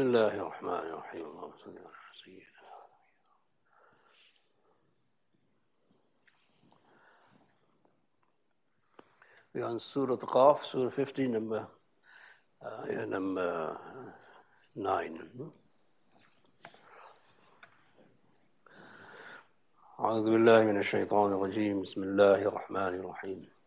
بسم 0.00 0.08
الله 0.08 0.34
الرحمن 0.34 0.70
الرحيم. 0.72 1.26
اللهم 1.26 1.52
صل 1.56 1.78
على 1.78 2.12
سيدنا 2.24 2.70
We 9.52 9.60
are 9.60 9.68
on 9.68 9.78
Surah 9.78 10.16
Qaf, 10.16 10.62
Surah 10.62 10.90
15, 10.90 11.28
number, 11.28 11.66
uh, 12.62 12.86
yeah, 12.88 13.04
number 13.04 13.76
9. 14.74 15.52
أعوذ 20.00 20.30
بالله 20.30 20.64
من 20.64 20.78
الشيطان 20.78 21.32
الرجيم. 21.32 21.82
بسم 21.82 22.02
الله 22.02 22.42
الرحمن 22.42 22.94
الرحيم. 23.00 23.59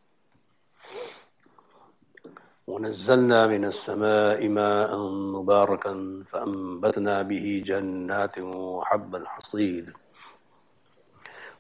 ونزلنا 2.68 3.48
من 3.48 3.66
السماء 3.66 4.48
ماء 4.48 4.98
مباركا 5.36 6.24
فأنبتنا 6.28 7.22
به 7.22 7.64
جنات 7.66 8.40
وحب 8.40 9.16
الحصيد. 9.16 9.94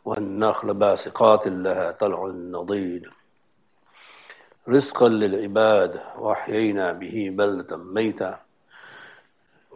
والنخل 0.06 0.74
باسقات 0.74 1.48
لها 1.48 1.92
طلع 1.92 2.28
نضيد. 2.28 3.08
رزقا 4.70 5.10
للعباد 5.10 6.02
وأحيينا 6.18 6.92
به 6.92 7.30
بلدة 7.32 7.78
ميتا. 7.78 8.40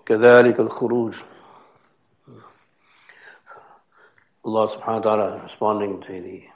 كذلك 0.05 0.59
الخروج. 0.59 1.15
Allah 4.47 4.65
subhanahu 4.71 5.03
wa 5.03 5.03
ta'ala 5.03 5.43
responding 5.43 5.99
to 5.99 6.21
the 6.23 6.47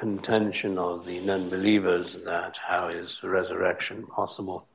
contention 0.00 0.78
of 0.78 1.04
the 1.04 1.20
non-believers 1.20 2.24
that 2.24 2.56
how 2.56 2.88
is 2.88 3.22
resurrection 3.22 4.06
possible? 4.06 4.66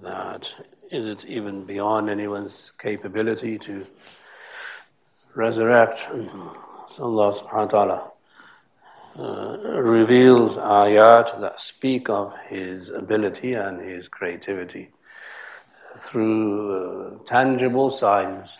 That 0.00 0.54
is 0.92 1.08
it 1.08 1.24
even 1.24 1.64
beyond 1.64 2.08
anyone's 2.08 2.72
capability 2.78 3.58
to 3.58 3.84
resurrect? 5.34 6.06
So 6.92 7.02
Allah 7.02 7.34
subhanahu 7.34 7.72
wa 7.72 7.74
ta'ala 7.74 8.10
uh, 9.18 9.58
reveals 9.82 10.56
ayat 10.56 11.40
that 11.40 11.60
speak 11.60 12.08
of 12.08 12.32
His 12.46 12.90
ability 12.90 13.54
and 13.54 13.80
His 13.80 14.06
creativity 14.06 14.90
through 15.98 16.44
uh, 16.76 17.24
tangible 17.26 17.90
signs. 17.90 18.56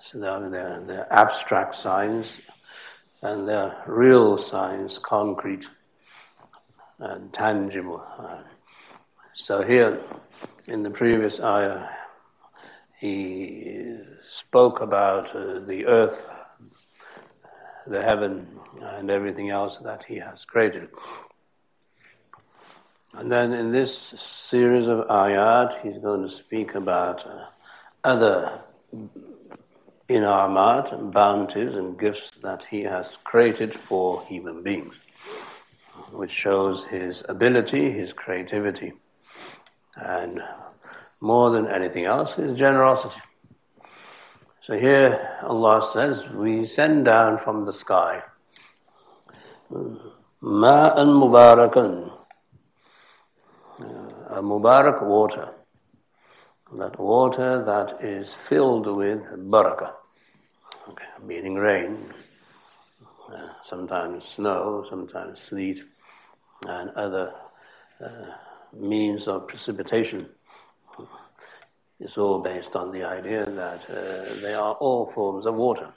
So 0.00 0.18
they're, 0.20 0.48
they're, 0.48 0.80
they're 0.80 1.12
abstract 1.12 1.74
signs 1.76 2.40
and 3.24 3.48
they're 3.48 3.82
real 3.86 4.36
signs, 4.36 4.98
concrete 4.98 5.66
and 6.98 7.32
tangible. 7.32 8.04
So 9.32 9.62
here, 9.62 10.00
in 10.68 10.82
the 10.82 10.90
previous 10.90 11.40
ayah, 11.40 11.88
he 13.00 13.96
spoke 14.26 14.80
about 14.80 15.34
uh, 15.34 15.58
the 15.60 15.86
earth, 15.86 16.30
the 17.86 18.02
heaven, 18.02 18.46
and 18.80 19.10
everything 19.10 19.50
else 19.50 19.78
that 19.78 20.04
he 20.04 20.16
has 20.16 20.44
created. 20.44 20.88
And 23.14 23.32
then 23.32 23.52
in 23.52 23.72
this 23.72 23.96
series 23.96 24.86
of 24.86 25.06
ayat, 25.08 25.80
he's 25.82 25.98
going 25.98 26.22
to 26.22 26.28
speak 26.28 26.74
about 26.74 27.26
uh, 27.26 27.46
other 28.04 28.60
inamat, 30.08 31.12
bounties, 31.12 31.74
and 31.74 31.98
gifts 31.98 32.30
that 32.42 32.64
he 32.64 32.82
has 32.82 33.18
created 33.24 33.74
for 33.74 34.22
human 34.24 34.62
beings, 34.62 34.94
which 36.12 36.30
shows 36.30 36.84
his 36.84 37.24
ability, 37.28 37.90
his 37.90 38.12
creativity, 38.12 38.92
and 39.96 40.42
more 41.20 41.50
than 41.50 41.66
anything 41.66 42.04
else, 42.04 42.34
his 42.34 42.52
generosity. 42.52 43.20
So 44.60 44.76
here 44.76 45.38
Allah 45.42 45.86
says, 45.92 46.28
We 46.30 46.66
send 46.66 47.04
down 47.04 47.38
from 47.38 47.64
the 47.64 47.72
sky 47.72 48.22
ma'an 50.44 51.08
mubarakan, 51.20 52.12
a 54.28 54.42
mubarak 54.42 55.02
water 55.02 55.54
that 56.78 56.98
water 56.98 57.62
that 57.64 58.02
is 58.02 58.34
filled 58.34 58.86
with 58.86 59.24
barakah, 59.50 59.92
okay, 60.88 61.06
meaning 61.24 61.54
rain, 61.54 62.12
uh, 63.32 63.48
sometimes 63.62 64.24
snow, 64.24 64.84
sometimes 64.88 65.40
sleet, 65.40 65.84
and 66.66 66.90
other 66.90 67.32
uh, 68.04 68.08
means 68.72 69.28
of 69.28 69.46
precipitation. 69.46 70.28
It's 72.00 72.18
all 72.18 72.40
based 72.40 72.74
on 72.74 72.90
the 72.90 73.04
idea 73.04 73.46
that 73.46 73.88
uh, 73.88 74.42
they 74.42 74.54
are 74.54 74.74
all 74.74 75.06
forms 75.06 75.46
of 75.46 75.54
water. 75.54 75.92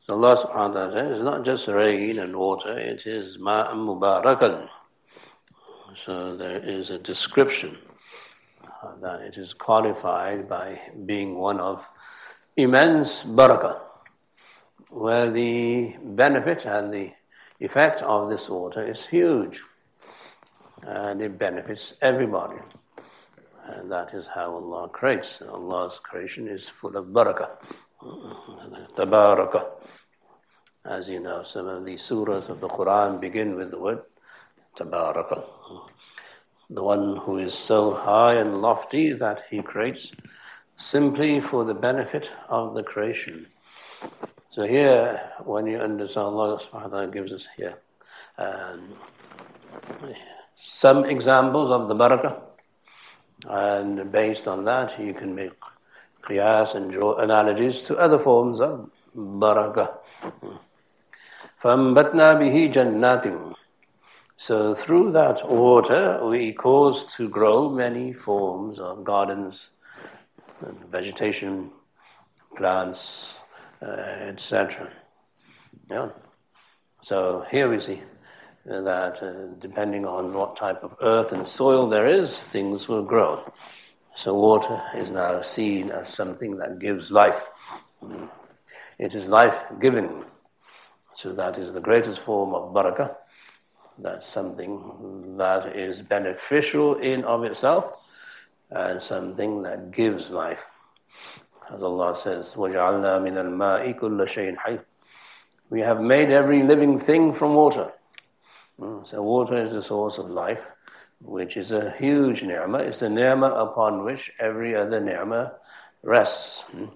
So 0.00 0.14
Allah 0.14 0.36
subhanahu 0.36 0.54
wa 0.54 0.68
ta'ala 0.68 0.92
says 0.92 1.16
it's 1.16 1.24
not 1.24 1.44
just 1.44 1.66
rain 1.66 2.20
and 2.20 2.36
water, 2.36 2.78
it 2.78 3.06
is 3.06 3.38
ma'an 3.38 3.74
mubarakan. 3.74 4.68
So 5.96 6.36
there 6.36 6.62
is 6.62 6.90
a 6.90 6.98
description 6.98 7.76
Uh, 8.86 8.94
that 9.00 9.20
it 9.20 9.36
is 9.36 9.52
qualified 9.52 10.48
by 10.48 10.80
being 11.06 11.36
one 11.36 11.58
of 11.58 11.88
immense 12.56 13.24
barakah, 13.24 13.80
where 14.90 15.30
the 15.30 15.94
benefit 16.02 16.64
and 16.66 16.92
the 16.92 17.10
effect 17.60 18.02
of 18.02 18.28
this 18.28 18.48
water 18.48 18.86
is 18.86 19.06
huge, 19.06 19.62
and 20.82 21.20
it 21.20 21.38
benefits 21.38 21.94
everybody. 22.00 22.60
And 23.66 23.90
that 23.90 24.14
is 24.14 24.28
how 24.28 24.54
Allah 24.54 24.88
creates. 24.88 25.42
Allah's 25.42 25.98
creation 25.98 26.46
is 26.46 26.68
full 26.68 26.96
of 26.96 27.06
barakah. 27.06 27.50
Tabaraka. 28.94 29.66
As 30.84 31.08
you 31.08 31.18
know, 31.18 31.42
some 31.42 31.66
of 31.66 31.84
the 31.84 31.94
surahs 31.94 32.48
of 32.48 32.60
the 32.60 32.68
Quran 32.68 33.20
begin 33.20 33.56
with 33.56 33.72
the 33.72 33.78
word 33.78 34.02
tabaraka 34.76 35.42
the 36.69 36.83
one 36.83 37.17
who 37.17 37.37
is 37.37 37.53
so 37.53 37.93
high 37.93 38.35
and 38.35 38.61
lofty 38.61 39.13
that 39.13 39.43
he 39.49 39.61
creates 39.61 40.11
simply 40.77 41.39
for 41.41 41.63
the 41.65 41.73
benefit 41.73 42.29
of 42.49 42.73
the 42.73 42.83
creation. 42.83 43.47
So 44.49 44.63
here, 44.63 45.21
when 45.43 45.67
you 45.67 45.77
understand 45.79 46.27
Allah 46.27 46.59
subhanahu 46.59 46.91
wa 46.91 46.97
ta'ala 46.97 47.07
gives 47.07 47.31
us 47.31 47.47
here 47.55 47.77
um, 48.37 48.95
some 50.55 51.05
examples 51.05 51.71
of 51.71 51.87
the 51.87 51.95
barakah, 51.95 52.39
and 53.47 54.11
based 54.11 54.47
on 54.47 54.65
that 54.65 54.99
you 54.99 55.13
can 55.13 55.35
make 55.35 55.51
qiyas 56.23 56.75
and 56.75 56.91
draw 56.91 57.17
analogies 57.17 57.81
to 57.83 57.97
other 57.97 58.19
forms 58.19 58.61
of 58.61 58.89
barakah. 59.15 59.97
فَأَنْبَتْنَا 61.63 62.41
بِهِ 62.41 62.73
جَنَّاتٍ 62.73 63.55
so 64.38 64.74
through 64.74 65.12
that 65.12 65.48
water, 65.48 66.20
we 66.24 66.52
cause 66.52 67.14
to 67.14 67.28
grow 67.28 67.70
many 67.70 68.12
forms 68.12 68.78
of 68.78 69.02
gardens, 69.02 69.70
vegetation, 70.90 71.70
plants, 72.54 73.34
uh, 73.80 73.86
etc. 73.86 74.90
Yeah. 75.90 76.10
So 77.02 77.46
here 77.50 77.70
we 77.70 77.80
see 77.80 78.02
that 78.66 79.22
uh, 79.22 79.54
depending 79.58 80.04
on 80.04 80.34
what 80.34 80.56
type 80.56 80.84
of 80.84 80.96
earth 81.00 81.32
and 81.32 81.48
soil 81.48 81.88
there 81.88 82.06
is, 82.06 82.38
things 82.38 82.88
will 82.88 83.04
grow. 83.04 83.50
So 84.14 84.34
water 84.34 84.82
is 84.94 85.10
now 85.10 85.40
seen 85.40 85.90
as 85.90 86.12
something 86.12 86.56
that 86.56 86.78
gives 86.78 87.10
life. 87.10 87.48
It 88.98 89.14
is 89.14 89.28
life 89.28 89.64
giving. 89.80 90.24
So 91.14 91.32
that 91.32 91.58
is 91.58 91.72
the 91.72 91.80
greatest 91.80 92.20
form 92.20 92.54
of 92.54 92.74
barakah 92.74 93.14
that's 93.97 94.27
something 94.27 95.37
that 95.37 95.75
is 95.75 96.01
beneficial 96.01 96.95
in 96.95 97.23
of 97.23 97.43
itself 97.43 97.85
and 98.69 99.01
something 99.01 99.63
that 99.63 99.91
gives 99.91 100.29
life. 100.29 100.63
As 101.71 101.81
Allah 101.83 102.17
says, 102.17 102.49
وَجَعَلْنَا 102.51 103.21
مِنَ 103.21 103.33
الْمَاءِ 103.33 103.99
كُلَّ 103.99 104.19
شَيْءٍ 104.27 104.55
حَيٍّ 104.57 104.83
We 105.69 105.81
have 105.81 106.01
made 106.01 106.31
every 106.31 106.63
living 106.63 106.97
thing 106.97 107.33
from 107.33 107.53
water. 107.53 107.91
Hmm, 108.79 109.03
so 109.03 109.21
water 109.21 109.57
is 109.57 109.73
the 109.73 109.83
source 109.83 110.17
of 110.17 110.29
life, 110.29 110.61
which 111.21 111.55
is 111.55 111.71
a 111.71 111.91
huge 111.91 112.43
ni'mah. 112.43 112.79
It's 112.79 113.01
a 113.01 113.09
ni'mah 113.09 113.53
upon 113.53 114.03
which 114.03 114.31
every 114.39 114.75
other 114.75 114.99
ni'mah 114.99 115.53
rests. 116.01 116.63
Hmm. 116.71 116.87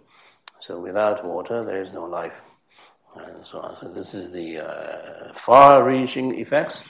So 0.59 0.79
without 0.79 1.23
water, 1.23 1.63
there 1.63 1.81
is 1.81 1.93
no 1.93 2.05
life 2.05 2.41
and 3.16 3.46
so 3.46 3.60
on. 3.60 3.76
So 3.80 3.88
this 3.88 4.14
is 4.14 4.30
the 4.30 4.60
uh, 4.60 5.32
far-reaching 5.32 6.38
effects 6.38 6.84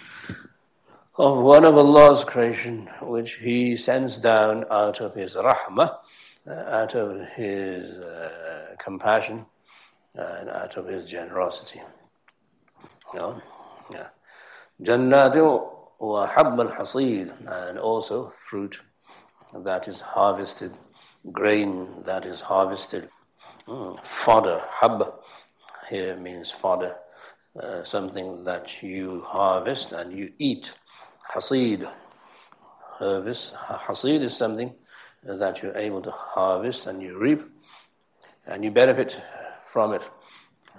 of 1.17 1.39
one 1.39 1.65
of 1.65 1.77
Allah's 1.77 2.25
creation, 2.25 2.89
which 3.03 3.35
He 3.35 3.77
sends 3.77 4.19
down 4.19 4.65
out 4.71 5.01
of 5.01 5.15
His 5.15 5.37
rahmah, 5.37 5.99
uh, 6.47 6.51
out 6.51 6.95
of 6.95 7.29
His 7.31 7.99
uh, 7.99 8.75
compassion, 8.79 9.47
and 10.15 10.49
out 10.49 10.77
of 10.77 10.87
His 10.87 11.09
generosity. 11.09 11.81
Yeah, 13.15 13.41
yeah. 13.91 14.09
Jannatu 14.83 15.69
wa 15.99 16.27
habb 16.27 16.59
al 16.59 17.69
and 17.69 17.79
also 17.79 18.33
fruit 18.49 18.81
that 19.55 19.89
is 19.89 20.01
harvested, 20.01 20.73
grain 21.33 22.03
that 22.05 22.25
is 22.25 22.41
harvested, 22.41 23.11
mm, 23.67 24.03
fodder, 24.03 24.63
hab 24.71 25.13
here 25.91 26.17
means 26.17 26.51
fodder, 26.51 26.97
uh, 27.61 27.83
something 27.85 28.45
that 28.45 28.83
you 28.83 29.23
harvest 29.27 29.93
and 29.93 30.17
you 30.17 30.33
eat. 30.39 30.73
Hasid, 31.31 31.91
harvest. 32.99 33.55
Hasid 33.55 34.23
is 34.23 34.37
something 34.37 34.73
that 35.25 35.63
you're 35.63 35.77
able 35.77 36.01
to 36.03 36.11
harvest 36.11 36.87
and 36.87 37.03
you 37.03 37.19
reap 37.19 37.43
and 38.47 38.65
you 38.65 38.71
benefit 38.71 39.21
from 39.67 39.93
it. 39.93 40.03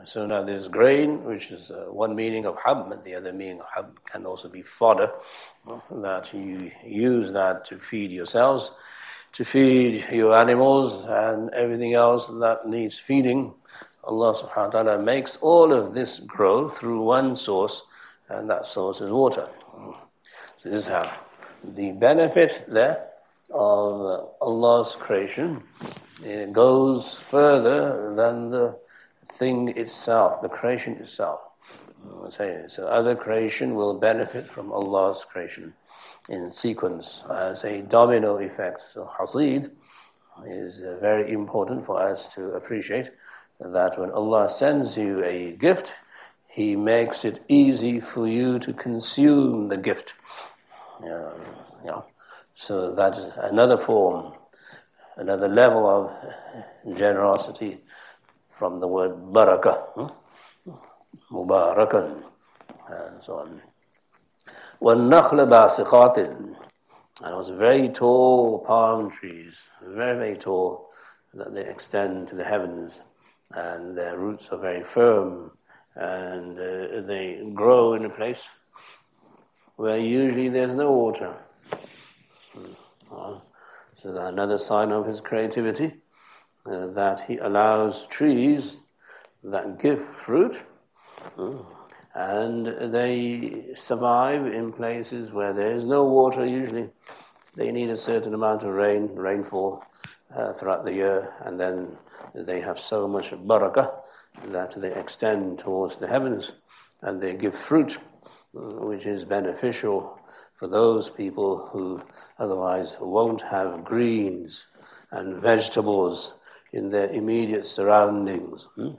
So 0.05 0.25
now 0.25 0.41
there's 0.41 0.67
grain, 0.67 1.23
which 1.23 1.51
is 1.51 1.69
uh, 1.69 1.85
one 1.89 2.15
meaning 2.15 2.45
of 2.45 2.57
hab, 2.65 2.91
and 2.91 3.03
the 3.03 3.13
other 3.13 3.33
meaning 3.33 3.59
of 3.59 3.67
hab 3.75 4.03
can 4.05 4.25
also 4.25 4.49
be 4.49 4.63
fodder, 4.63 5.11
that 5.91 6.33
you 6.33 6.71
use 6.83 7.31
that 7.33 7.65
to 7.65 7.77
feed 7.77 8.09
yourselves, 8.09 8.71
to 9.33 9.45
feed 9.45 10.05
your 10.11 10.35
animals 10.35 11.05
and 11.07 11.51
everything 11.51 11.93
else 11.93 12.27
that 12.39 12.67
needs 12.67 12.97
feeding. 12.97 13.53
Allah 14.03 14.33
subhanahu 14.33 14.73
wa 14.73 14.83
ta'ala 14.83 15.01
makes 15.01 15.37
all 15.37 15.71
of 15.71 15.93
this 15.93 16.19
grow 16.19 16.69
through 16.69 17.01
one 17.03 17.35
source, 17.35 17.83
and 18.29 18.49
that 18.49 18.65
source 18.65 19.01
is 19.01 19.11
water. 19.11 19.47
So 19.73 20.69
this 20.69 20.73
is 20.73 20.85
how 20.85 21.11
the 21.63 21.91
benefit 21.91 22.65
there 22.67 23.07
of 23.51 24.01
uh, 24.01 24.25
Allah's 24.41 24.95
creation 24.95 25.63
it 26.23 26.53
goes 26.53 27.15
further 27.15 28.13
than 28.15 28.51
the 28.51 28.77
thing 29.25 29.69
itself, 29.69 30.41
the 30.41 30.49
creation 30.49 30.93
itself. 30.97 31.39
Mm, 32.05 32.69
so 32.69 32.87
other 32.87 33.15
creation 33.15 33.75
will 33.75 33.95
benefit 33.95 34.47
from 34.47 34.71
Allah's 34.71 35.25
creation 35.25 35.73
in 36.29 36.51
sequence 36.51 37.23
as 37.29 37.63
a 37.63 37.81
domino 37.81 38.37
effect. 38.37 38.83
So 38.93 39.09
hasid 39.19 39.71
is 40.45 40.83
uh, 40.83 40.97
very 41.01 41.31
important 41.31 41.85
for 41.85 42.01
us 42.01 42.33
to 42.35 42.51
appreciate 42.51 43.11
that 43.60 43.98
when 43.98 44.10
Allah 44.10 44.48
sends 44.50 44.96
you 44.96 45.24
a 45.24 45.52
gift, 45.52 45.92
He 46.48 46.76
makes 46.76 47.24
it 47.24 47.42
easy 47.48 48.00
for 48.00 48.26
you 48.26 48.58
to 48.60 48.72
consume 48.72 49.68
the 49.68 49.76
gift. 49.76 50.14
Yeah, 51.02 51.30
yeah. 51.84 52.00
So 52.54 52.94
that 52.94 53.16
is 53.16 53.32
another 53.36 53.76
form, 53.76 54.32
another 55.16 55.48
level 55.48 55.86
of 55.86 56.96
generosity 56.96 57.80
from 58.52 58.80
the 58.80 58.88
word 58.88 59.12
barakah, 59.32 59.82
hmm? 59.94 60.72
mubarakan, 61.30 62.22
and 62.88 63.22
so 63.22 63.38
on. 63.40 63.60
وَالنَّخْلَ 64.80 65.48
بَاسِقَاتٍ 65.48 66.18
And 66.18 66.56
it 67.22 67.36
was 67.36 67.50
very 67.50 67.88
tall 67.88 68.60
palm 68.60 69.10
trees, 69.10 69.68
very, 69.82 70.16
very 70.16 70.36
tall, 70.36 70.90
that 71.34 71.52
they 71.54 71.66
extend 71.66 72.28
to 72.28 72.34
the 72.34 72.44
heavens, 72.44 73.00
and 73.53 73.97
their 73.97 74.17
roots 74.17 74.49
are 74.49 74.57
very 74.57 74.81
firm, 74.81 75.51
and 75.95 76.57
uh, 76.57 77.01
they 77.01 77.41
grow 77.53 77.93
in 77.93 78.05
a 78.05 78.09
place 78.09 78.43
where 79.75 79.97
usually 79.97 80.49
there's 80.49 80.75
no 80.75 80.91
water. 80.91 81.37
Hmm. 82.53 83.37
So 83.95 84.17
another 84.17 84.57
sign 84.57 84.91
of 84.91 85.05
his 85.05 85.21
creativity 85.21 85.93
uh, 86.65 86.87
that 86.87 87.21
he 87.27 87.37
allows 87.37 88.07
trees 88.07 88.77
that 89.43 89.79
give 89.79 90.03
fruit 90.03 90.63
uh, 91.37 91.57
and 92.13 92.67
they 92.93 93.73
survive 93.75 94.45
in 94.45 94.71
places 94.71 95.31
where 95.31 95.53
there 95.53 95.71
is 95.71 95.87
no 95.87 96.05
water 96.05 96.45
usually. 96.45 96.89
They 97.55 97.71
need 97.71 97.89
a 97.89 97.97
certain 97.97 98.33
amount 98.33 98.63
of 98.63 98.73
rain, 98.73 99.15
rainfall 99.15 99.83
uh, 100.35 100.53
throughout 100.53 100.85
the 100.85 100.93
year, 100.93 101.33
and 101.45 101.59
then 101.59 101.97
they 102.33 102.61
have 102.61 102.79
so 102.79 103.07
much 103.07 103.31
barakah 103.31 103.91
that 104.47 104.79
they 104.79 104.93
extend 104.93 105.59
towards 105.59 105.97
the 105.97 106.07
heavens 106.07 106.53
and 107.01 107.21
they 107.21 107.33
give 107.33 107.55
fruit, 107.55 107.97
uh, 108.55 108.59
which 108.85 109.05
is 109.05 109.25
beneficial 109.25 110.19
for 110.61 110.67
those 110.67 111.09
people 111.09 111.69
who 111.71 112.01
otherwise 112.37 112.97
won't 112.99 113.41
have 113.41 113.83
greens 113.83 114.67
and 115.11 115.41
vegetables 115.41 116.35
in 116.71 116.89
their 116.89 117.07
immediate 117.09 117.65
surroundings. 117.65 118.69
Hmm? 118.75 118.91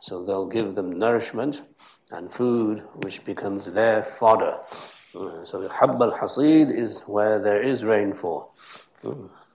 So 0.00 0.24
they'll 0.24 0.46
give 0.46 0.74
them 0.74 0.98
nourishment 0.98 1.62
and 2.10 2.32
food 2.32 2.82
which 2.94 3.24
becomes 3.24 3.72
their 3.72 4.02
fodder. 4.02 4.58
Hmm? 5.14 5.44
So 5.44 5.68
Hab 5.68 6.02
al 6.02 6.12
Hasid 6.18 6.76
is 6.76 7.02
where 7.02 7.38
there 7.38 7.62
is 7.62 7.84
rainfall. 7.84 8.54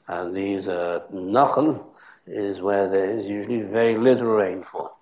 And 0.07 0.35
these 0.35 0.67
uh, 0.67 1.01
Nakhl 1.13 1.85
is 2.27 2.61
where 2.61 2.87
there 2.87 3.09
is 3.09 3.25
usually 3.25 3.61
very 3.61 3.95
little 3.95 4.27
rainfall. 4.27 4.97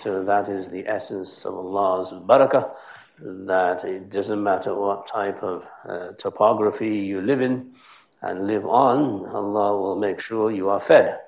So 0.00 0.24
that 0.24 0.48
is 0.48 0.70
the 0.70 0.86
essence 0.86 1.44
of 1.44 1.54
Allah's 1.54 2.12
barakah, 2.12 2.74
that 3.20 3.84
it 3.84 4.10
doesn't 4.10 4.42
matter 4.42 4.74
what 4.74 5.06
type 5.06 5.42
of 5.42 5.68
uh, 5.86 6.12
topography 6.18 6.96
you 6.96 7.20
live 7.20 7.40
in 7.40 7.74
and 8.22 8.46
live 8.46 8.66
on, 8.66 9.26
Allah 9.26 9.76
will 9.78 9.96
make 9.96 10.18
sure 10.18 10.50
you 10.50 10.70
are 10.70 10.80
fed 10.80 11.20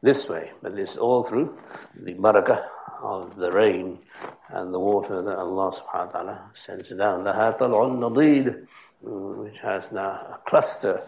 this 0.00 0.28
way. 0.28 0.52
But 0.62 0.76
this 0.76 0.96
all 0.96 1.22
through 1.22 1.58
the 1.94 2.14
barakah 2.14 2.64
of 3.02 3.36
the 3.36 3.52
rain 3.52 3.98
and 4.48 4.72
the 4.72 4.78
water 4.80 5.22
that 5.22 5.38
Allah 5.38 5.70
subhanahu 5.70 6.06
wa 6.06 6.12
ta'ala 6.12 6.50
sends 6.54 6.88
down. 6.90 7.24
Laha 7.24 7.56
tal'un 7.56 8.66
which 9.00 9.58
has 9.58 9.92
now 9.92 10.26
a 10.32 10.40
cluster 10.44 11.02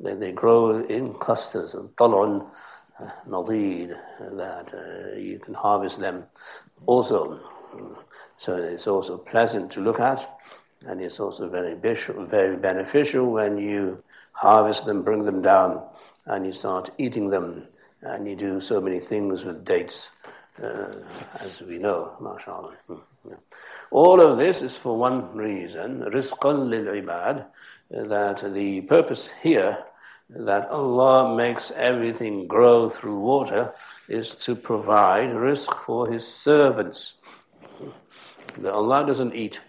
they, 0.00 0.14
they 0.14 0.32
grow 0.32 0.84
in 0.84 1.14
clusters, 1.14 1.74
tal'un 1.96 2.46
nadeed, 3.28 3.98
that 4.18 4.72
uh, 4.72 5.16
you 5.18 5.38
can 5.38 5.54
harvest 5.54 6.00
them 6.00 6.24
also. 6.86 7.40
So 8.36 8.56
it's 8.56 8.86
also 8.86 9.18
pleasant 9.18 9.70
to 9.72 9.80
look 9.80 10.00
at, 10.00 10.38
and 10.86 11.00
it's 11.00 11.18
also 11.18 11.48
very, 11.48 11.74
very 11.74 12.56
beneficial 12.56 13.30
when 13.30 13.58
you 13.58 14.02
harvest 14.32 14.86
them, 14.86 15.02
bring 15.02 15.24
them 15.24 15.42
down, 15.42 15.82
and 16.26 16.46
you 16.46 16.52
start 16.52 16.90
eating 16.98 17.30
them. 17.30 17.66
And 18.02 18.28
you 18.28 18.36
do 18.36 18.60
so 18.60 18.82
many 18.82 19.00
things 19.00 19.46
with 19.46 19.64
dates, 19.64 20.10
uh, 20.62 20.92
as 21.40 21.62
we 21.62 21.78
know, 21.78 22.14
mashallah. 22.20 22.74
Hmm, 22.86 23.32
All 23.90 24.20
of 24.20 24.36
this 24.36 24.60
is 24.60 24.76
for 24.76 24.98
one 24.98 25.34
reason, 25.34 26.02
rizqan 26.02 26.68
lil 26.68 26.84
ibad, 26.84 27.46
that 27.94 28.52
the 28.52 28.80
purpose 28.82 29.28
here 29.42 29.84
that 30.28 30.68
Allah 30.68 31.36
makes 31.36 31.70
everything 31.70 32.48
grow 32.48 32.88
through 32.88 33.20
water 33.20 33.72
is 34.08 34.34
to 34.36 34.56
provide 34.56 35.30
rizq 35.30 35.72
for 35.84 36.10
His 36.10 36.26
servants. 36.26 37.14
That 38.58 38.72
Allah 38.72 39.06
doesn't 39.06 39.34
eat 39.34 39.60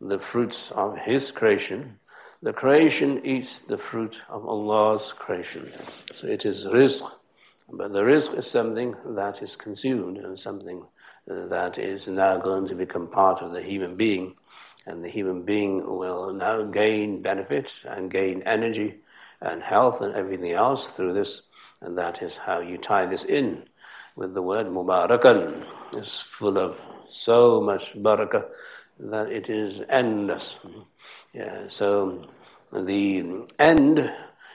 the 0.00 0.18
fruits 0.18 0.70
of 0.72 0.98
His 0.98 1.30
creation. 1.30 1.98
The 2.42 2.52
creation 2.52 3.24
eats 3.24 3.60
the 3.60 3.78
fruit 3.78 4.16
of 4.28 4.46
Allah's 4.46 5.14
creation. 5.16 5.70
So 6.14 6.26
it 6.26 6.44
is 6.44 6.66
rizq, 6.66 7.10
but 7.72 7.92
the 7.92 8.02
rizq 8.02 8.38
is 8.38 8.46
something 8.46 8.94
that 9.06 9.42
is 9.42 9.56
consumed 9.56 10.18
and 10.18 10.38
something 10.38 10.82
that 11.26 11.78
is 11.78 12.06
now 12.06 12.36
going 12.38 12.68
to 12.68 12.74
become 12.74 13.08
part 13.08 13.40
of 13.40 13.52
the 13.52 13.62
human 13.62 13.96
being. 13.96 14.34
And 14.86 15.04
the 15.04 15.08
human 15.08 15.42
being 15.42 15.84
will 15.98 16.32
now 16.32 16.62
gain 16.62 17.22
benefit 17.22 17.72
and 17.84 18.10
gain 18.10 18.42
energy 18.42 18.96
and 19.40 19.62
health 19.62 20.00
and 20.00 20.14
everything 20.14 20.52
else 20.52 20.86
through 20.86 21.12
this. 21.14 21.42
And 21.80 21.98
that 21.98 22.22
is 22.22 22.36
how 22.36 22.60
you 22.60 22.78
tie 22.78 23.06
this 23.06 23.24
in 23.24 23.64
with 24.14 24.32
the 24.34 24.42
word 24.42 24.66
mubarakan. 24.66 25.66
It's 25.92 26.20
full 26.20 26.58
of 26.58 26.80
so 27.08 27.60
much 27.60 27.94
barakah 27.94 28.44
that 28.98 29.30
it 29.30 29.50
is 29.50 29.82
endless. 29.88 30.56
Yeah, 31.32 31.64
so 31.68 32.22
the 32.72 33.44
end 33.58 34.12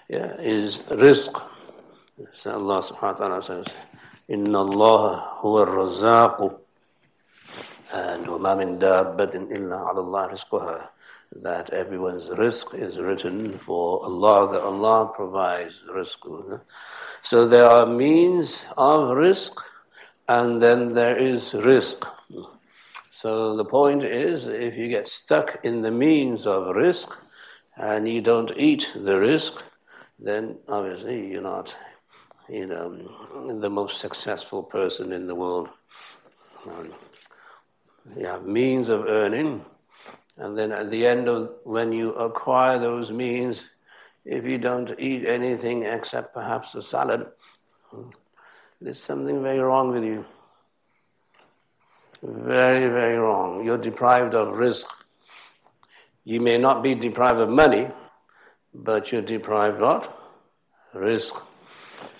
yeah, 0.10 0.36
is 0.40 0.80
rizq. 0.90 1.42
So 2.34 2.52
Allah 2.52 2.82
subhanahu 2.82 3.02
wa 3.02 3.14
ta'ala 3.14 3.44
says, 3.44 3.66
Inna 4.28 4.60
Allah 4.60 5.38
huwa 5.42 5.68
razaqu 5.68 6.58
and 7.94 8.26
وَمَا 8.26 8.58
مِن 8.58 8.80
دَابَّةٍ 8.80 9.34
إِلَّا 9.52 9.78
عَلَى 9.88 9.98
اللَّهِ 9.98 10.32
رِزْقُهَا 10.32 10.88
that 11.34 11.70
everyone's 11.70 12.28
rizq 12.28 12.74
is 12.74 12.98
written 12.98 13.58
for 13.58 14.04
Allah, 14.04 14.52
that 14.52 14.62
Allah 14.62 15.12
provides 15.16 15.80
rizq. 15.90 16.62
So 17.24 17.48
there 17.48 17.70
are 17.70 17.86
means 17.86 18.66
of 18.78 19.16
rizq 19.16 19.58
and 20.28 20.62
then 20.62 20.94
there 20.94 21.16
is 21.16 21.52
rizq. 21.52 22.06
So 23.12 23.56
the 23.56 23.64
point 23.66 24.04
is 24.04 24.46
if 24.46 24.76
you 24.76 24.90
get 24.90 25.08
stuck 25.08 25.64
in 25.64 25.82
the 25.82 25.92
means 25.92 26.46
of 26.46 26.76
rizq 26.76 27.16
and 27.78 28.10
you 28.10 28.22
don't 28.22 28.52
eat 28.58 28.92
the 28.94 29.14
rizq, 29.14 29.62
then 30.20 30.58
obviously 30.68 31.32
you're 31.32 31.42
not 31.42 31.74
you 32.50 32.66
know, 32.66 33.60
the 33.62 33.70
most 33.70 34.00
successful 34.00 34.64
person 34.64 35.14
in 35.14 35.28
the 35.28 35.36
world. 35.36 35.70
Um, 36.68 36.94
have 38.24 38.46
means 38.46 38.90
of 38.90 39.06
earning, 39.06 39.66
and 40.38 40.58
then 40.58 40.72
at 40.72 40.90
the 40.92 41.06
end 41.06 41.28
of 41.28 41.52
when 41.64 41.92
you 41.92 42.14
acquire 42.14 42.80
those 42.80 43.12
means, 43.12 43.64
if 44.26 44.46
you 44.46 44.58
don't 44.58 44.94
eat 45.00 45.26
anything 45.26 45.84
except 45.84 46.34
perhaps 46.34 46.76
a 46.76 46.82
salad, 46.82 47.28
there's 48.80 49.02
something 49.02 49.42
very 49.42 49.60
wrong 49.60 49.92
with 49.92 50.04
you. 50.04 50.26
Very, 52.24 52.88
very 52.88 53.18
wrong. 53.18 53.66
You're 53.66 53.78
deprived 53.78 54.36
of 54.36 54.56
rizq. 54.56 54.86
You 56.24 56.40
may 56.40 56.58
not 56.58 56.84
be 56.84 56.94
deprived 56.94 57.40
of 57.40 57.50
money, 57.50 57.88
but 58.74 59.12
you're 59.12 59.24
deprived 59.24 59.82
of 59.82 60.08
rizq. 60.94 61.40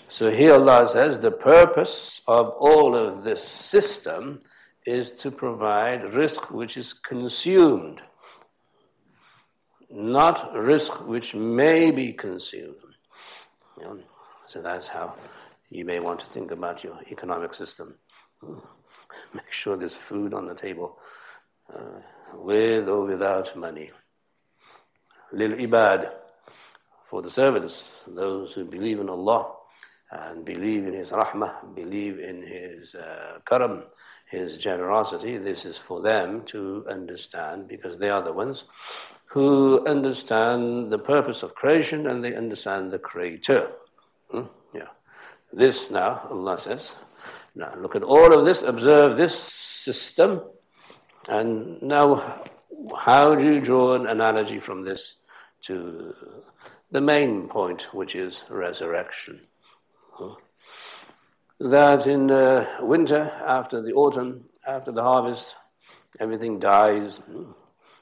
So 0.08 0.30
here 0.30 0.54
Allah 0.54 0.86
says 0.86 1.20
the 1.20 1.30
purpose 1.30 2.20
of 2.26 2.48
all 2.58 2.94
of 2.94 3.24
this 3.24 3.42
system 3.42 4.40
is 4.86 5.12
to 5.12 5.30
provide 5.30 6.02
rizq 6.02 6.50
which 6.50 6.76
is 6.76 6.92
consumed, 6.92 8.00
not 9.90 10.52
rizq 10.54 11.06
which 11.06 11.34
may 11.34 11.90
be 11.90 12.12
consumed. 12.12 12.76
You 13.78 13.84
know, 13.84 13.98
so 14.46 14.60
that's 14.60 14.88
how 14.88 15.14
you 15.70 15.84
may 15.84 16.00
want 16.00 16.20
to 16.20 16.26
think 16.26 16.50
about 16.50 16.82
your 16.84 16.98
economic 17.10 17.54
system. 17.54 17.94
Make 19.34 19.50
sure 19.50 19.76
there's 19.76 19.96
food 19.96 20.34
on 20.34 20.46
the 20.46 20.54
table, 20.54 20.98
uh, 21.72 22.00
with 22.34 22.88
or 22.88 23.04
without 23.04 23.56
money. 23.56 23.90
Lil 25.32 25.52
ibad, 25.52 26.10
for 27.04 27.22
the 27.22 27.30
servants, 27.30 27.94
those 28.06 28.52
who 28.52 28.64
believe 28.64 29.00
in 29.00 29.08
Allah 29.08 29.52
and 30.12 30.44
believe 30.44 30.86
in 30.86 30.92
His 30.92 31.10
rahmah, 31.10 31.74
believe 31.74 32.18
in 32.20 32.42
His 32.42 32.94
uh, 32.94 33.38
karam, 33.48 33.84
His 34.30 34.58
generosity. 34.58 35.38
This 35.38 35.64
is 35.64 35.78
for 35.78 36.02
them 36.02 36.42
to 36.46 36.84
understand 36.88 37.66
because 37.66 37.98
they 37.98 38.10
are 38.10 38.22
the 38.22 38.32
ones 38.32 38.64
who 39.26 39.86
understand 39.86 40.92
the 40.92 40.98
purpose 40.98 41.42
of 41.42 41.54
creation 41.54 42.06
and 42.06 42.22
they 42.22 42.34
understand 42.34 42.90
the 42.92 42.98
Creator. 42.98 43.70
Hmm? 44.30 44.42
Yeah. 44.74 44.88
This 45.52 45.90
now, 45.90 46.28
Allah 46.30 46.60
says, 46.60 46.94
now 47.54 47.74
look 47.80 47.96
at 47.96 48.02
all 48.02 48.38
of 48.38 48.44
this, 48.44 48.60
observe 48.62 49.16
this 49.16 49.38
system, 49.38 50.42
and 51.28 51.80
now 51.80 52.42
how 52.96 53.34
do 53.34 53.44
you 53.44 53.60
draw 53.60 53.94
an 53.94 54.06
analogy 54.06 54.58
from 54.58 54.84
this 54.84 55.16
to 55.62 56.14
the 56.90 57.00
main 57.00 57.48
point, 57.48 57.94
which 57.94 58.14
is 58.14 58.42
resurrection? 58.50 59.40
That 61.60 62.06
in 62.06 62.30
uh, 62.30 62.66
winter, 62.80 63.30
after 63.46 63.80
the 63.80 63.92
autumn, 63.92 64.44
after 64.66 64.90
the 64.90 65.02
harvest, 65.02 65.54
everything 66.18 66.58
dies. 66.58 67.20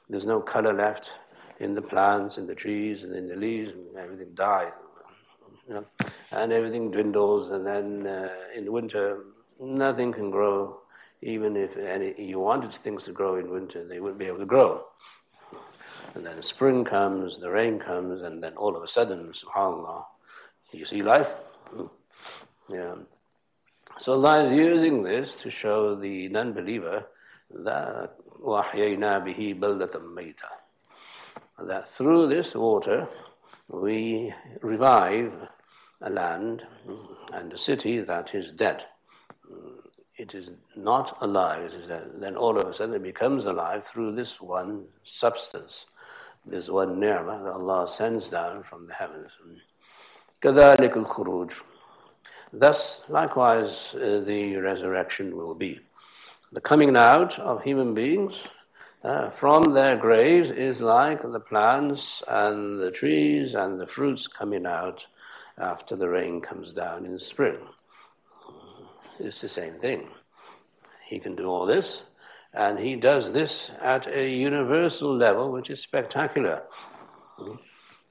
There's 0.09 0.25
no 0.25 0.41
color 0.41 0.73
left 0.73 1.11
in 1.59 1.75
the 1.75 1.81
plants, 1.81 2.37
in 2.37 2.47
the 2.47 2.55
trees, 2.55 3.03
and 3.03 3.15
in 3.15 3.27
the 3.27 3.35
leaves, 3.35 3.71
everything 3.97 4.33
dies. 4.33 4.71
You 5.67 5.75
know, 5.75 5.85
and 6.31 6.51
everything 6.51 6.89
dwindles, 6.89 7.51
and 7.51 7.65
then 7.65 8.07
uh, 8.07 8.29
in 8.55 8.71
winter, 8.71 9.25
nothing 9.59 10.11
can 10.11 10.31
grow. 10.31 10.79
Even 11.21 11.55
if 11.55 11.77
any, 11.77 12.15
you 12.19 12.39
wanted 12.39 12.73
things 12.73 13.03
to 13.03 13.11
grow 13.11 13.35
in 13.35 13.51
winter, 13.51 13.87
they 13.87 13.99
wouldn't 13.99 14.17
be 14.17 14.25
able 14.25 14.39
to 14.39 14.45
grow. 14.45 14.85
And 16.15 16.25
then 16.25 16.41
spring 16.41 16.83
comes, 16.83 17.37
the 17.37 17.51
rain 17.51 17.77
comes, 17.77 18.23
and 18.23 18.43
then 18.43 18.55
all 18.57 18.75
of 18.75 18.81
a 18.81 18.87
sudden, 18.87 19.31
subhanAllah, 19.31 20.03
you 20.71 20.85
see 20.85 21.03
life. 21.03 21.29
Yeah. 22.70 22.94
So 23.98 24.12
Allah 24.12 24.44
is 24.44 24.52
using 24.52 25.02
this 25.02 25.36
to 25.42 25.50
show 25.50 25.94
the 25.94 26.28
non-believer 26.28 27.06
that 27.50 28.16
وَأَحْيَيْنَا 28.40 29.24
بِهِ 29.24 29.58
بَلْدَةً 29.58 29.92
مَيْتًا 29.92 31.66
That 31.66 31.88
through 31.88 32.28
this 32.28 32.54
water 32.54 33.08
we 33.68 34.34
revive 34.60 35.32
a 36.02 36.10
land 36.10 36.62
and 37.32 37.52
a 37.52 37.58
city 37.58 38.00
that 38.00 38.34
is 38.34 38.52
dead 38.52 38.84
it 40.18 40.34
is 40.34 40.50
not 40.74 41.16
alive, 41.20 41.72
then 42.18 42.36
all 42.36 42.56
of 42.56 42.66
a 42.66 42.74
sudden 42.74 42.94
it 42.94 43.02
becomes 43.02 43.44
alive 43.44 43.84
through 43.84 44.14
this 44.14 44.40
one 44.40 44.86
substance, 45.04 45.86
this 46.44 46.68
one 46.68 46.98
ni'mah 46.98 47.42
that 47.44 47.52
Allah 47.52 47.86
sends 47.86 48.30
down 48.30 48.62
from 48.62 48.86
the 48.86 48.94
heavens. 48.94 49.30
كذلك 50.42 50.96
الخروج. 50.96 51.52
Thus, 52.53 52.99
likewise, 53.07 53.95
uh, 53.95 54.21
the 54.25 54.57
resurrection 54.57 55.37
will 55.37 55.55
be. 55.55 55.79
The 56.51 56.59
coming 56.59 56.97
out 56.97 57.39
of 57.39 57.63
human 57.63 57.93
beings 57.93 58.35
uh, 59.03 59.29
from 59.29 59.63
their 59.73 59.95
graves 59.95 60.49
is 60.49 60.81
like 60.81 61.21
the 61.21 61.39
plants 61.39 62.21
and 62.27 62.77
the 62.77 62.91
trees 62.91 63.55
and 63.55 63.79
the 63.79 63.87
fruits 63.87 64.27
coming 64.27 64.65
out 64.65 65.05
after 65.57 65.95
the 65.95 66.09
rain 66.09 66.41
comes 66.41 66.73
down 66.73 67.05
in 67.05 67.17
spring. 67.19 67.57
It's 69.17 69.39
the 69.39 69.47
same 69.47 69.75
thing. 69.75 70.09
He 71.07 71.19
can 71.19 71.37
do 71.37 71.45
all 71.45 71.65
this, 71.65 72.03
and 72.53 72.79
he 72.79 72.97
does 72.97 73.31
this 73.31 73.71
at 73.81 74.07
a 74.07 74.29
universal 74.29 75.15
level, 75.15 75.53
which 75.53 75.69
is 75.69 75.79
spectacular. 75.79 76.63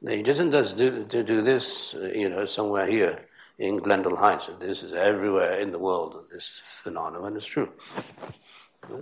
He 0.06 0.22
doesn't 0.22 0.52
just 0.52 0.78
do, 0.78 1.04
to 1.04 1.22
do 1.22 1.42
this, 1.42 1.94
you 2.14 2.30
know, 2.30 2.46
somewhere 2.46 2.86
here 2.86 3.26
in 3.60 3.76
Glendale 3.76 4.16
Heights. 4.16 4.48
This 4.58 4.82
is 4.82 4.94
everywhere 4.94 5.60
in 5.60 5.70
the 5.70 5.78
world. 5.78 6.24
This 6.32 6.62
phenomenon 6.82 7.36
is 7.36 7.44
true. 7.44 7.68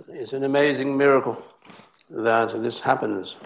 It's 0.09 0.33
an 0.33 0.43
amazing 0.43 0.97
miracle 0.97 1.41
that 2.09 2.61
this 2.61 2.81
happens, 2.81 3.37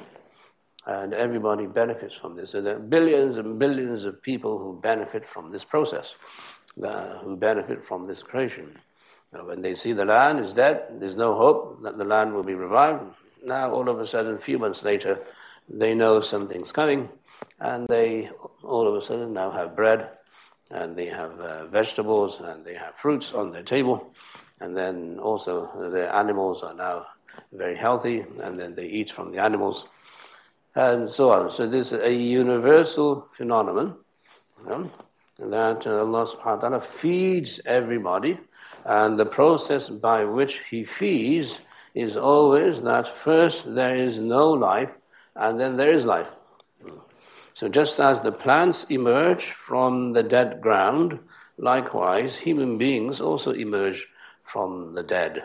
and 0.87 1.13
everybody 1.13 1.67
benefits 1.67 2.15
from 2.15 2.35
this. 2.35 2.51
So 2.51 2.61
there 2.61 2.77
are 2.77 2.79
billions 2.79 3.37
and 3.37 3.59
billions 3.59 4.05
of 4.05 4.21
people 4.23 4.57
who 4.57 4.79
benefit 4.81 5.23
from 5.23 5.51
this 5.51 5.63
process 5.63 6.15
uh, 6.81 7.19
who 7.19 7.35
benefit 7.35 7.83
from 7.83 8.07
this 8.07 8.23
creation. 8.23 8.79
Now, 9.31 9.45
when 9.45 9.61
they 9.61 9.75
see 9.75 9.93
the 9.93 10.05
land 10.05 10.43
is 10.43 10.53
dead, 10.53 10.83
there's 10.99 11.15
no 11.15 11.35
hope 11.35 11.83
that 11.83 11.99
the 11.99 12.03
land 12.03 12.33
will 12.33 12.43
be 12.43 12.55
revived. 12.55 13.03
Now, 13.45 13.71
all 13.71 13.87
of 13.87 13.99
a 13.99 14.07
sudden, 14.07 14.35
a 14.35 14.39
few 14.39 14.57
months 14.57 14.83
later, 14.83 15.19
they 15.69 15.93
know 15.93 16.21
something's 16.21 16.71
coming, 16.71 17.09
and 17.59 17.87
they 17.87 18.31
all 18.63 18.87
of 18.87 18.95
a 18.95 19.01
sudden 19.01 19.33
now 19.33 19.51
have 19.51 19.75
bread, 19.75 20.09
and 20.73 20.95
they 20.97 21.05
have 21.05 21.39
uh, 21.39 21.65
vegetables, 21.67 22.41
and 22.41 22.65
they 22.65 22.73
have 22.73 22.95
fruits 22.95 23.31
on 23.33 23.51
their 23.51 23.63
table, 23.63 24.13
and 24.59 24.75
then 24.75 25.19
also 25.19 25.89
their 25.93 26.13
animals 26.13 26.63
are 26.63 26.73
now 26.73 27.05
very 27.51 27.75
healthy, 27.75 28.25
and 28.43 28.57
then 28.59 28.75
they 28.75 28.87
eat 28.87 29.09
from 29.11 29.31
the 29.31 29.39
animals, 29.39 29.85
and 30.75 31.09
so 31.09 31.31
on. 31.31 31.51
So 31.51 31.67
this 31.67 31.91
is 31.93 31.99
a 32.01 32.13
universal 32.13 33.27
phenomenon. 33.31 33.95
You 34.63 34.69
know? 34.69 34.91
that 35.39 35.87
Allah 35.87 36.25
subhanahu 36.25 36.45
wa 36.45 36.55
ta'ala 36.55 36.81
feeds 36.81 37.59
everybody, 37.65 38.39
and 38.85 39.17
the 39.17 39.25
process 39.25 39.89
by 39.89 40.25
which 40.25 40.61
He 40.69 40.83
feeds 40.83 41.59
is 41.95 42.17
always 42.17 42.81
that 42.81 43.07
first 43.07 43.75
there 43.75 43.95
is 43.95 44.19
no 44.19 44.51
life, 44.51 44.93
and 45.35 45.59
then 45.59 45.77
there 45.77 45.91
is 45.91 46.05
life. 46.05 46.31
So, 47.55 47.69
just 47.69 47.99
as 47.99 48.21
the 48.21 48.31
plants 48.31 48.85
emerge 48.89 49.45
from 49.45 50.13
the 50.13 50.23
dead 50.23 50.61
ground, 50.61 51.19
likewise, 51.57 52.37
human 52.37 52.77
beings 52.77 53.21
also 53.21 53.51
emerge 53.51 54.07
from 54.43 54.93
the 54.93 55.03
dead 55.03 55.43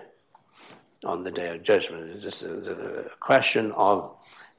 on 1.05 1.23
the 1.23 1.31
day 1.31 1.55
of 1.55 1.63
judgment. 1.63 2.11
It's 2.11 2.23
just 2.23 2.43
a, 2.43 3.05
a 3.05 3.17
question 3.21 3.73
of 3.73 4.17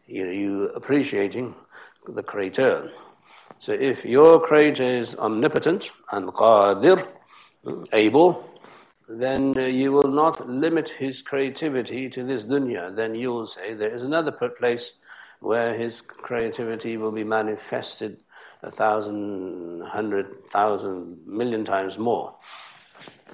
you, 0.07 0.25
know, 0.25 0.31
you 0.31 0.69
appreciating 0.69 1.55
the 2.07 2.23
Creator. 2.23 2.91
So 3.59 3.73
if 3.73 4.05
your 4.05 4.39
creator 4.39 4.83
is 4.83 5.15
omnipotent 5.15 5.91
and 6.13 6.29
qadir, 6.29 7.05
able, 7.91 8.49
then 9.09 9.53
you 9.53 9.91
will 9.91 10.11
not 10.11 10.47
limit 10.47 10.89
his 10.89 11.21
creativity 11.21 12.09
to 12.09 12.23
this 12.23 12.43
dunya. 12.43 12.95
Then 12.95 13.15
you 13.15 13.33
will 13.33 13.47
say 13.47 13.73
there 13.73 13.93
is 13.93 14.03
another 14.03 14.31
place 14.31 14.93
where 15.39 15.77
his 15.77 16.01
creativity 16.01 16.97
will 16.97 17.11
be 17.11 17.23
manifested 17.23 18.23
a 18.61 18.71
thousand, 18.71 19.81
hundred 19.83 20.49
thousand, 20.51 21.25
million 21.25 21.63
times 21.63 21.97
more. 21.97 22.35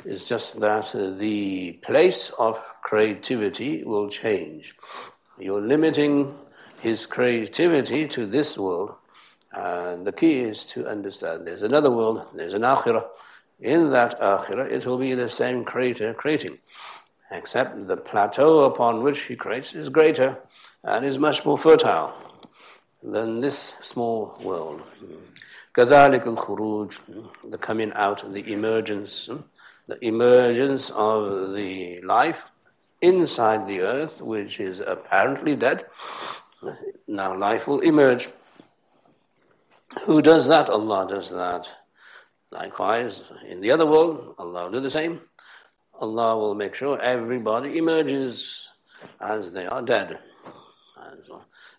It's 0.03 0.25
just 0.25 0.59
that 0.59 0.93
uh, 0.93 1.09
the 1.11 1.73
place 1.83 2.31
of 2.37 2.61
creativity 2.83 3.83
will 3.83 4.09
change. 4.09 4.75
You're 5.39 5.61
limiting 5.61 6.35
his 6.81 7.05
creativity 7.07 8.07
to 8.09 8.27
this 8.27 8.57
world 8.57 8.95
and 9.55 10.05
the 10.05 10.11
key 10.11 10.39
is 10.39 10.65
to 10.65 10.85
understand 10.87 11.47
there's 11.47 11.63
another 11.63 11.89
world, 11.89 12.27
there's 12.35 12.53
an 12.53 12.63
akhirah. 12.63 13.05
In 13.59 13.91
that 13.91 14.19
akhirah, 14.19 14.69
it 14.69 14.85
will 14.85 14.97
be 14.97 15.13
the 15.13 15.29
same 15.29 15.63
creator 15.63 16.13
creating, 16.13 16.57
except 17.31 17.87
the 17.87 17.95
plateau 17.95 18.65
upon 18.65 19.01
which 19.01 19.21
he 19.21 19.35
creates 19.35 19.73
is 19.73 19.87
greater 19.87 20.37
and 20.85 21.03
is 21.05 21.17
much 21.17 21.43
more 21.43 21.57
fertile 21.57 22.13
than 23.01 23.41
this 23.41 23.73
small 23.81 24.37
world. 24.41 24.81
Kadhalik 25.75 26.25
al 26.25 26.35
khuruj, 26.35 26.97
the 27.49 27.57
coming 27.57 27.91
out, 27.93 28.31
the 28.31 28.53
emergence, 28.53 29.29
the 29.87 30.05
emergence 30.05 30.91
of 30.91 31.53
the 31.53 32.01
life 32.01 32.45
inside 33.01 33.67
the 33.67 33.81
earth, 33.81 34.21
which 34.21 34.59
is 34.59 34.79
apparently 34.79 35.55
dead. 35.55 35.85
Now 37.07 37.35
life 37.37 37.67
will 37.67 37.81
emerge. 37.81 38.29
Who 40.05 40.21
does 40.21 40.47
that? 40.47 40.69
Allah 40.69 41.07
does 41.09 41.29
that. 41.29 41.67
Likewise, 42.51 43.21
in 43.47 43.59
the 43.59 43.71
other 43.71 43.85
world, 43.85 44.35
Allah 44.37 44.65
will 44.65 44.71
do 44.71 44.79
the 44.79 44.89
same. 44.89 45.21
Allah 45.99 46.37
will 46.37 46.55
make 46.55 46.75
sure 46.75 46.99
everybody 47.01 47.77
emerges 47.77 48.69
as 49.19 49.51
they 49.51 49.65
are 49.65 49.81
dead. 49.81 50.19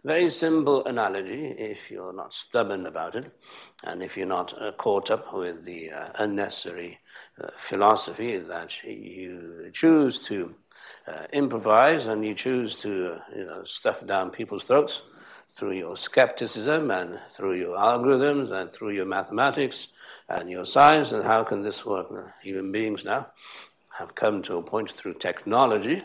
Very 0.06 0.30
simple 0.30 0.84
analogy 0.84 1.46
if 1.58 1.90
you're 1.90 2.12
not 2.12 2.32
stubborn 2.32 2.86
about 2.86 3.16
it 3.16 3.32
and 3.82 4.04
if 4.04 4.16
you're 4.16 4.24
not 4.24 4.54
uh, 4.62 4.70
caught 4.70 5.10
up 5.10 5.34
with 5.34 5.64
the 5.64 5.90
uh, 5.90 6.10
unnecessary 6.20 7.00
uh, 7.42 7.48
philosophy 7.58 8.38
that 8.38 8.70
you 8.84 9.68
choose 9.72 10.20
to 10.20 10.54
uh, 11.08 11.24
improvise 11.32 12.06
and 12.06 12.24
you 12.24 12.36
choose 12.36 12.76
to 12.76 13.16
you 13.34 13.46
know, 13.46 13.64
stuff 13.64 14.06
down 14.06 14.30
people's 14.30 14.62
throats 14.62 15.02
through 15.50 15.72
your 15.72 15.96
skepticism 15.96 16.92
and 16.92 17.18
through 17.30 17.54
your 17.54 17.76
algorithms 17.76 18.52
and 18.52 18.72
through 18.72 18.90
your 18.90 19.06
mathematics 19.06 19.88
and 20.28 20.48
your 20.48 20.64
science. 20.64 21.10
And 21.10 21.24
how 21.24 21.42
can 21.42 21.62
this 21.62 21.84
work? 21.84 22.06
Human 22.42 22.70
beings 22.70 23.04
now 23.04 23.26
have 23.98 24.14
come 24.14 24.40
to 24.44 24.58
a 24.58 24.62
point 24.62 24.88
through 24.92 25.14
technology 25.14 26.00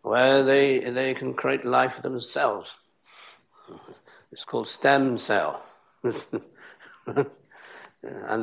where 0.00 0.42
they, 0.42 0.78
they 0.78 1.12
can 1.12 1.34
create 1.34 1.66
life 1.66 2.00
themselves. 2.00 2.78
It's 4.32 4.44
called 4.44 4.66
stem 4.66 5.16
cell. 5.18 5.62
and 6.02 6.16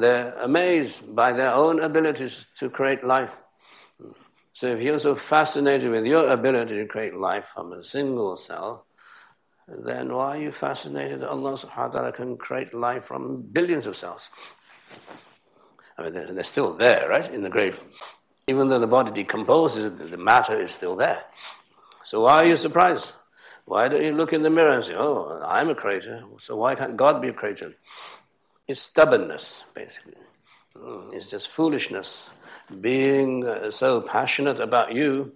they're 0.03 0.33
amazed 0.39 1.15
by 1.15 1.33
their 1.33 1.53
own 1.53 1.81
abilities 1.81 2.45
to 2.59 2.69
create 2.69 3.03
life. 3.03 3.35
So 4.53 4.67
if 4.67 4.81
you're 4.81 4.99
so 4.99 5.15
fascinated 5.15 5.89
with 5.89 6.05
your 6.05 6.29
ability 6.29 6.75
to 6.75 6.85
create 6.85 7.15
life 7.15 7.47
from 7.53 7.73
a 7.73 7.83
single 7.83 8.37
cell, 8.37 8.85
then 9.67 10.13
why 10.13 10.37
are 10.37 10.41
you 10.41 10.51
fascinated 10.51 11.21
that 11.21 11.29
Allah 11.29 11.53
subhanahu 11.53 11.93
wa 11.93 11.97
ta'ala 11.99 12.11
can 12.11 12.37
create 12.37 12.73
life 12.73 13.05
from 13.05 13.41
billions 13.51 13.87
of 13.87 13.95
cells? 13.95 14.29
I 15.97 16.03
mean, 16.03 16.13
they're, 16.13 16.33
they're 16.33 16.43
still 16.43 16.73
there, 16.73 17.09
right, 17.09 17.31
in 17.31 17.41
the 17.41 17.49
grave. 17.49 17.83
Even 18.47 18.69
though 18.69 18.79
the 18.79 18.87
body 18.87 19.11
decomposes, 19.11 19.91
the 20.09 20.17
matter 20.17 20.59
is 20.59 20.71
still 20.71 20.95
there. 20.95 21.23
So 22.03 22.21
why 22.21 22.43
are 22.43 22.45
you 22.45 22.55
surprised? 22.55 23.11
Why 23.69 23.87
don't 23.87 24.03
you 24.03 24.13
look 24.13 24.33
in 24.33 24.41
the 24.41 24.49
mirror 24.49 24.71
and 24.71 24.83
say, 24.83 24.95
oh, 24.95 25.39
I'm 25.45 25.69
a 25.69 25.75
creator, 25.75 26.23
so 26.39 26.55
why 26.55 26.73
can't 26.73 26.97
God 26.97 27.21
be 27.21 27.27
a 27.27 27.33
creator? 27.33 27.75
It's 28.67 28.81
stubbornness, 28.81 29.61
basically. 29.75 30.15
Mm, 30.75 31.13
it's 31.13 31.29
just 31.29 31.49
foolishness. 31.49 32.23
Being 32.81 33.45
uh, 33.45 33.69
so 33.69 34.01
passionate 34.01 34.59
about 34.59 34.95
you 34.95 35.33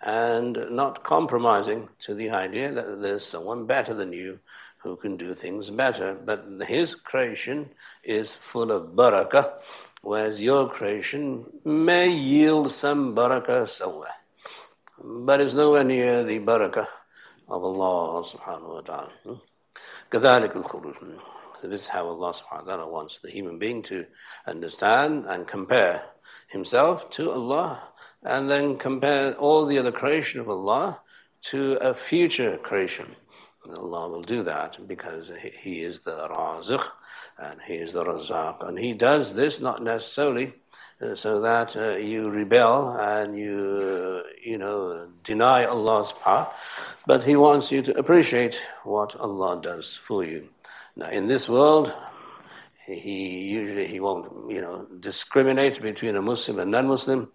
and 0.00 0.58
not 0.70 1.04
compromising 1.04 1.90
to 1.98 2.14
the 2.14 2.30
idea 2.30 2.72
that 2.72 3.02
there's 3.02 3.26
someone 3.26 3.66
better 3.66 3.92
than 3.92 4.10
you 4.10 4.38
who 4.78 4.96
can 4.96 5.18
do 5.18 5.34
things 5.34 5.68
better. 5.68 6.14
But 6.14 6.46
his 6.66 6.94
creation 6.94 7.68
is 8.02 8.32
full 8.32 8.72
of 8.72 8.92
barakah, 8.92 9.52
whereas 10.00 10.40
your 10.40 10.70
creation 10.70 11.44
may 11.62 12.08
yield 12.08 12.72
some 12.72 13.14
barakah 13.14 13.68
somewhere. 13.68 14.16
But 15.04 15.42
it's 15.42 15.52
nowhere 15.52 15.84
near 15.84 16.24
the 16.24 16.38
barakah 16.38 16.86
of 17.48 17.64
Allah 17.64 18.24
subhanahu 18.24 18.74
wa 18.74 18.80
ta'ala. 18.80 19.40
كَذَلِكَ 20.10 21.20
This 21.62 21.82
is 21.82 21.88
how 21.88 22.06
Allah 22.06 22.32
subhanahu 22.32 22.66
wa 22.66 22.76
ta'ala 22.76 22.88
wants 22.88 23.18
the 23.20 23.30
human 23.30 23.58
being 23.58 23.82
to 23.84 24.06
understand 24.46 25.26
and 25.28 25.46
compare 25.46 26.02
himself 26.48 27.10
to 27.10 27.30
Allah 27.30 27.88
and 28.22 28.50
then 28.50 28.78
compare 28.78 29.34
all 29.34 29.66
the 29.66 29.78
other 29.78 29.92
creation 29.92 30.40
of 30.40 30.48
Allah 30.48 31.00
to 31.42 31.74
a 31.80 31.94
future 31.94 32.56
creation. 32.58 33.16
Allah 33.68 34.08
will 34.08 34.22
do 34.22 34.42
that 34.44 34.78
because 34.86 35.30
He 35.60 35.82
is 35.82 36.00
the 36.00 36.28
Raziq 36.28 36.84
and 37.38 37.60
He 37.66 37.74
is 37.74 37.92
the 37.92 38.04
Razaq. 38.04 38.66
And 38.66 38.78
He 38.78 38.92
does 38.92 39.34
this 39.34 39.60
not 39.60 39.82
necessarily 39.82 40.54
uh, 41.00 41.14
so 41.14 41.40
that 41.40 41.76
uh, 41.76 41.96
you 41.96 42.30
rebel 42.30 42.96
and 42.98 43.38
you, 43.38 44.22
uh, 44.24 44.28
you 44.42 44.58
know, 44.58 45.08
deny 45.24 45.64
Allah's 45.64 46.12
power, 46.12 46.48
but 47.06 47.24
He 47.24 47.36
wants 47.36 47.70
you 47.70 47.82
to 47.82 47.98
appreciate 47.98 48.60
what 48.84 49.14
Allah 49.16 49.60
does 49.62 49.94
for 49.94 50.24
you. 50.24 50.48
Now, 50.96 51.10
in 51.10 51.26
this 51.26 51.48
world, 51.48 51.92
he 52.86 53.40
usually 53.40 53.86
he 53.86 54.00
won't, 54.00 54.50
you 54.50 54.60
know, 54.60 54.86
discriminate 55.00 55.82
between 55.82 56.16
a 56.16 56.22
Muslim 56.22 56.60
and 56.60 56.70
non-Muslim. 56.70 57.28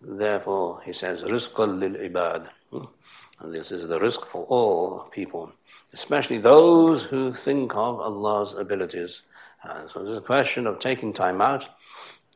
Therefore, 0.00 0.80
he 0.84 0.92
says, 0.92 1.22
"Rizqan 1.22 1.78
lil 1.78 1.96
ibad," 2.08 2.48
and 2.72 3.54
this 3.54 3.70
is 3.70 3.88
the 3.88 3.98
rizq 3.98 4.26
for 4.26 4.44
all 4.44 5.00
people, 5.10 5.52
especially 5.92 6.38
those 6.38 7.02
who 7.02 7.34
think 7.34 7.72
of 7.72 8.00
Allah's 8.00 8.54
abilities. 8.54 9.22
And 9.68 9.90
so, 9.90 10.06
it's 10.06 10.18
a 10.18 10.20
question 10.20 10.66
of 10.66 10.78
taking 10.78 11.12
time 11.12 11.40
out 11.40 11.68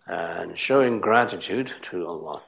and 0.07 0.59
showing 0.59 1.01
gratitude 1.01 1.73
to 1.83 2.07
Allah. 2.07 2.43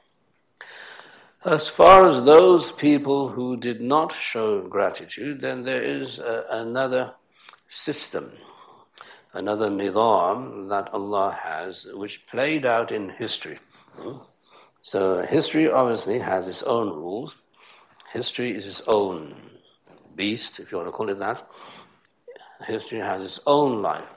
As 1.45 1.69
far 1.69 2.07
as 2.07 2.23
those 2.23 2.71
people 2.71 3.29
who 3.29 3.57
did 3.57 3.81
not 3.81 4.13
show 4.13 4.61
gratitude, 4.61 5.41
then 5.41 5.63
there 5.63 5.83
is 5.83 6.19
uh, 6.19 6.45
another 6.49 7.13
system, 7.67 8.31
another 9.33 9.69
nidam 9.69 10.69
that 10.69 10.93
Allah 10.93 11.37
has, 11.43 11.85
which 11.93 12.25
played 12.27 12.65
out 12.65 12.91
in 12.91 13.09
history. 13.09 13.59
So, 14.79 15.21
history 15.21 15.69
obviously 15.69 16.19
has 16.19 16.47
its 16.47 16.63
own 16.63 16.89
rules. 16.89 17.35
History 18.11 18.55
is 18.55 18.67
its 18.67 18.81
own 18.87 19.35
beast, 20.15 20.59
if 20.59 20.71
you 20.71 20.77
want 20.77 20.87
to 20.87 20.91
call 20.91 21.09
it 21.09 21.19
that. 21.19 21.47
History 22.65 22.99
has 22.99 23.23
its 23.23 23.39
own 23.45 23.81
life, 23.81 24.07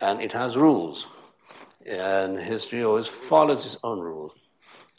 and 0.00 0.20
it 0.20 0.32
has 0.32 0.56
rules. 0.56 1.06
And 1.86 2.38
history 2.38 2.82
always 2.82 3.06
follows 3.06 3.66
its 3.66 3.76
own 3.84 4.00
rules. 4.00 4.32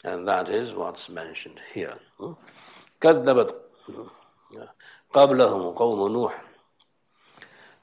And 0.04 0.28
that 0.28 0.48
is 0.48 0.72
what's 0.72 1.08
mentioned 1.08 1.60
here. 1.74 1.98
كذبت 3.00 3.54
قبلهم 5.12 5.74
قوم 5.74 6.12
نوح 6.12 6.42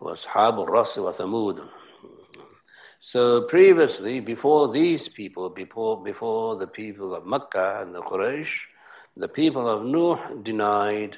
وأصحاب 0.02 0.60
الرس 0.60 0.98
وثمود 0.98 1.70
so 3.06 3.42
previously, 3.42 4.22
before 4.22 4.72
these 4.72 5.10
people, 5.10 5.50
before, 5.50 6.02
before 6.02 6.56
the 6.56 6.68
people 6.68 7.14
of 7.14 7.26
Mecca 7.26 7.80
and 7.82 7.94
the 7.94 8.02
Quraysh, 8.02 8.62
the 9.18 9.28
people 9.28 9.68
of 9.68 9.84
Nuh 9.84 10.42
denied 10.42 11.18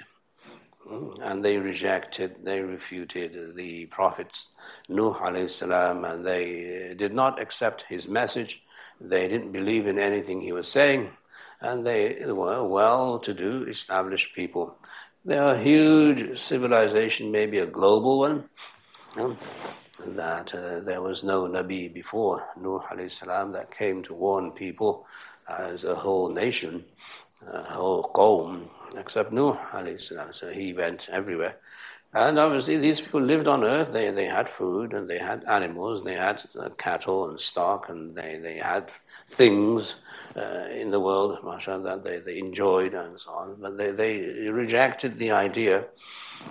and 1.22 1.44
they 1.44 1.58
rejected, 1.58 2.36
they 2.42 2.60
refuted 2.60 3.54
the 3.54 3.86
prophets 3.86 4.48
Nuh 4.88 5.14
alayhi 5.14 5.50
salam, 5.50 6.04
and 6.04 6.26
they 6.26 6.94
did 6.96 7.12
not 7.12 7.40
accept 7.40 7.82
his 7.88 8.08
message. 8.08 8.62
They 9.00 9.28
didn't 9.28 9.52
believe 9.52 9.86
in 9.86 9.98
anything 9.98 10.40
he 10.40 10.52
was 10.52 10.68
saying, 10.68 11.10
and 11.60 11.86
they 11.86 12.24
were 12.26 12.64
well-to-do, 12.64 13.66
established 13.68 14.34
people. 14.34 14.76
They 15.24 15.38
are 15.38 15.54
a 15.54 15.62
huge 15.62 16.38
civilization, 16.38 17.30
maybe 17.30 17.58
a 17.58 17.66
global 17.66 18.20
one. 18.20 18.48
that 20.06 20.54
uh, 20.54 20.80
there 20.80 21.02
was 21.02 21.22
no 21.22 21.46
Nabi 21.46 21.92
before 21.92 22.42
Nuh 22.60 22.80
alayhi 22.90 23.12
salam 23.12 23.52
that 23.52 23.70
came 23.70 24.02
to 24.04 24.14
warn 24.14 24.50
people 24.52 25.06
as 25.48 25.84
a 25.84 25.94
whole 25.94 26.30
nation, 26.30 26.84
a 27.46 27.62
whole 27.62 28.10
qawm, 28.14 28.68
except 28.96 29.32
Nuh 29.32 29.56
salam. 29.98 30.32
So 30.32 30.50
he 30.50 30.72
went 30.72 31.08
everywhere. 31.10 31.56
And 32.12 32.40
obviously, 32.40 32.76
these 32.76 33.00
people 33.00 33.20
lived 33.20 33.46
on 33.46 33.62
earth. 33.62 33.92
They, 33.92 34.10
they 34.10 34.26
had 34.26 34.48
food 34.48 34.94
and 34.94 35.08
they 35.08 35.18
had 35.18 35.44
animals, 35.44 36.02
they 36.02 36.16
had 36.16 36.42
uh, 36.58 36.70
cattle 36.70 37.30
and 37.30 37.38
stock, 37.38 37.88
and 37.88 38.16
they, 38.16 38.36
they 38.42 38.56
had 38.56 38.90
things 39.28 39.94
uh, 40.36 40.66
in 40.72 40.90
the 40.90 40.98
world, 40.98 41.38
mashallah, 41.44 41.84
that 41.84 42.02
they, 42.02 42.18
they 42.18 42.38
enjoyed 42.38 42.94
and 42.94 43.18
so 43.18 43.30
on. 43.30 43.56
But 43.60 43.76
they, 43.76 43.92
they 43.92 44.48
rejected 44.48 45.20
the 45.20 45.30
idea 45.30 45.84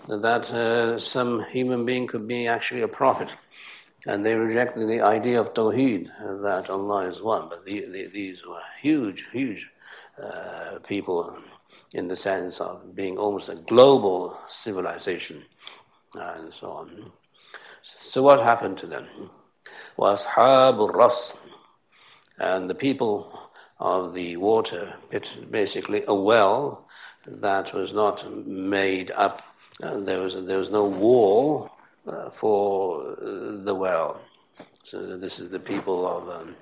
that 0.07 0.49
uh, 0.49 0.97
some 0.97 1.43
human 1.51 1.85
being 1.85 2.07
could 2.07 2.25
be 2.25 2.47
actually 2.47 2.81
a 2.81 2.87
prophet. 2.87 3.29
And 4.05 4.25
they 4.25 4.35
rejected 4.35 4.87
the 4.87 5.01
idea 5.01 5.41
of 5.41 5.53
Tawheed, 5.53 6.09
that 6.41 6.69
Allah 6.69 7.09
is 7.09 7.21
one. 7.21 7.49
But 7.49 7.65
the, 7.65 7.85
the, 7.85 8.07
these 8.07 8.45
were 8.45 8.61
huge, 8.81 9.27
huge 9.33 9.69
uh, 10.21 10.79
people 10.87 11.37
in 11.93 12.07
the 12.07 12.15
sense 12.15 12.59
of 12.59 12.95
being 12.95 13.17
almost 13.17 13.49
a 13.49 13.55
global 13.55 14.37
civilization 14.47 15.43
and 16.15 16.53
so 16.53 16.71
on. 16.71 17.11
So 17.81 18.21
what 18.21 18.41
happened 18.41 18.77
to 18.79 18.87
them? 18.87 19.07
Was 19.97 20.25
Ras 20.35 21.37
and 22.37 22.69
the 22.69 22.75
people 22.75 23.49
of 23.79 24.13
the 24.13 24.37
water 24.37 24.93
basically 25.49 26.03
a 26.07 26.13
well 26.13 26.87
that 27.25 27.73
was 27.73 27.93
not 27.93 28.29
made 28.47 29.11
up. 29.11 29.41
Uh, 29.81 29.99
there 29.99 30.21
was 30.21 30.45
there 30.45 30.57
was 30.57 30.71
no 30.71 30.83
wall 30.83 31.69
uh, 32.07 32.29
for 32.29 33.15
the 33.19 33.75
well. 33.75 34.19
So 34.83 35.17
this 35.17 35.39
is 35.39 35.49
the 35.49 35.59
people 35.59 36.07
of 36.07 36.29
um, 36.29 36.55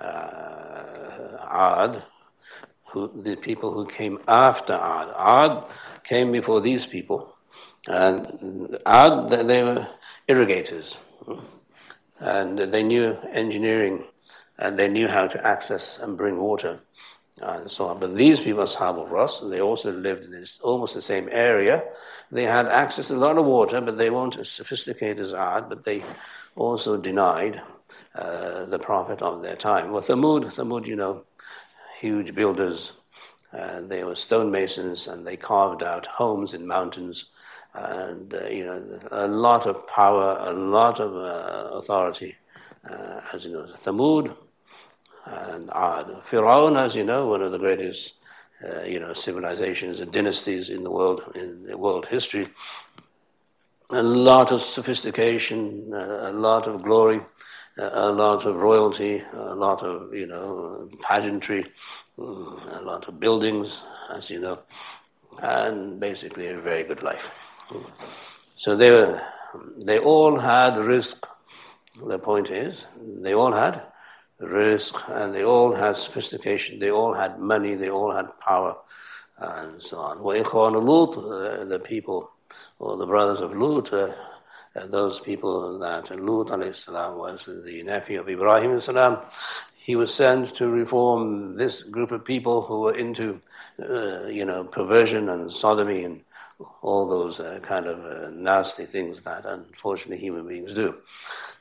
uh, 0.00 1.38
Ad, 1.50 2.02
who, 2.92 3.10
the 3.22 3.36
people 3.36 3.72
who 3.72 3.86
came 3.86 4.18
after 4.28 4.74
Ad. 4.74 5.08
Ad 5.16 5.64
came 6.04 6.32
before 6.32 6.60
these 6.60 6.86
people, 6.86 7.34
and 7.88 8.78
Ad 8.86 9.30
they 9.30 9.62
were 9.62 9.86
irrigators. 10.28 10.96
and 12.20 12.58
they 12.58 12.82
knew 12.82 13.18
engineering, 13.32 14.04
and 14.58 14.78
they 14.78 14.88
knew 14.88 15.08
how 15.08 15.26
to 15.26 15.44
access 15.46 15.98
and 15.98 16.16
bring 16.16 16.38
water, 16.38 16.80
and 17.40 17.70
so 17.70 17.86
on. 17.86 17.98
But 17.98 18.16
these 18.16 18.38
people, 18.40 18.62
Ashab 18.62 18.96
al-Ras, 18.98 19.40
they 19.40 19.60
also 19.60 19.92
lived 19.92 20.24
in 20.24 20.30
this, 20.30 20.60
almost 20.62 20.94
the 20.94 21.02
same 21.02 21.28
area. 21.32 21.82
They 22.30 22.44
had 22.44 22.66
access 22.66 23.08
to 23.08 23.16
a 23.16 23.24
lot 23.26 23.38
of 23.38 23.44
water, 23.44 23.80
but 23.80 23.98
they 23.98 24.10
weren't 24.10 24.36
as 24.36 24.50
sophisticated 24.50 25.18
as 25.18 25.34
Ad, 25.34 25.68
but 25.68 25.84
they 25.84 26.02
also 26.54 26.96
denied 26.96 27.60
uh, 28.14 28.66
the 28.66 28.78
Prophet 28.78 29.20
of 29.20 29.42
their 29.42 29.56
time. 29.56 29.90
Well, 29.90 30.02
Thamud, 30.02 30.44
Thamud, 30.44 30.86
you 30.86 30.96
know, 30.96 31.24
huge 32.02 32.34
builders, 32.34 32.92
uh, 33.58 33.80
they 33.92 34.02
were 34.02 34.16
stonemasons, 34.16 35.06
and 35.06 35.26
they 35.26 35.36
carved 35.36 35.82
out 35.82 36.06
homes 36.06 36.52
in 36.52 36.66
mountains 36.66 37.26
and 37.74 38.34
uh, 38.34 38.46
you 38.46 38.64
know 38.66 39.00
a 39.10 39.26
lot 39.26 39.66
of 39.66 39.86
power, 39.86 40.36
a 40.40 40.52
lot 40.52 41.00
of 41.00 41.10
uh, 41.16 41.76
authority, 41.76 42.36
uh, 42.90 43.20
as 43.32 43.44
you 43.44 43.52
know, 43.52 43.66
the 43.66 43.78
Thamud 43.84 44.36
and 45.26 45.70
Ad. 45.70 46.06
Firaun, 46.28 46.78
as 46.78 46.94
you 46.94 47.04
know, 47.04 47.28
one 47.28 47.42
of 47.42 47.52
the 47.52 47.58
greatest 47.58 48.14
uh, 48.64 48.82
you 48.82 49.00
know 49.00 49.14
civilizations 49.14 50.00
and 50.00 50.12
dynasties 50.12 50.70
in 50.70 50.82
the 50.82 50.90
world 50.90 51.22
in 51.34 51.78
world 51.78 52.06
history. 52.06 52.48
A 53.90 54.02
lot 54.02 54.52
of 54.52 54.62
sophistication, 54.62 55.92
uh, 55.92 56.30
a 56.30 56.32
lot 56.32 56.66
of 56.66 56.82
glory, 56.82 57.20
a 57.92 58.12
lot 58.12 58.46
of 58.46 58.56
royalty, 58.56 59.22
a 59.34 59.54
lot 59.54 59.82
of, 59.82 60.14
you 60.14 60.26
know, 60.26 60.88
pageantry, 61.00 61.64
a 62.18 62.80
lot 62.82 63.08
of 63.08 63.18
buildings, 63.18 63.80
as 64.12 64.30
you 64.30 64.40
know, 64.40 64.58
and 65.42 65.98
basically 65.98 66.46
a 66.48 66.58
very 66.60 66.84
good 66.84 67.02
life. 67.02 67.30
So 68.56 68.76
they 68.76 68.90
were, 68.90 69.22
they 69.78 69.98
all 69.98 70.38
had 70.38 70.74
rizq. 70.74 71.22
The 72.06 72.18
point 72.18 72.50
is, 72.50 72.84
they 73.20 73.34
all 73.34 73.52
had 73.52 73.82
rizq, 74.40 74.94
and 75.10 75.34
they 75.34 75.44
all 75.44 75.74
had 75.74 75.96
sophistication, 75.96 76.78
they 76.78 76.90
all 76.90 77.14
had 77.14 77.38
money, 77.38 77.74
they 77.74 77.90
all 77.90 78.12
had 78.12 78.38
power, 78.40 78.76
and 79.38 79.82
so 79.82 79.98
on. 79.98 80.22
Wa 80.22 80.32
Lut, 80.32 81.16
uh, 81.16 81.64
the 81.64 81.78
people, 81.78 82.30
or 82.78 82.96
the 82.96 83.06
brothers 83.06 83.40
of 83.40 83.56
Lut, 83.56 83.92
uh, 83.92 84.12
those 84.74 85.20
people 85.20 85.78
that 85.78 86.10
Lut 86.18 86.76
salam 86.76 87.18
was 87.18 87.48
the 87.64 87.82
nephew 87.82 88.20
of 88.20 88.28
Ibrahim 88.28 88.80
salam, 88.80 89.18
he 89.74 89.96
was 89.96 90.14
sent 90.14 90.54
to 90.56 90.68
reform 90.68 91.56
this 91.56 91.82
group 91.82 92.12
of 92.12 92.24
people 92.24 92.62
who 92.62 92.80
were 92.80 92.96
into, 92.96 93.40
uh, 93.82 94.26
you 94.26 94.44
know, 94.44 94.64
perversion 94.64 95.28
and 95.28 95.52
sodomy 95.52 96.04
and 96.04 96.20
all 96.82 97.08
those 97.08 97.40
uh, 97.40 97.58
kind 97.62 97.86
of 97.86 97.98
uh, 98.04 98.30
nasty 98.30 98.84
things 98.84 99.22
that 99.22 99.44
unfortunately 99.44 100.18
human 100.18 100.46
beings 100.46 100.74
do. 100.74 100.94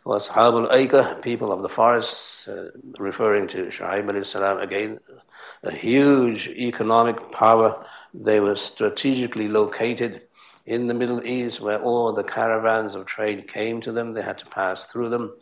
Was 0.04 0.30
al 0.30 0.68
people 1.22 1.52
of 1.52 1.62
the 1.62 1.70
forest, 1.70 2.48
uh, 2.48 2.66
referring 2.98 3.48
to 3.50 3.68
Shu'aib 3.68 4.26
salam, 4.26 4.60
again, 4.60 5.00
a 5.64 5.72
huge 5.72 6.48
economic 6.48 7.32
power. 7.32 7.84
They 8.14 8.40
were 8.40 8.56
strategically 8.56 9.48
located 9.48 10.22
in 10.66 10.88
the 10.88 10.94
Middle 10.94 11.26
East 11.26 11.60
where 11.60 11.82
all 11.82 12.14
the 12.14 12.24
caravans 12.24 12.96
of 12.96 13.06
trade 13.06 13.48
came 13.48 13.82
to 13.82 13.92
them. 13.92 14.14
They 14.14 14.22
had 14.22 14.38
to 14.40 14.46
pass 14.46 14.86
through 14.86 15.10
them. 15.10 15.34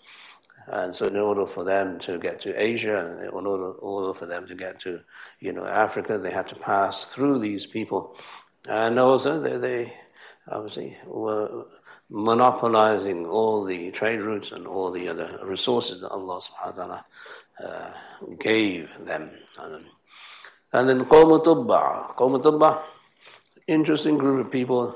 And 0.68 0.96
so, 0.96 1.06
in 1.06 1.16
order 1.16 1.48
for 1.48 1.64
them 1.64 1.98
to 2.00 2.20
get 2.20 2.40
to 2.42 2.54
Asia, 2.54 3.00
and 3.00 3.24
in 3.24 3.30
order, 3.30 3.72
order 3.72 4.18
for 4.18 4.28
them 4.28 4.46
to 4.48 4.56
get 4.56 4.80
to, 4.82 5.00
you 5.40 5.52
know, 5.52 5.66
Africa, 5.66 6.20
they 6.20 6.32
had 6.32 6.48
to 6.50 6.56
pass 6.56 7.06
through 7.06 7.40
these 7.40 7.66
people. 7.66 8.16
And 8.68 9.00
also, 9.00 9.40
they, 9.42 9.58
they 9.58 9.94
obviously 10.48 10.96
were 11.08 11.66
monopolizing 12.10 13.26
all 13.26 13.64
the 13.64 13.90
trade 13.92 14.22
routes 14.22 14.52
and 14.52 14.68
all 14.68 14.92
the 14.92 15.08
other 15.08 15.40
resources 15.44 16.02
that 16.02 16.10
Allah 16.10 16.42
subhanahu 16.42 16.78
wa 16.78 16.84
ta'ala 16.84 17.06
uh, 17.66 17.92
gave 18.40 18.90
them. 19.06 19.32
And 20.74 20.88
then 20.88 21.06
Qawm 21.06 21.44
Tubba. 21.44 22.16
Qawm 22.16 22.44
Tubba, 22.44 22.84
interesting 23.68 24.18
group 24.18 24.46
of 24.46 24.52
people. 24.52 24.96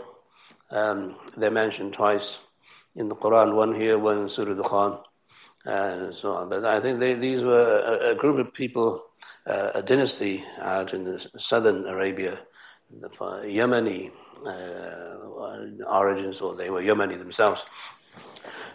Um, 0.74 1.16
they're 1.38 1.52
mentioned 1.52 1.94
twice 1.94 2.38
in 2.96 3.08
the 3.08 3.16
Quran, 3.16 3.56
one 3.56 3.76
here, 3.76 4.00
one 4.00 4.24
in 4.24 4.30
Surah 4.30 4.56
Dukhan, 4.56 5.00
and 5.66 6.16
so 6.16 6.34
on. 6.34 6.50
But 6.50 6.66
I 6.66 6.82
think 6.82 7.00
they, 7.00 7.14
these 7.14 7.44
were 7.44 7.80
a, 7.80 8.12
a, 8.12 8.16
group 8.16 8.40
of 8.40 8.54
people, 8.54 9.04
uh, 9.46 9.70
a 9.76 9.84
dynasty 9.84 10.44
out 10.60 10.94
in 10.96 11.20
southern 11.38 11.86
Arabia 11.86 12.40
the 13.02 13.10
Yemeni 13.10 14.12
uh, 14.46 15.86
origins, 15.88 16.42
or 16.42 16.56
they 16.56 16.70
were 16.70 16.82
Yemeni 16.82 17.18
themselves. 17.18 17.64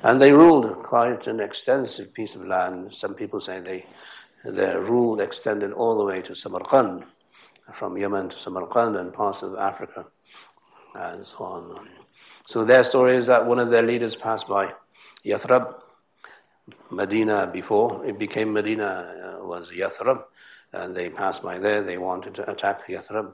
And 0.03 0.21
they 0.21 0.33
ruled 0.33 0.85
quite 0.85 1.27
an 1.27 1.41
extensive 1.41 2.15
piece 2.15 2.35
of 2.35 2.47
land. 2.47 2.95
Some 2.95 3.15
people 3.15 3.41
say 3.41 3.61
they, 3.61 3.87
their 4.45 4.81
rule 4.81 5.21
extended 5.21 5.73
all 5.73 5.99
the 5.99 6.05
way 6.05 6.23
to 6.23 6.35
Samarkand, 6.35 7.05
from 7.75 7.97
Yemen 7.97 8.31
to 8.31 8.39
Samarkand 8.39 8.97
and 8.97 9.13
parts 9.13 9.43
of 9.43 9.57
Africa, 9.57 10.07
and 10.95 11.25
so 11.25 11.39
on. 11.39 11.89
So 12.47 12.65
their 12.65 12.85
story 12.85 13.17
is 13.17 13.27
that 13.27 13.47
one 13.47 13.59
of 13.59 13.71
their 13.71 13.83
leaders 13.83 14.17
passed 14.17 14.49
by 14.49 14.73
Yathrib, 15.25 15.75
Medina 16.91 17.47
before 17.47 18.05
it 18.05 18.19
became 18.19 18.53
Medina 18.53 19.39
uh, 19.41 19.45
was 19.45 19.71
Yathrib, 19.71 20.23
and 20.73 20.95
they 20.95 21.09
passed 21.09 21.43
by 21.43 21.59
there. 21.59 21.83
They 21.83 21.99
wanted 21.99 22.35
to 22.37 22.51
attack 22.51 22.87
Yathrib, 22.87 23.33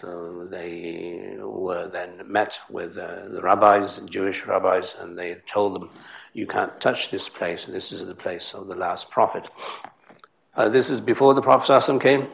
so 0.00 0.46
they 0.50 1.36
were 1.38 1.88
then 1.88 2.22
met 2.26 2.58
with 2.70 2.98
uh, 2.98 3.28
the 3.28 3.42
rabbis, 3.42 4.00
Jewish 4.06 4.46
rabbis, 4.46 4.94
and 4.98 5.18
they 5.18 5.36
told 5.46 5.74
them, 5.74 5.90
"You 6.32 6.46
can't 6.46 6.80
touch 6.80 7.10
this 7.10 7.28
place. 7.28 7.64
This 7.64 7.92
is 7.92 8.06
the 8.06 8.14
place 8.14 8.54
of 8.54 8.66
the 8.66 8.76
last 8.76 9.10
prophet." 9.10 9.48
Uh, 10.56 10.68
this 10.68 10.88
is 10.88 11.00
before 11.00 11.34
the 11.34 11.42
Prophet 11.42 12.00
came. 12.00 12.28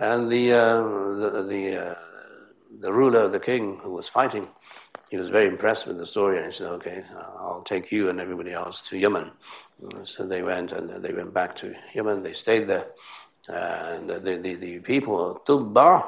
And 0.00 0.30
the 0.30 0.52
uh, 0.52 0.82
the 1.20 1.46
the, 1.48 1.76
uh, 1.76 1.94
the 2.80 2.92
ruler 2.92 3.20
of 3.22 3.32
the 3.32 3.40
king 3.40 3.78
who 3.82 3.90
was 3.90 4.08
fighting, 4.08 4.48
he 5.10 5.16
was 5.16 5.30
very 5.30 5.46
impressed 5.46 5.86
with 5.86 5.98
the 5.98 6.06
story, 6.06 6.36
and 6.36 6.46
he 6.46 6.52
said, 6.52 6.68
"Okay, 6.78 7.04
I'll 7.38 7.62
take 7.64 7.90
you 7.90 8.08
and 8.10 8.20
everybody 8.20 8.52
else 8.52 8.86
to 8.88 8.98
Yemen." 8.98 9.30
So 10.04 10.26
they 10.26 10.42
went, 10.42 10.72
and 10.72 11.02
they 11.02 11.12
went 11.12 11.32
back 11.32 11.56
to 11.56 11.74
Yemen. 11.94 12.22
They 12.22 12.34
stayed 12.34 12.66
there, 12.68 12.86
and 13.48 14.10
the 14.10 14.38
the, 14.42 14.54
the 14.54 14.78
people 14.80 15.30
of 15.30 15.44
Tubba, 15.44 16.04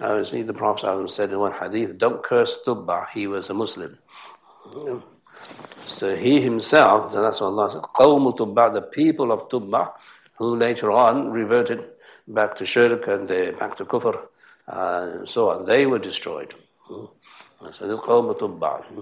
obviously 0.00 0.42
the 0.42 0.54
Prophet 0.54 1.10
said 1.10 1.30
in 1.32 1.38
one 1.38 1.52
hadith, 1.52 1.98
"Don't 1.98 2.22
curse 2.22 2.58
Tubba. 2.64 3.06
He 3.12 3.26
was 3.26 3.50
a 3.50 3.54
Muslim." 3.54 3.98
So 5.86 6.16
he 6.16 6.40
himself, 6.40 7.12
so 7.12 7.22
that's 7.22 7.40
what 7.40 7.48
Allah 7.48 7.70
said, 7.72 7.82
"Qawm 7.82 8.36
Tubba," 8.36 8.72
the 8.72 8.82
people 8.82 9.32
of 9.32 9.48
Tubba, 9.48 9.92
who 10.38 10.56
later 10.56 10.90
on 10.90 11.30
reverted 11.30 11.84
back 12.26 12.56
to 12.56 12.64
shirk 12.64 13.06
and 13.08 13.30
uh, 13.30 13.52
back 13.52 13.76
to 13.76 13.84
kufr 13.84 14.16
and 14.66 15.28
so 15.28 15.50
on. 15.50 15.64
They 15.64 15.86
were 15.86 15.98
destroyed. 15.98 16.54
Hmm. 16.84 17.06
So 17.72 17.86
the 17.86 17.98
Qawm 17.98 18.38
Tubba. 18.38 18.84
Hmm. 18.84 19.00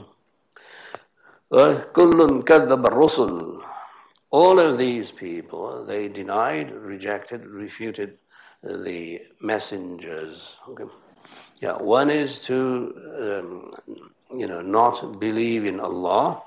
Uh, 1.51 1.83
kullun 1.95 2.43
rusul. 2.45 3.63
All 4.31 4.59
of 4.59 4.77
these 4.77 5.11
people, 5.11 5.85
they 5.87 6.09
denied, 6.09 6.71
rejected, 6.71 7.47
refuted 7.47 8.19
the 8.63 9.23
messengers. 9.41 10.57
Okay. 10.69 10.85
Yeah, 11.63 11.77
one 11.77 12.11
is 12.11 12.41
to, 12.41 12.95
um, 13.19 13.71
you 14.39 14.47
know, 14.47 14.61
not 14.61 15.19
believe 15.19 15.65
in 15.65 15.81
Allah, 15.81 16.43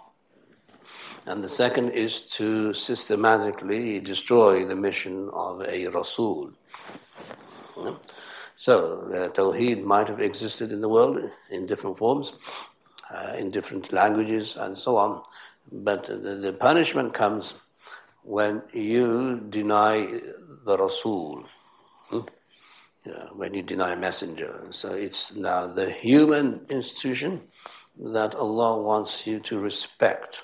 and 1.25 1.43
the 1.43 1.49
second 1.49 1.89
is 1.89 2.21
to 2.37 2.73
systematically 2.73 3.99
destroy 3.99 4.65
the 4.65 4.75
mission 4.75 5.29
of 5.33 5.61
a 5.61 5.87
Rasul. 5.87 6.51
Yeah. 7.77 7.95
So, 8.61 9.09
uh, 9.09 9.29
Tawheed 9.33 9.83
might 9.83 10.07
have 10.07 10.21
existed 10.21 10.71
in 10.71 10.81
the 10.81 10.87
world 10.87 11.17
in 11.49 11.65
different 11.65 11.97
forms, 11.97 12.33
uh, 13.09 13.33
in 13.35 13.49
different 13.49 13.91
languages, 13.91 14.55
and 14.55 14.77
so 14.77 14.97
on, 14.97 15.23
but 15.71 16.05
the, 16.05 16.35
the 16.35 16.53
punishment 16.53 17.11
comes 17.11 17.55
when 18.21 18.61
you 18.71 19.47
deny 19.49 20.21
the 20.63 20.77
Rasul, 20.77 21.43
hmm? 22.09 22.19
when 23.33 23.55
you 23.55 23.63
deny 23.63 23.93
a 23.93 23.97
messenger. 23.97 24.67
So 24.69 24.93
it's 24.93 25.33
now 25.33 25.65
the 25.65 25.89
human 25.89 26.67
institution 26.69 27.41
that 27.97 28.35
Allah 28.35 28.79
wants 28.79 29.25
you 29.25 29.39
to 29.39 29.57
respect, 29.57 30.37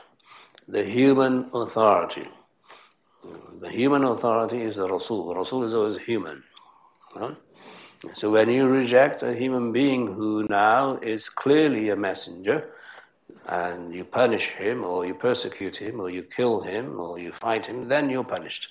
the 0.68 0.84
human 0.84 1.52
authority. 1.54 2.30
The 3.60 3.70
human 3.70 4.06
authority 4.06 4.64
is 4.64 4.78
the 4.78 4.90
Rasul. 4.90 5.28
The 5.28 5.36
Rasul 5.36 5.66
is 5.66 5.76
always 5.76 5.98
human. 5.98 6.42
So 8.14 8.30
when 8.30 8.50
you 8.50 8.68
reject 8.68 9.24
a 9.24 9.34
human 9.34 9.72
being 9.72 10.08
who 10.08 10.48
now 10.48 10.98
is 11.02 11.30
clearly 11.30 11.90
a 11.90 11.96
messenger, 11.96 12.70
and 13.48 13.94
you 13.94 14.04
punish 14.04 14.50
him, 14.50 14.84
or 14.84 15.06
you 15.06 15.14
persecute 15.14 15.78
him, 15.78 16.00
or 16.00 16.10
you 16.10 16.24
kill 16.24 16.62
him, 16.62 17.00
or 17.00 17.18
you 17.18 17.32
fight 17.32 17.66
him, 17.66 17.88
then 17.88 18.10
you're 18.10 18.24
punished. 18.24 18.70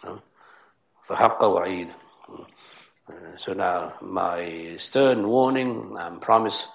For 0.00 1.16
wa'id. 1.16 1.90
Uh, 3.06 3.36
so 3.36 3.52
now 3.52 3.94
my 4.00 4.76
stern 4.78 5.28
warning 5.28 5.94
and 5.98 6.20
promise 6.20 6.68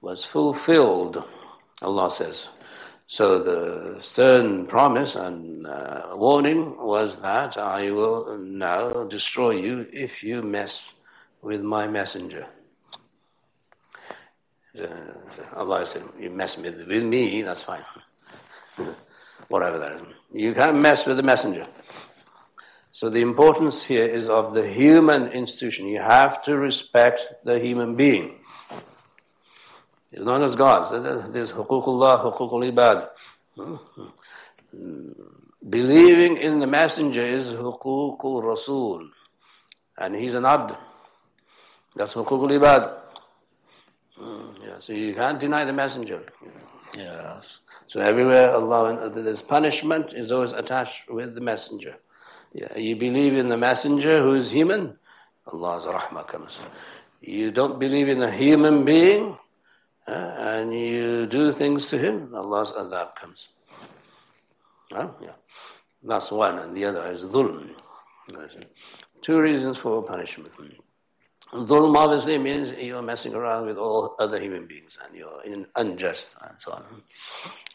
was 0.00 0.24
fulfilled, 0.24 1.24
Allah 1.80 2.10
says. 2.10 2.48
So 3.12 3.38
the 3.38 4.00
stern 4.00 4.66
promise 4.66 5.16
and 5.16 5.66
uh, 5.66 6.14
warning 6.14 6.78
was 6.78 7.18
that 7.18 7.58
I 7.58 7.90
will 7.90 8.38
now 8.38 9.04
destroy 9.04 9.50
you 9.50 9.86
if 9.92 10.24
you 10.24 10.40
mess 10.40 10.80
with 11.42 11.60
my 11.60 11.86
messenger. 11.86 12.46
Uh, 14.74 14.86
Allah 15.54 15.84
said, 15.84 16.04
you 16.18 16.30
mess 16.30 16.56
with, 16.56 16.88
with 16.88 17.02
me, 17.02 17.42
that's 17.42 17.64
fine. 17.64 17.84
Whatever 19.48 19.78
that 19.78 19.92
is. 19.96 20.02
You 20.32 20.54
can't 20.54 20.80
mess 20.80 21.04
with 21.04 21.18
the 21.18 21.22
messenger. 21.22 21.66
So 22.92 23.10
the 23.10 23.20
importance 23.20 23.82
here 23.82 24.06
is 24.06 24.30
of 24.30 24.54
the 24.54 24.66
human 24.66 25.28
institution. 25.32 25.86
You 25.86 26.00
have 26.00 26.42
to 26.44 26.56
respect 26.56 27.20
the 27.44 27.58
human 27.58 27.94
being. 27.94 28.38
It's 30.12 30.24
not 30.24 30.42
as 30.42 30.54
God. 30.54 31.32
There's 31.32 31.52
huququllah, 31.52 32.22
huququl 32.22 32.70
ibad. 32.70 33.08
Hmm? 33.56 33.76
Believing 35.68 36.36
in 36.36 36.60
the 36.60 36.66
messenger 36.66 37.22
is 37.22 37.52
huququl 37.52 38.42
rasul. 38.44 39.08
And 39.96 40.14
he's 40.14 40.34
an 40.34 40.44
abd. 40.44 40.76
That's 41.96 42.14
huququl 42.14 42.50
ibad. 42.58 42.98
Hmm, 44.18 44.50
yeah, 44.62 44.76
so 44.80 44.92
you 44.92 45.14
can't 45.14 45.40
deny 45.40 45.64
the 45.64 45.72
messenger. 45.72 46.22
Yes. 46.96 47.58
So 47.86 48.00
everywhere 48.00 48.54
Allah, 48.54 49.08
this 49.08 49.40
punishment 49.40 50.12
is 50.12 50.30
always 50.30 50.52
attached 50.52 51.10
with 51.10 51.34
the 51.34 51.40
messenger. 51.40 51.96
Yeah, 52.52 52.76
you 52.76 52.96
believe 52.96 53.34
in 53.34 53.48
the 53.48 53.56
messenger 53.56 54.22
who 54.22 54.34
is 54.34 54.50
human, 54.50 54.98
Allah's 55.46 55.86
rahmah 55.86 56.26
comes. 56.28 56.58
You 57.22 57.50
don't 57.50 57.78
believe 57.78 58.08
in 58.08 58.22
a 58.22 58.30
human 58.30 58.84
being, 58.84 59.38
and 60.06 60.74
you 60.74 61.26
do 61.26 61.52
things 61.52 61.88
to 61.90 61.98
him, 61.98 62.34
Allah's 62.34 62.72
adhab 62.72 63.14
comes. 63.14 63.48
Uh, 64.94 65.08
yeah. 65.20 65.30
That's 66.02 66.30
one, 66.30 66.58
and 66.58 66.76
the 66.76 66.84
other 66.84 67.10
is 67.12 67.22
dhulm. 67.22 67.70
Two 69.20 69.40
reasons 69.40 69.78
for 69.78 70.02
punishment. 70.02 70.50
Dhulm 71.52 71.96
obviously 71.96 72.38
means 72.38 72.72
you're 72.72 73.02
messing 73.02 73.34
around 73.34 73.66
with 73.66 73.76
all 73.76 74.16
other 74.18 74.40
human 74.40 74.66
beings 74.66 74.98
and 75.04 75.16
you're 75.16 75.66
unjust 75.76 76.28
and 76.42 76.56
so 76.58 76.72
on. 76.72 76.84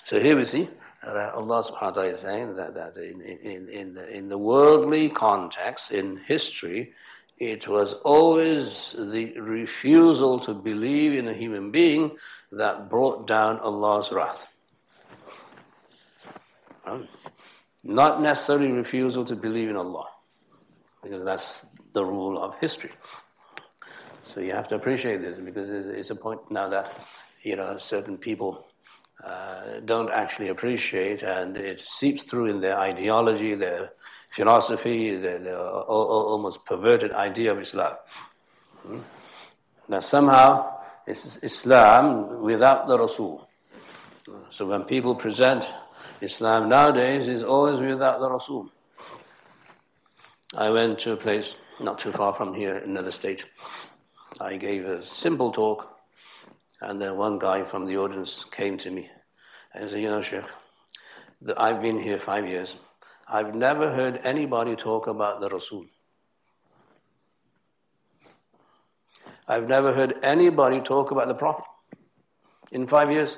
So 0.06 0.20
here 0.20 0.36
we 0.36 0.46
see 0.46 0.68
Allah 1.04 1.64
subhanahu 1.64 1.82
wa 1.82 1.92
ta'ala 1.92 2.10
is 2.10 2.22
saying 2.22 2.56
that, 2.56 2.74
that 2.74 2.98
in, 2.98 3.22
in, 3.22 3.70
in, 3.70 3.94
the, 3.94 4.10
in 4.10 4.30
the 4.30 4.38
worldly 4.38 5.10
context, 5.10 5.92
in 5.92 6.18
history, 6.18 6.94
it 7.40 7.68
was 7.68 7.94
always 8.04 8.96
the 8.98 9.40
refusal 9.40 10.40
to 10.40 10.54
believe 10.54 11.14
in 11.14 11.28
a 11.28 11.34
human 11.34 11.72
being 11.72 12.12
that 12.52 12.90
brought 12.90 13.28
down 13.28 13.60
Allah's 13.60 14.12
wrath. 14.12 14.48
Not 17.84 18.22
necessarily 18.22 18.72
refusal 18.72 19.24
to 19.26 19.36
believe 19.36 19.70
in 19.70 19.76
Allah, 19.76 20.08
because 21.04 21.24
that's 21.24 21.66
the 21.94 22.04
rule 22.04 22.42
of 22.42 22.58
history. 22.60 22.92
So 24.26 24.40
you 24.40 24.52
have 24.52 24.68
to 24.70 24.76
appreciate 24.76 25.22
this 25.22 25.40
because 25.40 25.70
it's 25.70 26.10
a 26.10 26.16
point 26.16 26.52
now 26.52 26.68
that 26.68 26.92
you 27.44 27.56
know 27.56 27.78
certain 27.78 28.18
people 28.18 28.68
uh, 29.24 29.80
don't 29.86 30.12
actually 30.12 30.50
appreciate, 30.50 31.24
and 31.24 31.56
it 31.56 31.80
seeps 31.80 32.24
through 32.24 32.48
in 32.48 32.62
their 32.62 32.78
ideology, 32.78 33.56
their 33.56 33.92
philosophy, 34.30 35.16
their, 35.16 35.40
their 35.40 35.58
almost 35.60 36.66
perverted 36.66 37.12
idea 37.12 37.52
of 37.52 37.60
Islam. 37.60 37.96
Hmm? 38.84 39.00
Now, 39.90 40.00
somehow, 40.02 40.80
it's 41.06 41.38
Islam 41.42 42.42
without 42.42 42.88
the 42.88 43.00
Rasul. 43.00 43.48
So 44.50 44.66
when 44.68 44.84
people 44.84 45.16
present 45.16 45.66
Islam 46.22 46.68
nowadays, 46.68 47.28
it's 47.28 47.44
always 47.44 47.80
without 47.80 48.20
the 48.20 48.30
Rasul. 48.30 48.70
I 50.56 50.70
went 50.70 51.00
to 51.00 51.14
a 51.14 51.18
place 51.18 51.56
not 51.80 52.00
too 52.00 52.12
far 52.12 52.34
from 52.34 52.54
here, 52.54 52.78
another 52.78 53.12
state. 53.12 53.46
I 54.40 54.58
gave 54.58 54.86
a 54.86 55.06
simple 55.06 55.52
talk 55.52 55.98
and 56.82 57.02
then 57.02 57.18
one 57.18 57.40
guy 57.40 57.64
from 57.64 57.86
the 57.86 57.98
audience 57.98 58.46
came 58.52 58.78
to 58.80 58.92
me 58.92 59.10
and 59.74 59.90
said, 59.90 60.02
You 60.02 60.10
know, 60.10 60.22
Sheikh, 60.22 60.44
I've 61.56 61.82
been 61.82 62.00
here 62.00 62.20
five 62.20 62.48
years. 62.48 62.76
I've 63.30 63.54
never 63.54 63.92
heard 63.94 64.22
anybody 64.24 64.76
talk 64.76 65.08
about 65.08 65.42
the 65.42 65.50
Rasul. 65.50 65.86
I've 69.48 69.68
never 69.68 69.94
heard 69.94 70.16
anybody 70.24 70.82
talk 70.82 71.12
about 71.12 71.28
the 71.28 71.34
Prophet 71.34 71.66
in 72.72 72.88
five 72.88 73.12
years. 73.12 73.38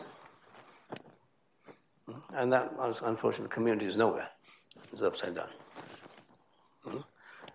And 2.36 2.52
that, 2.54 2.72
unfortunately, 3.04 3.44
the 3.44 3.54
community 3.54 3.86
is 3.86 3.96
nowhere. 3.96 4.30
It's 4.92 5.02
upside 5.02 5.36
down. 5.36 5.50
Hmm? 6.84 6.98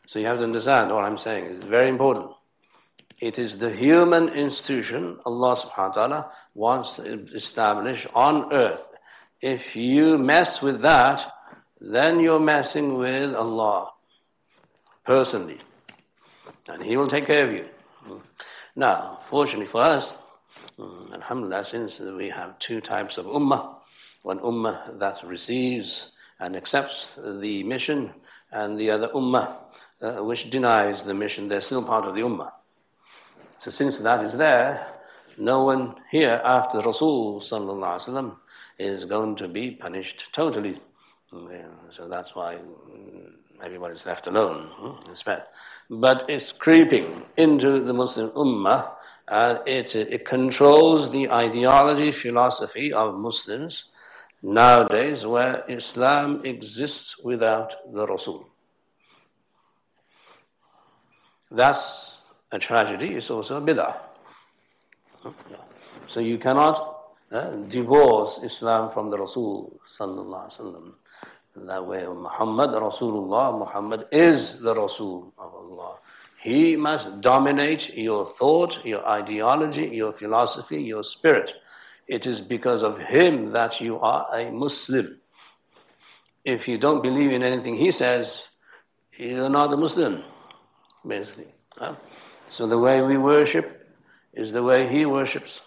So 0.07 0.19
you 0.19 0.27
have 0.27 0.39
to 0.39 0.45
understand 0.45 0.91
what 0.91 1.05
I'm 1.05 1.19
saying. 1.19 1.47
It's 1.47 1.65
very 1.65 1.89
important. 1.89 2.31
It 3.21 3.39
is 3.39 3.59
the 3.59 3.71
human 3.71 4.29
institution 4.29 5.19
Allah 5.25 5.57
subhanahu 5.57 5.89
wa 5.89 5.95
ta'ala 5.95 6.33
wants 6.55 6.97
to 6.97 7.27
establish 7.35 8.07
on 8.15 8.53
earth. 8.53 8.87
If 9.41 9.77
you 9.77 10.19
mess 10.19 10.61
with 10.61 10.81
that, 10.83 11.33
then 11.81 12.21
you're 12.21 12.41
messing 12.41 12.99
with 12.99 13.35
Allah 13.35 13.93
personally. 15.05 15.61
And 16.69 16.83
He 16.83 16.97
will 16.97 17.09
take 17.09 17.27
care 17.27 17.47
of 17.47 17.53
you. 17.53 17.69
Now, 18.77 19.19
fortunately 19.27 19.67
for 19.67 19.83
us, 19.83 20.15
Alhamdulillah, 20.79 21.65
since 21.65 22.01
we 22.01 22.31
have 22.31 22.59
two 22.59 22.81
types 22.81 23.19
of 23.19 23.27
ummah, 23.27 23.77
one 24.23 24.41
ummah 24.41 24.99
that 24.99 25.23
receives 25.25 26.09
and 26.41 26.57
accepts 26.57 27.19
the 27.23 27.63
mission, 27.63 28.13
and 28.51 28.79
the 28.79 28.91
other 28.91 29.09
ummah 29.09 29.57
uh, 30.01 30.25
which 30.25 30.51
denies 30.51 31.05
the 31.05 31.15
mission, 31.15 31.49
they're 31.49 31.61
still 31.61 31.83
part 31.83 32.05
of 32.05 32.15
the 32.15 32.21
ummah. 32.21 32.53
So 33.59 33.71
since 33.71 33.99
that 33.99 34.25
is 34.25 34.37
there, 34.37 34.87
no 35.39 35.65
one 35.65 35.97
here 36.11 36.41
after 36.45 36.79
Rasul 36.79 37.41
is 38.79 39.05
going 39.05 39.37
to 39.37 39.49
be 39.49 39.71
punished 39.73 40.29
totally. 40.33 40.81
So 41.91 42.09
that's 42.09 42.35
why 42.35 42.59
everybody's 43.63 44.05
left 44.07 44.27
alone. 44.27 44.69
Hmm, 44.75 45.35
but 45.91 46.29
it's 46.29 46.53
creeping 46.53 47.23
into 47.37 47.81
the 47.81 47.93
Muslim 47.93 48.31
Ummah 48.31 48.91
and 49.29 49.61
it, 49.67 49.95
it 49.95 50.25
controls 50.25 51.11
the 51.11 51.31
ideology, 51.31 52.13
philosophy 52.13 52.93
of 52.93 53.15
Muslims 53.15 53.87
nowadays 54.43 55.25
where 55.25 55.65
Islam 55.69 56.45
exists 56.45 57.19
without 57.19 57.75
the 57.93 58.07
Rasul. 58.07 58.47
That's 61.51 62.19
a 62.53 62.59
tragedy 62.59 63.15
is 63.15 63.31
also 63.31 63.57
a 63.57 63.61
bid'ah. 63.61 63.97
So 66.07 66.21
you 66.21 66.37
cannot 66.39 66.94
divorce 67.69 68.41
Islam 68.43 68.91
from 68.91 69.11
the 69.11 69.19
Rasul. 69.19 69.81
That 71.57 71.87
way, 71.87 72.05
Muhammad 72.05 72.71
Rasulullah, 72.71 73.59
Muhammad 73.59 74.07
is 74.11 74.61
the 74.61 74.75
Rasul 74.75 75.33
of 75.39 75.55
Allah. 75.55 75.97
He 76.41 76.77
must 76.77 77.21
dominate 77.21 77.95
your 77.97 78.27
thought, 78.27 78.85
your 78.85 79.07
ideology, 79.09 79.87
your 79.87 80.13
philosophy, 80.13 80.83
your 80.83 81.03
spirit. 81.03 81.53
It 82.07 82.27
is 82.27 82.41
because 82.41 82.83
of 82.83 82.99
him 82.99 83.53
that 83.53 83.81
you 83.81 83.99
are 84.01 84.27
a 84.35 84.51
Muslim. 84.51 85.21
If 86.45 86.69
you 86.69 86.77
don't 86.77 87.03
believe 87.03 87.33
in 87.33 87.43
anything 87.43 87.77
he 87.77 87.93
says, 87.93 88.49
you're 89.17 89.49
not 89.49 89.73
a 89.73 89.77
Muslim, 89.77 90.23
basically. 91.07 91.47
Huh? 91.79 91.95
So 92.49 92.67
the 92.67 92.79
way 92.79 93.01
we 93.01 93.17
worship 93.17 93.89
is 94.35 94.53
the 94.53 94.63
way 94.63 94.87
he 94.87 95.07
worships. 95.07 95.63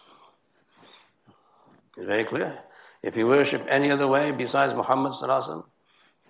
It's 1.97 2.05
very 2.05 2.23
clear. 2.23 2.59
If 3.01 3.17
you 3.17 3.27
worship 3.27 3.65
any 3.67 3.91
other 3.91 4.07
way 4.07 4.31
besides 4.31 4.73
Muhammad 4.73 5.13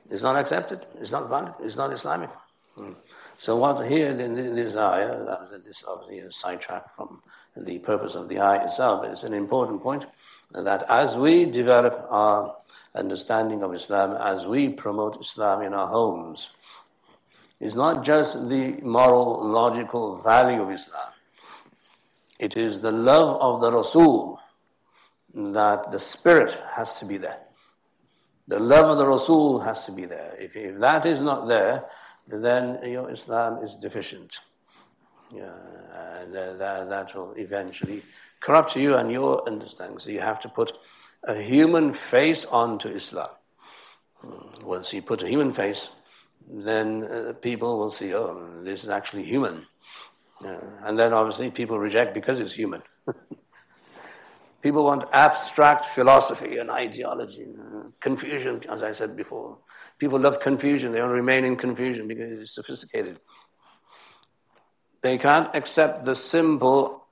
it's 0.10 0.24
not 0.24 0.38
accepted, 0.38 0.86
it's 1.00 1.12
not 1.12 1.30
valid, 1.30 1.54
it's 1.60 1.76
not 1.76 1.92
Islamic. 1.92 2.30
Hmm. 2.76 2.94
So 3.38 3.56
what 3.58 3.88
here 3.88 4.10
in 4.10 4.36
this 4.56 4.76
ayah, 4.76 5.46
this 5.64 5.84
obviously 5.88 6.20
a 6.20 6.32
sidetrack 6.32 6.96
from 6.96 7.22
the 7.56 7.80
purpose 7.80 8.16
of 8.16 8.30
the 8.30 8.40
ayah 8.40 8.64
itself, 8.64 9.02
but 9.02 9.12
it's 9.12 9.24
an 9.24 9.34
important 9.34 9.84
point 9.84 10.06
that 10.52 10.84
as 10.90 11.18
we 11.18 11.46
develop 11.46 12.08
our 12.10 12.56
understanding 12.96 13.62
of 13.64 13.74
Islam, 13.74 14.14
as 14.14 14.48
we 14.48 14.70
promote 14.70 15.20
Islam 15.20 15.62
in 15.62 15.74
our 15.74 15.88
homes, 15.88 16.50
it's 17.60 17.76
not 17.76 18.04
just 18.04 18.50
the 18.50 18.78
moral, 18.82 19.44
logical 19.46 20.18
value 20.18 20.62
of 20.62 20.72
Islam. 20.72 21.12
It 22.40 22.56
is 22.56 22.80
the 22.82 22.92
love 22.92 23.42
of 23.42 23.62
the 23.62 23.72
Rasul 23.72 24.40
that 25.38 25.92
the 25.92 26.00
spirit 26.00 26.58
has 26.74 26.98
to 27.00 27.06
be 27.06 27.18
there. 27.18 27.40
The 28.48 28.60
love 28.60 28.90
of 28.90 28.98
the 28.98 29.06
Rasul 29.06 29.60
has 29.60 29.86
to 29.86 29.92
be 29.92 30.06
there. 30.06 30.36
If, 30.40 30.56
if 30.56 30.80
that 30.80 31.06
is 31.06 31.22
not 31.22 31.48
there, 31.48 31.86
then 32.28 32.80
your 32.90 33.12
Islam 33.12 33.64
is 33.64 33.76
deficient. 33.76 34.40
Yeah, 35.34 35.54
and 36.22 36.36
uh, 36.36 36.54
that, 36.54 36.90
that 36.90 37.16
will 37.16 37.34
eventually 37.34 38.04
corrupt 38.40 38.76
you 38.76 38.96
and 38.96 39.12
your 39.12 39.46
understanding. 39.48 40.00
So 40.00 40.10
you 40.10 40.22
have 40.22 40.40
to 40.42 40.50
put 40.50 40.72
a 41.24 41.36
human 41.36 41.94
face 41.94 42.46
onto 42.46 42.88
Islam. 42.90 43.30
Hmm, 44.22 44.66
once 44.66 44.94
you 44.94 45.02
put 45.02 45.22
a 45.22 45.28
human 45.28 45.52
face, 45.52 45.90
then 46.50 47.04
uh, 47.04 47.34
people 47.34 47.78
will 47.78 47.92
see, 47.92 48.14
oh, 48.14 48.62
this 48.64 48.84
is 48.84 48.90
actually 48.90 49.24
human. 49.24 49.66
And 50.84 50.98
then 50.98 51.14
obviously 51.14 51.50
people 51.50 51.80
reject 51.80 52.14
because 52.14 52.40
it's 52.40 52.54
human. 52.54 52.84
people 54.62 54.86
want 54.86 55.06
abstract 55.14 55.86
philosophy 55.86 56.58
and 56.58 56.70
ideology, 56.70 57.48
confusion, 58.00 58.64
as 58.70 58.84
I 58.84 58.92
said 58.92 59.16
before. 59.16 59.58
People 59.98 60.20
love 60.20 60.40
confusion, 60.40 60.92
they 60.92 61.02
want 61.02 61.12
to 61.12 61.16
remain 61.16 61.46
in 61.46 61.56
confusion 61.56 62.08
because 62.08 62.40
it's 62.40 62.56
sophisticated. 62.56 63.20
They 65.02 65.18
can't 65.18 65.50
accept 65.56 66.06
the 66.06 66.16
simple 66.16 67.06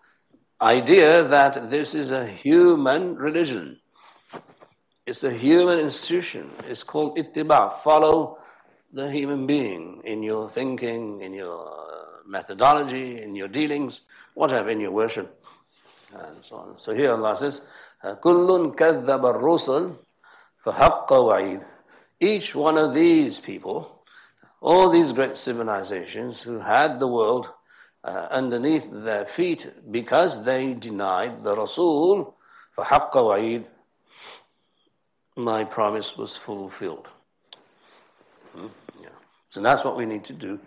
idea 0.62 1.24
that 1.24 1.70
this 1.70 1.94
is 1.94 2.12
a 2.12 2.26
human 2.26 3.16
religion. 3.16 3.80
It's 5.06 5.24
a 5.24 5.32
human 5.32 5.80
institution. 5.80 6.50
It's 6.68 6.84
called 6.84 7.18
ittiba. 7.18 7.72
Follow 7.72 8.40
the 8.92 9.12
human 9.12 9.46
being 9.46 10.02
in 10.04 10.24
your 10.24 10.50
thinking, 10.50 11.22
in 11.22 11.34
your 11.34 12.24
methodology, 12.26 13.22
in 13.22 13.36
your 13.36 13.48
dealings, 13.48 14.02
whatever, 14.34 14.70
in 14.70 14.80
your 14.80 14.92
worship, 14.92 15.45
and 16.16 16.44
so 16.44 16.56
on. 16.56 16.78
So 16.78 16.94
here 16.94 17.12
Allah 17.12 17.38
says, 17.38 17.62
Kullun 18.04 18.76
kadhaba 18.76 19.40
rusul 19.40 19.98
fahaqqa 20.66 21.10
wa'id. 21.10 21.66
Each 22.20 22.56
one 22.56 22.78
of 22.78 22.94
these 22.94 23.40
people, 23.40 24.04
all 24.62 24.90
these 24.90 25.12
great 25.12 25.38
civilizations 25.38 26.42
who 26.44 26.60
had 26.60 27.00
the 27.00 27.08
world 27.08 27.50
uh, 28.04 28.28
underneath 28.32 28.88
their 28.92 29.26
feet 29.26 29.70
because 29.92 30.44
they 30.44 30.74
denied 30.74 31.44
the 31.44 31.56
Rasul, 31.56 32.36
fahaqqa 32.78 33.14
wa'id, 33.16 33.66
my 35.36 35.64
promise 35.66 36.16
was 36.16 36.38
fulfilled. 36.38 37.08
Hmm? 38.56 38.68
Yeah. 39.02 39.10
So 39.50 39.62
that's 39.62 39.84
what 39.84 39.98
we 39.98 40.06
need 40.06 40.24
to 40.26 40.34
do 40.34 40.60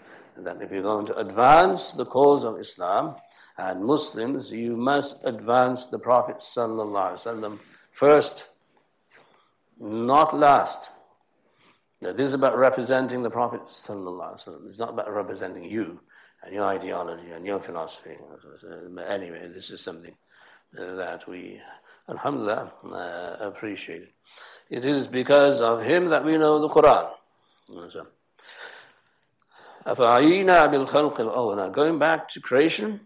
that 0.45 0.63
if 0.63 0.71
you're 0.71 0.83
going 0.83 1.07
to 1.07 1.17
advance 1.17 1.93
the 1.93 2.05
cause 2.05 2.45
of 2.45 2.59
Islam 2.59 3.17
and 3.57 3.85
Muslims, 3.85 4.51
you 4.51 4.77
must 4.77 5.17
advance 5.25 5.87
the 5.87 5.99
Prophet 5.99 6.37
ﷺ 6.39 7.59
first, 7.91 8.49
not 9.81 10.37
last. 10.37 10.91
Now, 12.01 12.13
this 12.13 12.29
is 12.29 12.35
about 12.35 12.57
representing 12.57 13.23
the 13.23 13.31
Prophet. 13.31 13.63
It's 13.67 13.89
not 14.79 14.91
about 14.91 15.13
representing 15.13 15.65
you 15.65 16.01
and 16.45 16.55
your 16.55 16.65
ideology 16.65 17.31
and 17.31 17.45
your 17.45 17.59
philosophy. 17.59 18.17
Anyway, 19.09 19.49
this 19.53 19.71
is 19.71 19.81
something 19.81 20.15
that 20.73 21.29
we, 21.29 21.61
alhamdulillah, 22.09 22.73
uh, 22.93 23.37
appreciate. 23.45 24.13
It 24.71 24.85
is 24.85 25.09
because 25.09 25.61
of 25.61 25.83
him 25.83 26.07
that 26.07 26.25
we 26.25 26.37
know 26.39 26.61
the 26.61 26.69
Quran. 26.69 27.11
Going 29.89 30.47
back 31.99 32.29
to 32.29 32.41
creation, 32.41 33.01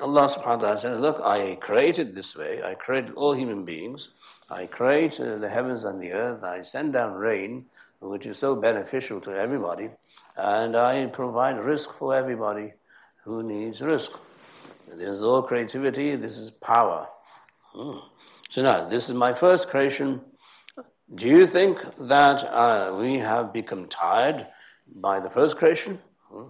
Allah 0.00 0.28
subhanahu 0.28 0.46
wa 0.46 0.56
ta'ala 0.56 0.78
says, 0.78 1.00
Look, 1.00 1.20
I 1.22 1.56
created 1.60 2.14
this 2.14 2.34
way. 2.34 2.62
I 2.62 2.72
created 2.74 3.12
all 3.14 3.34
human 3.34 3.66
beings. 3.66 4.08
I 4.48 4.64
create 4.64 5.20
uh, 5.20 5.36
the 5.36 5.50
heavens 5.50 5.84
and 5.84 6.00
the 6.00 6.12
earth. 6.12 6.42
I 6.44 6.62
send 6.62 6.94
down 6.94 7.12
rain, 7.12 7.66
which 8.00 8.24
is 8.24 8.38
so 8.38 8.56
beneficial 8.56 9.20
to 9.20 9.36
everybody. 9.36 9.90
And 10.34 10.76
I 10.76 11.04
provide 11.06 11.56
rizq 11.56 11.92
for 11.98 12.14
everybody 12.14 12.72
who 13.24 13.42
needs 13.42 13.80
rizq. 13.80 14.16
There's 14.90 15.22
all 15.22 15.42
creativity. 15.42 16.16
This 16.16 16.38
is 16.38 16.50
power. 16.50 17.06
Hmm. 17.74 17.98
So 18.48 18.62
now, 18.62 18.86
this 18.88 19.10
is 19.10 19.14
my 19.14 19.34
first 19.34 19.68
creation. 19.68 20.22
Do 21.14 21.28
you 21.28 21.46
think 21.46 21.80
that 21.98 22.44
uh, 22.44 22.96
we 22.98 23.18
have 23.18 23.52
become 23.52 23.88
tired 23.88 24.46
by 24.94 25.20
the 25.20 25.30
first 25.30 25.56
creation. 25.56 25.98
Hmm? 26.30 26.48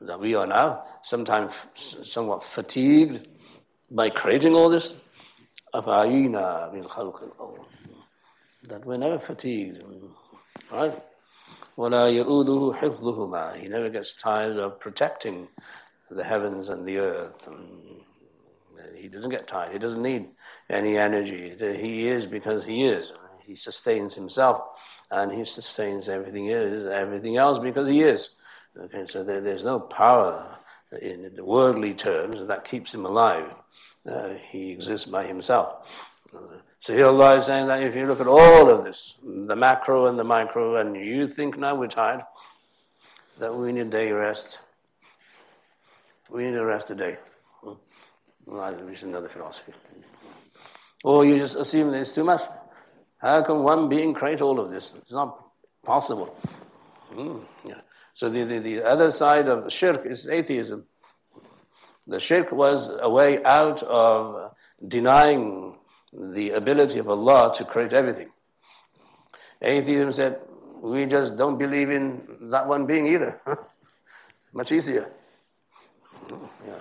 That 0.00 0.20
we 0.20 0.34
are 0.34 0.46
now 0.46 0.84
sometimes 1.02 1.66
somewhat 1.74 2.42
fatigued 2.42 3.26
by 3.90 4.10
creating 4.10 4.54
all 4.54 4.68
this. 4.68 4.94
That 8.68 8.84
we're 8.84 8.96
never 8.96 9.18
fatigued. 9.18 9.82
Right? 10.70 11.02
He 11.78 13.68
never 13.68 13.90
gets 13.90 14.14
tired 14.14 14.56
of 14.58 14.80
protecting 14.80 15.48
the 16.10 16.24
heavens 16.24 16.68
and 16.68 16.86
the 16.86 16.98
earth. 16.98 17.48
He 18.94 19.08
doesn't 19.08 19.30
get 19.30 19.46
tired. 19.46 19.72
He 19.72 19.78
doesn't 19.78 20.02
need 20.02 20.28
any 20.70 20.96
energy. 20.96 21.54
He 21.58 22.08
is 22.08 22.26
because 22.26 22.64
he 22.64 22.84
is. 22.84 23.12
He 23.46 23.56
sustains 23.56 24.14
himself 24.14 24.62
and 25.10 25.32
he 25.32 25.44
sustains 25.44 26.08
everything 26.08 26.46
is 26.48 26.86
everything 26.86 27.36
else 27.36 27.58
because 27.58 27.88
he 27.88 28.02
is. 28.02 28.30
Okay, 28.78 29.06
so 29.06 29.24
there, 29.24 29.40
there's 29.40 29.64
no 29.64 29.80
power 29.80 30.58
in 31.00 31.30
worldly 31.40 31.94
terms 31.94 32.46
that 32.46 32.64
keeps 32.64 32.92
him 32.92 33.06
alive. 33.06 33.54
Uh, 34.08 34.34
he 34.50 34.70
exists 34.70 35.06
by 35.06 35.26
himself. 35.26 35.88
so 36.80 36.94
here 36.94 37.06
Allah 37.06 37.38
is 37.38 37.46
saying 37.46 37.66
that 37.68 37.82
if 37.82 37.96
you 37.96 38.06
look 38.06 38.20
at 38.20 38.26
all 38.26 38.70
of 38.70 38.84
this, 38.84 39.16
the 39.24 39.56
macro 39.56 40.06
and 40.06 40.18
the 40.18 40.24
micro, 40.24 40.76
and 40.76 40.96
you 40.96 41.26
think 41.26 41.58
now 41.58 41.74
we're 41.74 41.88
tired, 41.88 42.22
that 43.38 43.54
we 43.54 43.72
need 43.72 43.80
a 43.80 43.84
day 43.84 44.12
rest. 44.12 44.58
We 46.30 46.44
need 46.44 46.56
a 46.56 46.64
rest 46.64 46.90
a 46.90 46.94
day. 46.94 47.16
Well, 48.44 48.72
which 48.72 48.98
is 48.98 49.02
another 49.02 49.28
philosophy. 49.28 49.72
Or 51.02 51.24
you 51.24 51.38
just 51.38 51.56
assume 51.56 51.90
that 51.90 52.00
it's 52.00 52.12
too 52.12 52.24
much. 52.24 52.42
How 53.18 53.42
can 53.42 53.62
one 53.62 53.88
being 53.88 54.14
create 54.14 54.40
all 54.40 54.60
of 54.60 54.70
this? 54.70 54.92
It's 54.98 55.12
not 55.12 55.42
possible. 55.84 56.36
Mm, 57.12 57.44
yeah. 57.66 57.80
So 58.14 58.28
the, 58.28 58.44
the, 58.44 58.58
the 58.58 58.82
other 58.84 59.10
side 59.10 59.48
of 59.48 59.72
shirk 59.72 60.06
is 60.06 60.28
atheism. 60.28 60.84
The 62.06 62.20
shirk 62.20 62.52
was 62.52 62.88
a 63.00 63.10
way 63.10 63.42
out 63.44 63.82
of 63.82 64.52
denying 64.86 65.76
the 66.12 66.50
ability 66.50 66.98
of 66.98 67.08
Allah 67.08 67.52
to 67.56 67.64
create 67.64 67.92
everything. 67.92 68.30
Atheism 69.60 70.12
said, 70.12 70.40
we 70.80 71.06
just 71.06 71.36
don't 71.36 71.58
believe 71.58 71.90
in 71.90 72.50
that 72.50 72.66
one 72.68 72.86
being 72.86 73.06
either. 73.06 73.40
Much 74.52 74.72
easier. 74.72 75.10
Yeah. 76.30 76.78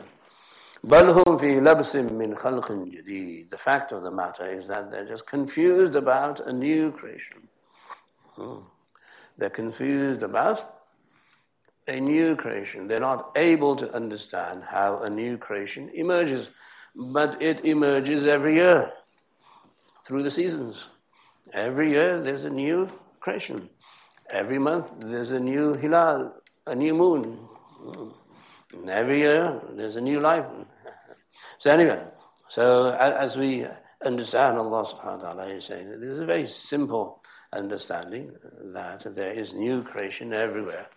بل 0.84 1.08
هم 1.08 1.38
في 1.38 1.60
لبس 1.60 1.96
من 1.96 2.36
خلق 2.36 2.72
جديد. 2.72 3.50
The 3.50 3.58
fact 3.58 3.92
of 3.92 4.02
the 4.02 4.10
matter 4.10 4.46
is 4.58 4.66
that 4.68 4.90
they're 4.90 5.06
just 5.06 5.26
confused 5.26 5.94
about 5.94 6.40
a 6.40 6.52
new 6.52 6.92
creation. 6.92 7.48
Hmm. 8.36 8.60
They're 9.36 9.50
confused 9.50 10.22
about 10.22 10.80
a 11.86 12.00
new 12.00 12.36
creation. 12.36 12.88
They're 12.88 13.00
not 13.00 13.32
able 13.36 13.76
to 13.76 13.92
understand 13.94 14.62
how 14.64 15.02
a 15.02 15.10
new 15.10 15.36
creation 15.36 15.90
emerges. 15.94 16.48
But 16.94 17.40
it 17.40 17.64
emerges 17.64 18.26
every 18.26 18.54
year 18.54 18.92
through 20.04 20.22
the 20.22 20.30
seasons. 20.30 20.88
Every 21.52 21.90
year 21.90 22.20
there's 22.20 22.44
a 22.44 22.50
new 22.50 22.88
creation. 23.20 23.68
Every 24.30 24.58
month 24.58 24.86
there's 24.98 25.32
a 25.32 25.40
new 25.40 25.74
hilal, 25.74 26.34
a 26.66 26.74
new 26.74 26.94
moon. 26.94 27.24
Hmm. 27.24 28.08
And 28.72 28.88
every 28.88 29.20
year 29.20 29.60
there's 29.72 29.96
a 29.96 30.00
new 30.00 30.20
life. 30.20 30.46
So 31.57 31.71
anyway, 31.71 32.01
so 32.49 32.89
as 32.91 33.37
we 33.37 33.65
understand 34.03 34.57
Allah 34.57 34.83
subhanahu 34.85 35.23
wa 35.23 35.33
ta'ala 35.33 35.47
is 35.47 35.65
saying, 35.65 35.89
there's 35.89 36.19
a 36.19 36.25
very 36.25 36.47
simple 36.47 37.23
understanding 37.53 38.31
that 38.73 39.15
there 39.15 39.31
is 39.31 39.53
new 39.53 39.83
creation 39.83 40.33
everywhere, 40.33 40.87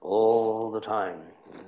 all 0.00 0.70
the 0.70 0.80
time. 0.80 1.20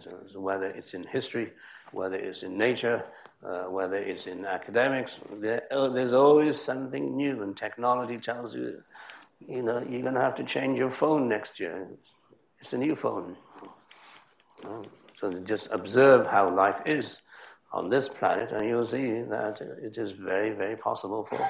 So 0.02 0.40
whether 0.40 0.66
it's 0.66 0.94
in 0.94 1.04
history, 1.04 1.52
whether 1.92 2.16
it's 2.16 2.42
in 2.42 2.56
nature, 2.56 3.04
uh, 3.44 3.64
whether 3.64 3.96
it's 3.96 4.26
in 4.26 4.44
academics, 4.46 5.18
there, 5.40 5.64
oh, 5.70 5.92
there's 5.92 6.12
always 6.12 6.60
something 6.60 7.16
new, 7.16 7.42
and 7.42 7.56
technology 7.56 8.18
tells 8.18 8.54
you, 8.54 8.82
you 9.46 9.62
know, 9.62 9.84
you're 9.88 10.02
going 10.02 10.14
to 10.14 10.20
have 10.20 10.34
to 10.36 10.44
change 10.44 10.78
your 10.78 10.90
phone 10.90 11.28
next 11.28 11.60
year. 11.60 11.86
It's, 11.92 12.14
it's 12.60 12.72
a 12.72 12.78
new 12.78 12.96
phone. 12.96 13.36
So 15.14 15.32
just 15.44 15.68
observe 15.70 16.26
how 16.26 16.50
life 16.50 16.80
is 16.86 17.18
on 17.72 17.88
this 17.88 18.08
planet, 18.08 18.52
and 18.52 18.68
you'll 18.68 18.86
see 18.86 19.22
that 19.22 19.60
it 19.82 19.98
is 19.98 20.12
very, 20.12 20.50
very 20.50 20.76
possible 20.76 21.24
for 21.24 21.48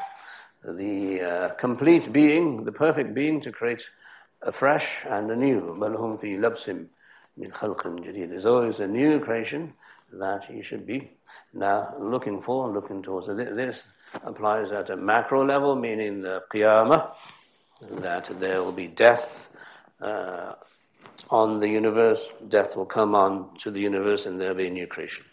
the 0.73 1.21
uh, 1.21 1.49
complete 1.55 2.13
being, 2.13 2.65
the 2.65 2.73
perfect 2.73 3.15
being, 3.15 3.41
to 3.41 3.53
create 3.53 3.83
a 4.43 4.53
fresh 4.53 5.05
and 5.09 5.31
a 5.31 5.37
new. 5.37 5.77
There's 5.79 5.97
always 8.47 8.81
a 8.81 8.87
new 8.87 9.21
creation 9.21 9.75
that 10.13 10.53
you 10.53 10.63
should 10.63 10.87
be 10.87 11.13
now 11.53 11.95
looking 11.99 12.41
for, 12.41 12.67
and 12.67 12.75
looking 12.75 13.03
towards. 13.03 13.27
This 13.27 13.85
applies 14.25 14.73
at 14.73 14.91
a 14.91 14.97
macro 14.97 15.45
level, 15.45 15.77
meaning 15.77 16.23
the 16.23 16.43
qiyamah, 16.53 17.11
that 17.91 18.41
there 18.41 18.63
will 18.63 18.73
be 18.73 18.87
death 18.87 19.49
uh, 20.01 20.55
on 21.31 21.59
the 21.59 21.69
universe, 21.69 22.31
death 22.49 22.77
will 22.77 22.87
come 22.87 23.15
on 23.15 23.55
to 23.59 23.71
the 23.71 23.81
universe, 23.81 24.27
and 24.27 24.41
there'll 24.41 24.55
be 24.55 24.69
a 24.69 24.71
new 24.71 24.87
creation 24.87 25.25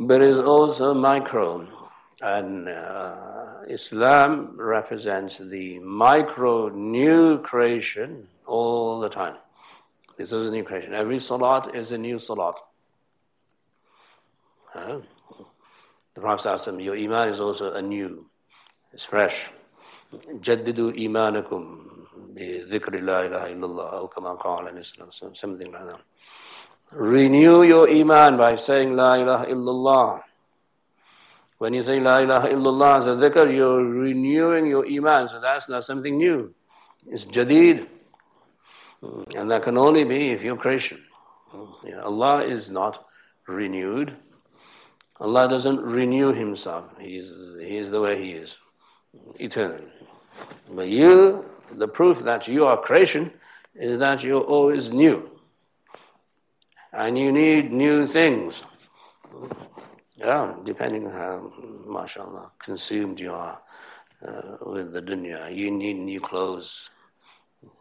but 0.00 0.22
is 0.22 0.38
also 0.38 0.94
micro. 0.94 1.66
And 2.22 2.68
uh, 2.68 3.64
Islam 3.68 4.56
represents 4.56 5.38
the 5.38 5.78
micro 5.80 6.68
new 6.70 7.38
creation 7.42 8.26
all 8.46 9.00
the 9.00 9.10
time. 9.10 9.36
This 10.16 10.32
is 10.32 10.48
a 10.48 10.50
new 10.50 10.64
creation. 10.64 10.94
Every 10.94 11.20
salat 11.20 11.74
is 11.74 11.90
a 11.90 11.98
new 11.98 12.18
salat. 12.18 12.56
The 14.74 16.20
Prophet 16.20 16.58
said, 16.60 16.80
Your 16.80 16.96
iman 16.96 17.28
is 17.28 17.40
also 17.40 17.72
a 17.72 17.82
new, 17.82 18.26
it's 18.92 19.04
fresh. 19.04 19.50
Jaddidu 20.12 20.92
imanakum 20.98 22.06
bi 22.34 22.64
dhikri 22.70 23.02
la 23.02 23.20
ilaha 23.22 23.48
illallah, 23.48 25.36
something 25.36 25.72
like 25.72 25.88
that. 25.88 26.00
Renew 26.92 27.62
your 27.62 27.88
iman 27.88 28.36
by 28.36 28.56
saying 28.56 28.96
La 28.96 29.14
ilaha 29.14 29.46
illallah. 29.46 30.22
When 31.58 31.74
you 31.74 31.82
say 31.84 32.00
La 32.00 32.18
ilaha 32.18 32.48
illallah 32.48 32.98
as 32.98 33.06
a 33.06 33.10
dhikr, 33.10 33.54
you're 33.54 33.84
renewing 33.84 34.66
your 34.66 34.86
iman. 34.86 35.28
So 35.28 35.40
that's 35.40 35.68
not 35.68 35.84
something 35.84 36.16
new. 36.16 36.54
It's 37.06 37.24
jadid. 37.24 37.86
And 39.36 39.50
that 39.50 39.62
can 39.62 39.78
only 39.78 40.04
be 40.04 40.30
if 40.30 40.42
you're 40.42 40.56
Christian. 40.56 41.00
Allah 42.02 42.42
is 42.44 42.70
not 42.70 43.06
renewed. 43.46 44.16
Allah 45.20 45.48
doesn't 45.48 45.80
renew 45.80 46.32
Himself. 46.32 46.86
He's, 46.98 47.30
he 47.60 47.76
is 47.76 47.90
the 47.90 48.00
way 48.00 48.22
He 48.22 48.32
is, 48.32 48.56
eternal. 49.38 49.80
But 50.70 50.88
you, 50.88 51.44
the 51.72 51.88
proof 51.88 52.20
that 52.20 52.48
you 52.48 52.66
are 52.66 52.76
creation 52.76 53.32
is 53.74 53.98
that 53.98 54.22
you're 54.22 54.42
always 54.42 54.90
new. 54.90 55.30
And 56.92 57.16
you 57.16 57.30
need 57.30 57.72
new 57.72 58.06
things. 58.06 58.62
Yeah, 60.16 60.54
depending 60.64 61.06
on 61.06 61.12
how, 61.12 61.52
mashallah, 61.86 62.50
consumed 62.58 63.20
you 63.20 63.32
are 63.32 63.58
uh, 64.26 64.56
with 64.66 64.92
the 64.92 65.00
dunya. 65.00 65.54
You 65.54 65.70
need 65.70 65.98
new 65.98 66.20
clothes, 66.20 66.90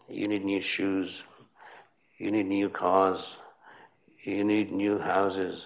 you 0.07 0.27
need 0.27 0.45
new 0.45 0.61
shoes, 0.61 1.23
you 2.17 2.31
need 2.31 2.45
new 2.45 2.69
cars, 2.69 3.35
you 4.23 4.43
need 4.43 4.71
new 4.71 4.99
houses, 4.99 5.65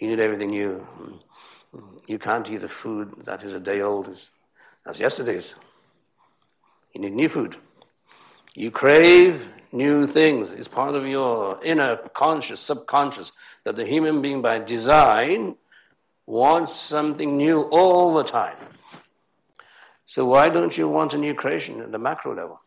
you 0.00 0.08
need 0.08 0.20
everything 0.20 0.50
new. 0.50 0.86
You 2.06 2.18
can't 2.18 2.48
eat 2.50 2.60
the 2.60 2.68
food 2.68 3.14
that 3.24 3.42
is 3.42 3.52
a 3.52 3.60
day 3.60 3.80
old, 3.80 4.08
as 4.08 4.30
that's 4.84 4.98
yesterday's. 4.98 5.54
You 6.92 7.00
need 7.00 7.14
new 7.14 7.28
food. 7.28 7.56
You 8.54 8.70
crave 8.70 9.48
new 9.74 10.06
things. 10.06 10.52
It's 10.52 10.68
part 10.68 10.94
of 10.94 11.06
your 11.06 11.62
inner 11.62 11.96
conscious, 12.14 12.60
subconscious, 12.60 13.32
that 13.64 13.76
the 13.76 13.84
human 13.84 14.22
being 14.22 14.40
by 14.40 14.60
design 14.60 15.56
wants 16.26 16.74
something 16.76 17.36
new 17.36 17.62
all 17.62 18.14
the 18.14 18.22
time. 18.22 18.56
So 20.06 20.24
why 20.24 20.48
don't 20.48 20.78
you 20.78 20.88
want 20.88 21.12
a 21.12 21.18
new 21.18 21.34
creation 21.34 21.80
at 21.80 21.90
the 21.90 21.98
macro 21.98 22.34
level? 22.34 22.60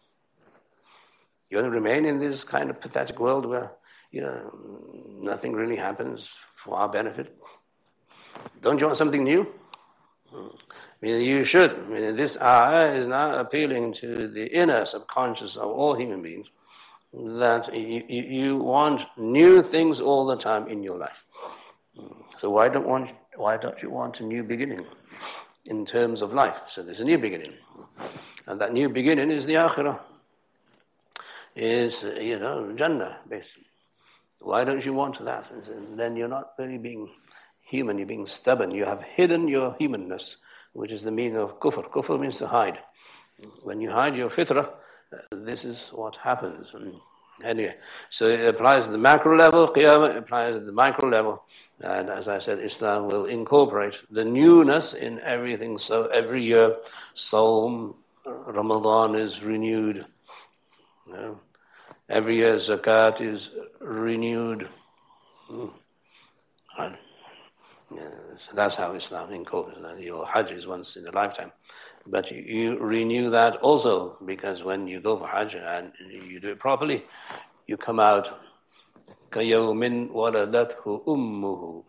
You 1.50 1.58
want 1.58 1.68
to 1.68 1.72
remain 1.72 2.06
in 2.06 2.20
this 2.20 2.44
kind 2.44 2.70
of 2.70 2.82
pathetic 2.82 3.20
world 3.20 3.46
where 3.46 3.72
you 4.12 4.22
know 4.22 4.52
nothing 5.08 5.54
really 5.54 5.78
happens 5.78 6.30
for 6.56 6.78
our 6.78 6.90
benefit. 6.90 7.34
Don't 8.62 8.80
you 8.82 8.86
want 8.86 8.98
something 8.98 9.24
new? 9.24 9.48
Hmm. 10.30 10.48
I 10.50 11.06
mean, 11.06 11.22
you 11.22 11.46
should. 11.46 11.72
I 11.72 11.88
mean, 11.88 12.16
this 12.18 12.38
ayah 12.42 12.94
is 12.96 13.08
now 13.08 13.36
appealing 13.40 13.94
to 13.94 14.28
the 14.28 14.48
inner 14.48 14.86
subconscious 14.86 15.56
of 15.56 15.70
all 15.70 15.96
human 15.96 16.22
beings 16.22 16.48
that 17.14 17.74
you, 17.74 18.04
you 18.10 18.58
want 18.58 19.02
new 19.18 19.62
things 19.62 20.00
all 20.00 20.26
the 20.26 20.36
time 20.36 20.68
in 20.68 20.84
your 20.84 20.98
life. 20.98 21.26
So 22.40 22.50
why 22.50 22.70
don't 22.70 22.88
want 22.88 23.14
why 23.36 23.58
don't 23.58 23.82
you 23.82 23.90
want 23.90 24.20
a 24.20 24.24
new 24.24 24.44
beginning 24.44 24.86
in 25.66 25.86
terms 25.86 26.22
of 26.22 26.34
life? 26.34 26.62
So 26.68 26.84
there's 26.84 27.00
a 27.00 27.06
new 27.06 27.18
beginning, 27.18 27.54
and 28.46 28.60
that 28.62 28.74
new 28.74 28.90
beginning 28.90 29.32
is 29.32 29.46
the 29.46 29.56
akhirah, 29.56 30.00
is 31.56 32.04
you 32.04 32.40
know 32.40 32.74
Jannah 32.76 33.18
basically. 33.28 33.66
Why 34.40 34.64
don't 34.64 34.86
you 34.86 34.94
want 34.94 35.24
that? 35.26 35.50
And 35.52 36.00
then 36.00 36.16
you're 36.16 36.28
not 36.28 36.54
really 36.60 36.78
being 36.78 37.10
human. 37.62 37.98
You're 37.98 38.08
being 38.08 38.28
stubborn. 38.28 38.72
You 38.72 38.86
have 38.86 39.02
hidden 39.02 39.48
your 39.48 39.76
humanness, 39.80 40.38
which 40.74 40.92
is 40.92 41.02
the 41.04 41.12
meaning 41.12 41.38
of 41.38 41.60
kufr. 41.60 41.90
Kufr 41.90 42.20
means 42.20 42.38
to 42.38 42.48
hide. 42.48 42.80
When 43.64 43.82
you 43.82 43.92
hide 43.92 44.16
your 44.16 44.30
fitrah, 44.30 44.70
this 45.32 45.66
is 45.66 45.90
what 45.92 46.16
happens. 46.18 46.74
Anyway, 47.44 47.76
so 48.10 48.28
it 48.28 48.48
applies 48.48 48.86
at 48.86 48.92
the 48.92 48.98
macro 48.98 49.38
level, 49.38 49.68
Qiyamah 49.68 50.18
applies 50.18 50.56
at 50.56 50.66
the 50.66 50.72
micro 50.72 51.08
level. 51.08 51.44
And 51.80 52.10
as 52.10 52.28
I 52.28 52.40
said, 52.40 52.60
Islam 52.60 53.08
will 53.08 53.26
incorporate 53.26 53.96
the 54.10 54.26
newness 54.26 54.94
in 54.94 55.20
everything. 55.20 55.78
So 55.78 56.06
every 56.08 56.44
year, 56.44 56.76
Sawm, 57.14 57.94
Ramadan 58.26 59.16
is 59.16 59.44
renewed. 59.44 60.06
You 61.06 61.14
know, 61.14 61.40
every 62.10 62.38
year, 62.38 62.56
Zakat 62.56 63.22
is 63.22 63.52
renewed. 63.80 64.68
Hmm. 65.48 65.68
And, 66.80 66.98
so 67.91 68.51
that's 68.55 68.77
how 68.77 68.95
Islam 68.95 69.33
incorporates. 69.33 70.01
Your 70.01 70.27
Hajj 70.27 70.53
is 70.53 70.67
once 70.67 70.97
in 70.97 71.07
a 71.07 71.11
lifetime. 71.13 71.53
But 72.07 72.31
you, 72.31 72.43
you, 72.43 72.79
renew 72.79 73.31
that 73.31 73.57
also 73.57 74.17
because 74.25 74.63
when 74.63 74.87
you 74.87 75.01
go 75.01 75.19
for 75.19 75.27
Hajj 75.27 75.55
and 75.55 75.93
you 76.11 76.41
do 76.41 76.51
it 76.53 76.59
properly, 76.59 77.05
you 77.67 77.77
come 77.77 78.01
out 78.01 78.41
كَيَوْمٍ 79.31 80.11
وَلَدَتْهُ 80.11 81.07
أُمُّهُ 81.07 81.85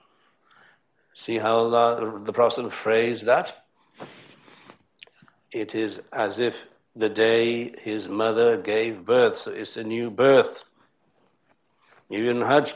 See 1.13 1.37
how 1.37 1.57
Allah, 1.57 2.21
the 2.23 2.33
Prophet 2.33 2.71
phrased 2.71 3.25
that? 3.25 3.65
It 5.51 5.75
is 5.75 5.99
as 6.11 6.39
if 6.39 6.65
the 6.95 7.09
day 7.09 7.73
his 7.81 8.07
mother 8.07 8.57
gave 8.57 9.05
birth, 9.05 9.37
so 9.37 9.51
it's 9.51 9.77
a 9.77 9.83
new 9.83 10.09
birth. 10.09 10.63
Even 12.09 12.41
Hajj. 12.41 12.73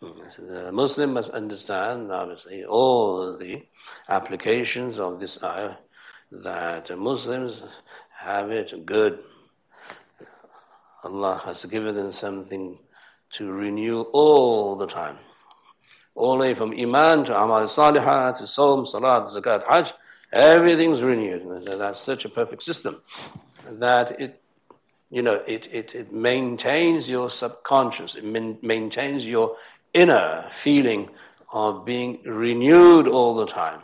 The 0.00 0.70
Muslim 0.72 1.14
must 1.14 1.30
understand, 1.30 2.12
obviously, 2.12 2.64
all 2.64 3.34
the 3.34 3.64
applications 4.08 4.98
of 4.98 5.20
this 5.20 5.42
ayah 5.42 5.76
that 6.30 6.96
Muslims 6.98 7.62
have 8.18 8.50
it 8.50 8.84
good. 8.84 9.20
Allah 11.02 11.40
has 11.46 11.64
given 11.64 11.94
them 11.94 12.12
something 12.12 12.78
to 13.32 13.50
renew 13.50 14.02
all 14.12 14.76
the 14.76 14.86
time. 14.86 15.16
All 16.14 16.32
the 16.32 16.40
way 16.40 16.54
from 16.54 16.72
Iman 16.72 17.24
to 17.26 17.40
Amal 17.40 17.62
Salihah 17.62 18.36
to 18.38 18.44
Sawm, 18.44 18.86
Salat, 18.86 19.28
Zakat, 19.28 19.64
Hajj, 19.64 19.94
everything's 20.30 21.02
renewed. 21.02 21.64
That's 21.66 22.00
such 22.00 22.26
a 22.26 22.28
perfect 22.28 22.62
system 22.62 23.00
that 23.70 24.20
it 24.20 24.42
you 25.10 25.22
know, 25.22 25.34
it, 25.46 25.68
it, 25.72 25.94
it 25.94 26.12
maintains 26.12 27.08
your 27.08 27.30
subconscious, 27.30 28.16
it 28.16 28.24
maintains 28.24 29.26
your 29.26 29.56
inner 29.96 30.46
feeling 30.50 31.08
of 31.52 31.84
being 31.84 32.22
renewed 32.24 33.08
all 33.08 33.34
the 33.34 33.46
time. 33.46 33.80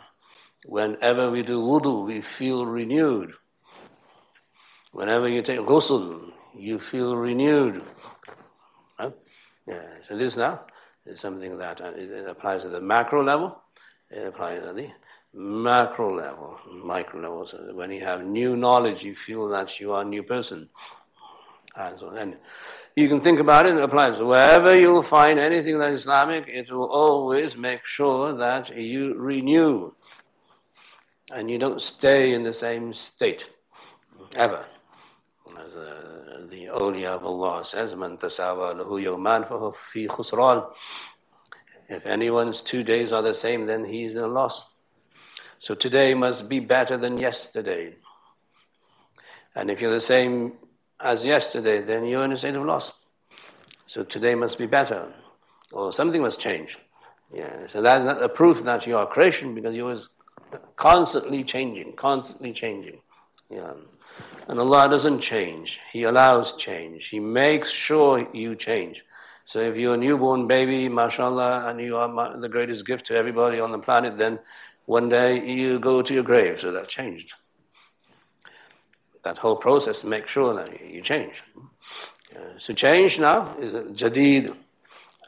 Whenever 0.65 1.31
we 1.31 1.41
do 1.41 1.61
wudu, 1.61 2.05
we 2.05 2.21
feel 2.21 2.65
renewed. 2.65 3.33
Whenever 4.91 5.27
you 5.27 5.41
take 5.41 5.59
ghusl, 5.59 6.31
you 6.55 6.77
feel 6.77 7.15
renewed. 7.15 7.83
Huh? 8.97 9.11
Yeah. 9.67 9.81
So 10.07 10.15
this 10.15 10.37
now 10.37 10.61
is 11.05 11.19
something 11.19 11.57
that 11.57 11.81
uh, 11.81 11.91
it 11.95 12.27
applies 12.27 12.63
at 12.63 12.71
the 12.71 12.81
macro 12.81 13.23
level. 13.23 13.61
It 14.11 14.27
applies 14.27 14.63
at 14.63 14.75
the 14.75 14.89
macro 15.33 16.15
level, 16.15 16.59
micro 16.71 17.21
level. 17.21 17.47
So 17.47 17.57
when 17.73 17.91
you 17.91 18.05
have 18.05 18.23
new 18.23 18.55
knowledge, 18.55 19.03
you 19.03 19.15
feel 19.15 19.47
that 19.49 19.79
you 19.79 19.93
are 19.93 20.03
a 20.03 20.05
new 20.05 20.23
person. 20.23 20.69
And 21.75 21.99
so 21.99 22.09
on. 22.09 22.35
You 22.95 23.09
can 23.09 23.21
think 23.21 23.39
about 23.39 23.65
it, 23.65 23.75
it 23.75 23.81
applies. 23.81 24.19
Wherever 24.19 24.77
you'll 24.77 25.01
find 25.01 25.39
anything 25.39 25.79
that 25.79 25.91
is 25.91 26.01
Islamic, 26.01 26.47
it 26.47 26.71
will 26.71 26.91
always 26.91 27.57
make 27.57 27.85
sure 27.85 28.35
that 28.35 28.75
you 28.77 29.15
renew 29.15 29.93
and 31.31 31.49
you 31.49 31.57
don't 31.57 31.81
stay 31.81 32.33
in 32.33 32.43
the 32.43 32.53
same 32.53 32.93
state 32.93 33.45
ever. 34.35 34.65
As 35.57 35.73
uh, 35.73 36.45
the 36.51 36.65
awliya 36.65 37.15
of 37.15 37.25
Allah 37.25 37.65
says, 37.65 37.95
Man 37.95 38.17
tasawa 38.17 38.75
lahu 38.75 39.03
yawman 39.03 39.73
fi 39.75 40.07
khusran. 40.07 40.71
If 41.89 42.05
anyone's 42.05 42.61
two 42.61 42.83
days 42.83 43.11
are 43.11 43.23
the 43.23 43.33
same, 43.33 43.65
then 43.65 43.85
he's 43.85 44.13
in 44.13 44.21
a 44.21 44.27
loss. 44.27 44.65
So 45.57 45.73
today 45.73 46.13
must 46.13 46.47
be 46.47 46.59
better 46.59 46.97
than 46.97 47.17
yesterday. 47.17 47.95
And 49.55 49.71
if 49.71 49.81
you're 49.81 49.91
the 49.91 49.99
same 49.99 50.53
as 50.99 51.23
yesterday, 51.23 51.81
then 51.81 52.05
you're 52.05 52.23
in 52.23 52.31
a 52.31 52.37
state 52.37 52.55
of 52.55 52.65
loss. 52.65 52.91
So 53.85 54.03
today 54.03 54.35
must 54.35 54.57
be 54.57 54.65
better, 54.65 55.13
or 55.71 55.91
something 55.91 56.21
must 56.21 56.39
change. 56.39 56.77
Yeah, 57.33 57.67
so 57.67 57.81
that's 57.81 58.21
a 58.21 58.29
proof 58.29 58.63
that 58.63 58.85
you 58.85 58.97
are 58.97 59.07
creation 59.07 59.55
because 59.55 59.75
you 59.75 59.85
was 59.85 60.09
constantly 60.75 61.43
changing, 61.43 61.93
constantly 61.93 62.53
changing. 62.53 62.99
Yeah. 63.49 63.73
And 64.47 64.59
Allah 64.59 64.89
doesn't 64.89 65.21
change. 65.21 65.79
He 65.91 66.03
allows 66.03 66.55
change. 66.57 67.07
He 67.07 67.19
makes 67.19 67.69
sure 67.71 68.27
you 68.33 68.55
change. 68.55 69.03
So 69.45 69.59
if 69.59 69.75
you're 69.75 69.95
a 69.95 69.97
newborn 69.97 70.47
baby, 70.47 70.89
mashallah, 70.89 71.67
and 71.67 71.79
you 71.79 71.97
are 71.97 72.37
the 72.37 72.49
greatest 72.49 72.85
gift 72.85 73.07
to 73.07 73.15
everybody 73.15 73.59
on 73.59 73.71
the 73.71 73.79
planet, 73.79 74.17
then 74.17 74.39
one 74.85 75.09
day 75.09 75.45
you 75.49 75.79
go 75.79 76.01
to 76.01 76.13
your 76.13 76.23
grave. 76.23 76.59
So 76.59 76.71
that 76.71 76.87
changed. 76.87 77.33
That 79.23 79.37
whole 79.37 79.55
process 79.55 80.01
to 80.01 80.07
make 80.07 80.27
sure 80.27 80.53
that 80.53 80.81
you 80.81 81.01
change. 81.01 81.43
Uh, 82.35 82.39
so 82.57 82.73
change 82.73 83.19
now 83.19 83.55
is 83.59 83.73
jadid 83.73 84.55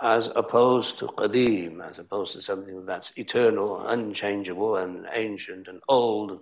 as 0.02 0.32
opposed 0.36 0.98
to 1.00 1.08
qadim, 1.08 1.82
as 1.90 2.00
opposed 2.00 2.34
to 2.34 2.42
something 2.42 2.86
that's 2.86 3.14
eternal, 3.16 3.88
unchangeable, 3.88 4.76
and 4.76 5.08
ancient 5.14 5.68
and 5.68 5.82
old, 5.88 6.42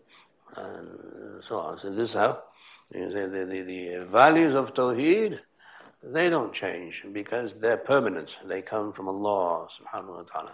and 0.56 1.44
so 1.48 1.60
on. 1.60 1.80
So 1.80 1.92
this 1.92 2.10
is 2.10 2.16
how 2.16 2.42
you 2.94 3.12
say 3.12 3.28
the, 3.28 3.46
the, 3.46 3.62
the 3.62 4.06
values 4.06 4.56
of 4.56 4.74
Tawheed, 4.74 5.40
they 6.04 6.30
don't 6.30 6.54
change 6.54 7.04
because 7.12 7.54
they're 7.54 7.78
permanent. 7.78 8.38
They 8.46 8.62
come 8.62 8.92
from 8.92 9.08
Allah 9.08 9.68
subhanahu 9.70 10.18
wa 10.18 10.24
ta'ala. 10.24 10.52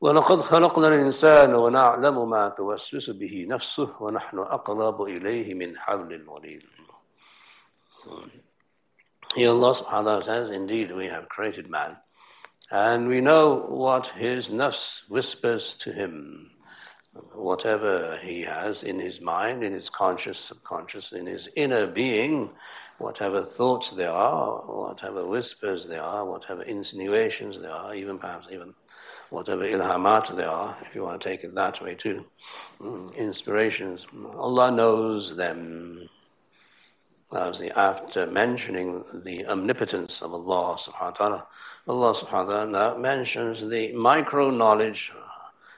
ولقد 0.00 0.40
خلقنا 0.40 0.88
الإنسان 0.88 1.54
ونعلم 1.54 2.30
ما 2.30 2.48
توسوس 2.48 3.10
به 3.10 3.46
نفسه 3.48 3.88
ونحن 4.00 4.38
أقرب 4.38 5.02
إليه 5.02 5.54
من 5.54 5.78
حبل 5.78 6.14
الوريد. 6.14 6.62
Here 9.34 9.50
Allah 9.50 9.74
subhanahu 9.74 10.04
wa 10.04 10.20
ta'ala 10.20 10.24
says, 10.24 10.50
Indeed, 10.50 10.94
we 10.94 11.06
have 11.06 11.28
created 11.28 11.68
man, 11.68 11.96
and 12.70 13.08
we 13.08 13.20
know 13.20 13.66
what 13.68 14.06
his 14.06 14.48
nafs 14.48 15.00
whispers 15.08 15.74
to 15.80 15.92
him. 15.92 16.50
Whatever 17.34 18.18
he 18.22 18.42
has 18.42 18.82
in 18.82 19.00
his 19.00 19.20
mind, 19.20 19.64
in 19.64 19.72
his 19.72 19.88
conscious, 19.88 20.38
subconscious, 20.38 21.12
in 21.12 21.26
his 21.26 21.48
inner 21.56 21.86
being, 21.86 22.50
whatever 22.98 23.42
thoughts 23.42 23.90
there 23.90 24.12
are, 24.12 24.58
whatever 24.66 25.26
whispers 25.26 25.86
there 25.86 26.02
are, 26.02 26.24
whatever 26.24 26.62
insinuations 26.62 27.58
there 27.58 27.72
are, 27.72 27.94
even 27.94 28.18
perhaps 28.18 28.48
even 28.50 28.74
whatever 29.31 29.63
ilhamat 29.63 30.35
there 30.35 30.49
are, 30.49 30.77
if 30.81 30.93
you 30.93 31.03
want 31.03 31.19
to 31.19 31.29
take 31.29 31.43
it 31.43 31.55
that 31.55 31.81
way 31.81 31.95
too, 31.95 32.25
mm, 32.79 33.15
inspirations, 33.15 34.05
Allah 34.35 34.69
knows 34.69 35.35
them 35.35 36.09
obviously 37.31 37.71
after 37.71 38.27
mentioning 38.27 39.03
the 39.23 39.45
omnipotence 39.47 40.21
of 40.21 40.33
Allah 40.33 40.77
subhanahu 40.77 41.01
wa 41.01 41.11
ta'ala, 41.11 41.47
Allah 41.87 42.13
subhanahu 42.13 42.71
wa 42.71 42.79
ta'ala 42.79 42.99
mentions 42.99 43.67
the 43.69 43.93
micro 43.93 44.51
knowledge 44.51 45.11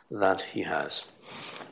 that 0.09 0.41
He 0.41 0.63
has. 0.63 1.03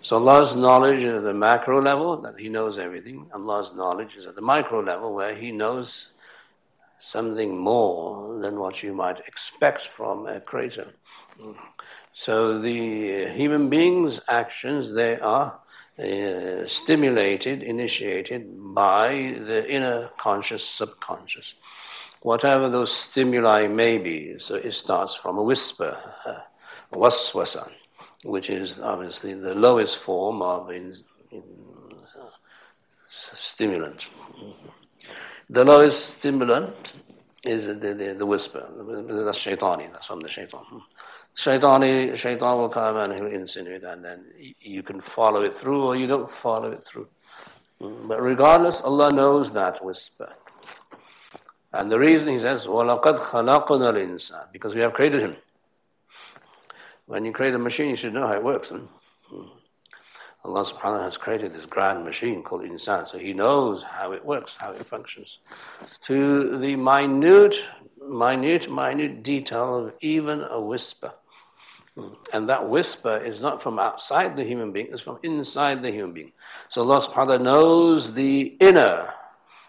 So 0.03 0.17
Allah's 0.17 0.55
knowledge 0.55 1.03
is 1.03 1.15
at 1.15 1.23
the 1.23 1.33
macro 1.33 1.81
level, 1.81 2.17
that 2.21 2.39
He 2.39 2.49
knows 2.49 2.77
everything. 2.77 3.29
Allah's 3.33 3.73
knowledge 3.75 4.15
is 4.15 4.25
at 4.25 4.35
the 4.35 4.41
micro 4.41 4.81
level, 4.81 5.13
where 5.13 5.35
He 5.35 5.51
knows 5.51 6.09
something 6.99 7.57
more 7.57 8.39
than 8.39 8.59
what 8.59 8.83
you 8.83 8.93
might 8.93 9.19
expect 9.27 9.87
from 9.87 10.27
a 10.27 10.39
creator. 10.39 10.93
So 12.13 12.59
the 12.59 13.29
human 13.29 13.69
being's 13.69 14.19
actions, 14.27 14.93
they 14.93 15.19
are 15.19 15.59
uh, 15.97 16.67
stimulated, 16.67 17.63
initiated 17.63 18.47
by 18.73 19.35
the 19.45 19.69
inner 19.69 20.09
conscious, 20.17 20.63
subconscious. 20.63 21.55
Whatever 22.21 22.69
those 22.69 22.91
stimuli 22.91 23.67
may 23.67 23.97
be, 23.97 24.37
so 24.39 24.55
it 24.55 24.73
starts 24.73 25.15
from 25.15 25.37
a 25.37 25.43
whisper, 25.43 25.97
uh, 26.25 26.39
waswasa, 26.93 27.69
which 28.23 28.49
is 28.49 28.79
obviously 28.79 29.33
the 29.33 29.55
lowest 29.55 29.97
form 29.97 30.41
of 30.41 30.69
in, 30.69 30.95
in, 31.31 31.43
uh, 32.19 32.29
stimulant. 33.09 34.09
The 35.49 35.65
lowest 35.65 36.17
stimulant 36.17 36.93
is 37.43 37.65
the, 37.65 37.93
the, 37.93 38.15
the 38.17 38.25
whisper. 38.25 38.67
That's 39.25 39.43
shaitani, 39.43 39.91
that's 39.91 40.07
from 40.07 40.21
the 40.21 40.29
shaitan. 40.29 40.63
Shaitani, 41.36 42.16
shaitan 42.16 42.56
will 42.56 42.68
come 42.68 42.96
and 42.96 43.12
he'll 43.12 43.26
insinuate, 43.26 43.84
and 43.84 44.04
then 44.04 44.24
you 44.60 44.82
can 44.82 45.00
follow 45.00 45.42
it 45.42 45.54
through 45.54 45.84
or 45.84 45.96
you 45.96 46.06
don't 46.06 46.30
follow 46.30 46.70
it 46.70 46.82
through. 46.82 47.08
Mm, 47.80 48.08
but 48.08 48.22
regardless, 48.22 48.80
Allah 48.80 49.10
knows 49.10 49.52
that 49.52 49.84
whisper. 49.84 50.32
And 51.72 51.92
the 51.92 51.98
reason 51.98 52.28
he 52.28 52.38
says, 52.38 52.66
وَلَقَدْ 52.66 53.18
خَلَقْنَا 53.18 53.92
الْإِنسَانِ 53.92 54.52
Because 54.52 54.74
we 54.74 54.80
have 54.80 54.94
created 54.94 55.20
him. 55.20 55.36
When 57.04 57.24
you 57.24 57.32
create 57.32 57.54
a 57.54 57.58
machine, 57.58 57.90
you 57.90 57.96
should 57.96 58.14
know 58.14 58.26
how 58.26 58.32
it 58.32 58.42
works. 58.42 58.68
Hmm? 58.68 58.86
Hmm. 59.28 59.48
Allah 60.46 60.64
subhanahu 60.64 60.74
wa 60.74 60.80
ta'ala 60.80 61.02
has 61.02 61.16
created 61.16 61.52
this 61.52 61.66
grand 61.66 62.04
machine 62.04 62.42
called 62.42 62.62
insan, 62.62 63.08
so 63.08 63.18
He 63.18 63.32
knows 63.32 63.82
how 63.82 64.12
it 64.12 64.24
works, 64.24 64.54
how 64.54 64.70
it 64.70 64.86
functions. 64.86 65.40
To 66.02 66.56
the 66.58 66.76
minute, 66.76 67.56
minute, 68.08 68.70
minute 68.70 69.24
detail 69.24 69.86
of 69.86 69.94
even 70.00 70.42
a 70.42 70.60
whisper. 70.60 71.12
And 72.31 72.47
that 72.47 72.69
whisper 72.69 73.17
is 73.17 73.41
not 73.41 73.61
from 73.61 73.77
outside 73.77 74.37
the 74.37 74.45
human 74.45 74.71
being, 74.71 74.87
it's 74.91 75.01
from 75.01 75.19
inside 75.23 75.81
the 75.81 75.91
human 75.91 76.13
being. 76.13 76.31
So 76.69 76.81
Allah 76.83 77.01
subhanahu 77.01 77.15
wa 77.15 77.25
ta'ala 77.25 77.39
knows 77.39 78.13
the 78.13 78.55
inner 78.61 79.13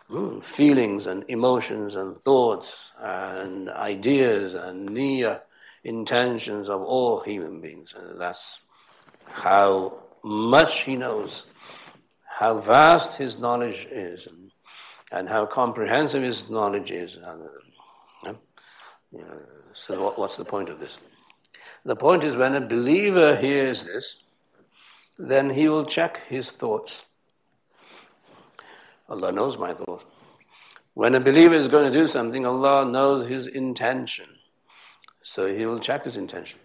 mm, 0.09 0.45
feelings 0.45 1.07
and 1.07 1.25
emotions 1.29 1.97
and 1.97 2.17
thoughts 2.23 2.75
and 3.01 3.69
ideas 3.71 4.55
and 4.55 4.89
niyyah, 4.89 5.41
intentions 5.83 6.69
of 6.69 6.81
all 6.81 7.21
human 7.21 7.61
beings. 7.61 7.93
And 7.97 8.21
that's 8.21 8.61
how 9.27 9.95
much 10.23 10.83
He 10.83 10.95
knows, 10.95 11.43
how 12.39 12.61
vast 12.61 13.17
His 13.17 13.39
knowledge 13.39 13.89
is, 13.91 14.29
and, 15.11 15.29
how 15.29 15.45
comprehensive 15.47 16.23
His 16.23 16.49
knowledge 16.49 16.93
is. 16.93 17.19
Uh, 17.19 18.35
so, 19.75 20.03
what, 20.03 20.19
what's 20.19 20.37
the 20.37 20.45
point 20.45 20.69
of 20.69 20.79
this? 20.79 20.99
The 21.85 21.97
point 21.97 22.23
is, 22.23 22.37
when 22.37 22.55
a 22.55 22.61
believer 22.61 23.37
hears 23.37 23.85
this, 23.85 24.17
then 25.19 25.51
he 25.51 25.69
will 25.69 25.85
check 25.85 26.21
his 26.29 26.51
thoughts. 26.53 27.05
Allah 29.09 29.33
knows 29.33 29.59
my 29.59 29.75
thoughts. 29.75 30.05
When 30.95 31.15
a 31.15 31.21
believer 31.21 31.55
is 31.55 31.69
going 31.69 31.91
to 31.91 31.99
do 31.99 32.07
something, 32.07 32.47
Allah 32.47 32.85
knows 32.85 33.27
his 33.27 33.47
intention. 33.47 34.27
So 35.23 35.53
he 35.53 35.67
will 35.67 35.79
check 35.79 36.05
his 36.05 36.17
intention. 36.17 36.59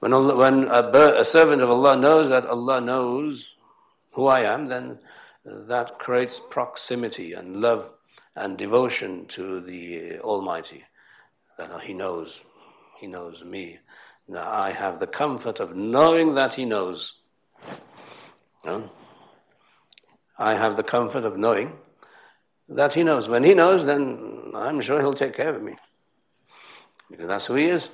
When, 0.00 0.12
Allah, 0.12 0.36
when 0.36 0.64
a, 0.64 1.20
a 1.20 1.24
servant 1.24 1.62
of 1.62 1.70
Allah 1.70 1.96
knows 1.96 2.28
that 2.28 2.46
Allah 2.46 2.80
knows 2.80 3.54
who 4.12 4.26
I 4.26 4.40
am, 4.40 4.66
then 4.66 4.98
that 5.44 5.98
creates 5.98 6.40
proximity 6.50 7.32
and 7.32 7.56
love 7.56 7.90
and 8.34 8.56
devotion 8.56 9.26
to 9.26 9.60
the 9.60 10.18
Almighty. 10.20 10.84
That 11.58 11.82
He 11.82 11.94
knows 11.94 12.40
he 13.02 13.08
knows 13.08 13.42
me. 13.42 13.80
Now 14.28 14.48
I 14.48 14.70
have 14.70 15.00
the 15.00 15.08
comfort 15.08 15.58
of 15.58 15.74
knowing 15.74 16.36
that 16.36 16.54
He 16.54 16.64
knows. 16.64 17.14
No? 18.64 18.88
I 20.38 20.54
have 20.54 20.76
the 20.76 20.84
comfort 20.84 21.24
of 21.24 21.36
knowing 21.36 21.72
that 22.68 22.92
He 22.92 23.02
knows. 23.02 23.28
When 23.28 23.42
He 23.42 23.54
knows, 23.54 23.84
then 23.84 24.52
I'm 24.54 24.80
sure 24.80 25.00
He'll 25.00 25.14
take 25.14 25.34
care 25.34 25.52
of 25.52 25.60
me. 25.62 25.74
Because 27.10 27.26
that's 27.26 27.46
who 27.46 27.56
He 27.56 27.66
is. 27.66 27.88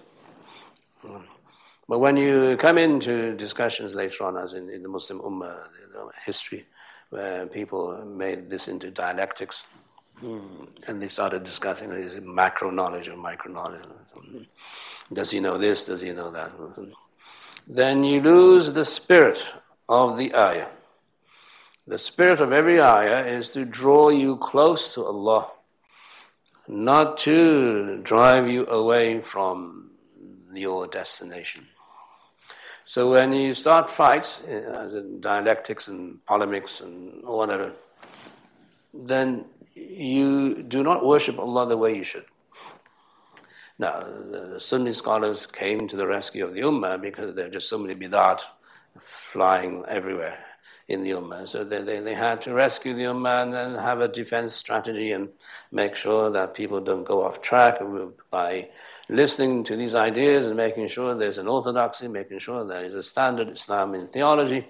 But 1.89 2.01
when 2.01 2.19
you 2.19 2.59
come 2.59 2.77
into 2.77 3.35
discussions 3.35 3.95
later 3.95 4.25
on, 4.25 4.37
as 4.37 4.53
in, 4.53 4.69
in 4.69 4.83
the 4.83 4.91
Muslim 4.91 5.21
Ummah 5.21 5.69
history, 6.27 6.67
where 7.09 7.47
people 7.47 8.05
made 8.05 8.51
this 8.51 8.69
into 8.69 8.91
dialectics, 8.91 9.65
and 10.21 11.01
they 11.01 11.09
started 11.09 11.45
discussing 11.45 11.93
is 11.93 12.15
it 12.15 12.27
macro 12.27 12.71
knowledge 12.71 13.09
or 13.09 13.17
micro 13.17 13.53
knowledge. 13.53 13.83
Does 15.13 15.31
he 15.31 15.41
know 15.41 15.59
this? 15.59 15.85
Does 15.85 16.01
he 16.01 16.13
know 16.13 16.31
that? 16.31 16.53
Then 17.67 18.05
you 18.05 18.21
lose 18.21 18.73
the 18.73 18.85
spirit 18.85 19.43
of 19.89 20.19
the 20.19 20.35
ayah. 20.35 20.69
The 21.87 21.99
spirit 21.99 22.41
of 22.41 22.53
every 22.53 22.81
ayah 22.81 23.27
is 23.27 23.51
to 23.51 23.65
draw 23.65 24.11
you 24.11 24.37
close 24.37 24.93
to 24.95 25.05
Allah, 25.05 25.51
not 26.67 27.17
to 27.19 28.01
drive 28.03 28.49
you 28.49 28.67
away 28.67 29.23
from 29.23 29.91
your 30.53 30.87
destination. 30.87 31.67
So 32.85 33.11
when 33.11 33.33
you 33.33 33.55
start 33.55 33.91
fights, 33.91 34.43
uh, 34.43 35.03
dialectics 35.21 35.89
and 35.89 36.25
polemics 36.27 36.81
and 36.81 37.23
whatever, 37.23 37.73
then 38.93 39.45
you 39.75 40.63
do 40.63 40.83
not 40.83 41.05
worship 41.05 41.39
Allah 41.39 41.67
the 41.69 41.77
way 41.77 41.97
you 41.97 42.05
should. 42.05 42.25
Now, 43.79 44.01
the 44.01 44.59
Sunni 44.59 44.93
scholars 44.93 45.47
came 45.47 45.87
to 45.89 45.97
the 45.97 46.07
rescue 46.07 46.45
of 46.45 46.55
the 46.55 46.63
Ummah 46.63 47.01
because 47.01 47.35
there 47.35 47.47
are 47.47 47.51
just 47.51 47.69
so 47.69 47.79
many 47.79 47.95
bid'at 47.95 48.43
flying 49.01 49.85
everywhere 49.87 50.39
in 50.89 51.05
the 51.05 51.11
Ummah. 51.11 51.47
So 51.47 51.63
they, 51.63 51.83
they, 51.83 52.01
they 52.01 52.15
had 52.15 52.41
to 52.43 52.55
rescue 52.55 52.95
the 52.95 53.05
Ummah 53.05 53.43
and 53.45 53.55
then 53.55 53.75
have 53.77 54.01
a 54.01 54.09
defense 54.09 54.55
strategy 54.55 55.13
and 55.13 55.29
make 55.71 55.95
sure 55.95 56.31
that 56.31 56.55
people 56.55 56.81
don't 56.81 57.05
go 57.05 57.25
off 57.25 57.41
track 57.41 57.79
by 58.31 58.71
listening 59.09 59.63
to 59.65 59.77
these 59.77 59.95
ideas 59.95 60.47
and 60.47 60.57
making 60.57 60.89
sure 60.89 61.15
there's 61.15 61.39
an 61.39 61.47
orthodoxy, 61.47 62.09
making 62.09 62.39
sure 62.41 62.65
there 62.65 62.85
is 62.85 62.95
a 62.95 63.03
standard 63.03 63.49
Islam 63.49 63.95
in 63.95 64.07
theology. 64.07 64.67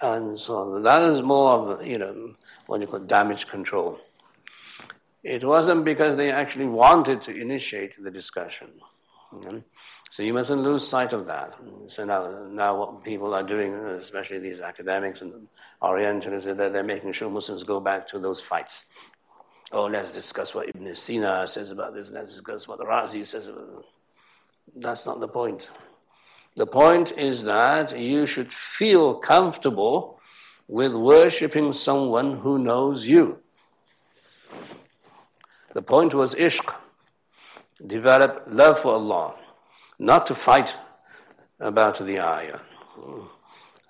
And 0.00 0.38
so 0.38 0.80
that 0.80 1.02
is 1.02 1.20
more 1.20 1.52
of, 1.52 1.86
you 1.86 1.98
know, 1.98 2.34
what 2.66 2.80
you 2.80 2.86
call 2.86 3.00
damage 3.00 3.48
control. 3.48 3.98
It 5.22 5.44
wasn't 5.44 5.84
because 5.84 6.16
they 6.16 6.30
actually 6.30 6.66
wanted 6.66 7.22
to 7.22 7.36
initiate 7.36 8.02
the 8.02 8.10
discussion. 8.10 8.68
Hmm? 9.30 9.58
So 10.10 10.22
you 10.24 10.34
mustn't 10.34 10.62
lose 10.62 10.86
sight 10.86 11.12
of 11.12 11.26
that. 11.26 11.54
So 11.86 12.04
now, 12.04 12.46
now 12.50 12.76
what 12.76 13.04
people 13.04 13.32
are 13.32 13.44
doing, 13.44 13.74
especially 13.74 14.40
these 14.40 14.60
academics 14.60 15.20
and 15.20 15.46
Orientalists, 15.80 16.48
is 16.48 16.56
that 16.56 16.72
they're 16.72 16.82
making 16.82 17.12
sure 17.12 17.30
Muslims 17.30 17.62
go 17.62 17.78
back 17.78 18.08
to 18.08 18.18
those 18.18 18.40
fights. 18.40 18.86
Oh, 19.70 19.86
let's 19.86 20.12
discuss 20.12 20.52
what 20.52 20.68
Ibn 20.68 20.96
Sina 20.96 21.46
says 21.46 21.70
about 21.70 21.94
this. 21.94 22.10
Let's 22.10 22.32
discuss 22.32 22.66
what 22.66 22.80
Razi 22.80 23.24
says 23.24 23.46
about 23.46 23.68
it. 23.78 23.84
That's 24.74 25.06
not 25.06 25.20
the 25.20 25.28
point. 25.28 25.68
The 26.56 26.66
point 26.66 27.12
is 27.12 27.44
that 27.44 27.96
you 27.96 28.26
should 28.26 28.52
feel 28.52 29.14
comfortable 29.14 30.18
with 30.66 30.92
worshipping 30.92 31.72
someone 31.72 32.38
who 32.38 32.58
knows 32.58 33.06
you. 33.06 33.38
The 35.74 35.82
point 35.82 36.14
was 36.14 36.34
ishq. 36.34 36.74
Develop 37.86 38.44
love 38.48 38.80
for 38.80 38.94
Allah, 38.94 39.34
not 39.98 40.26
to 40.26 40.34
fight 40.34 40.76
about 41.58 41.98
the 41.98 42.20
ayah. 42.20 42.58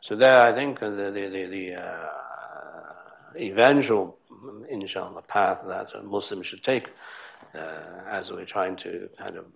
So 0.00 0.14
there, 0.16 0.42
I 0.42 0.52
think 0.52 0.80
the 0.80 0.90
the 0.90 1.28
the, 1.28 1.46
the 1.46 1.74
uh, 1.74 2.10
inshallah, 4.68 5.22
path 5.22 5.60
that 5.66 5.94
a 5.94 6.02
Muslim 6.02 6.42
should 6.42 6.62
take, 6.62 6.88
uh, 7.54 7.58
as 8.08 8.30
we're 8.30 8.44
trying 8.44 8.76
to 8.76 9.08
kind 9.18 9.36
of 9.36 9.46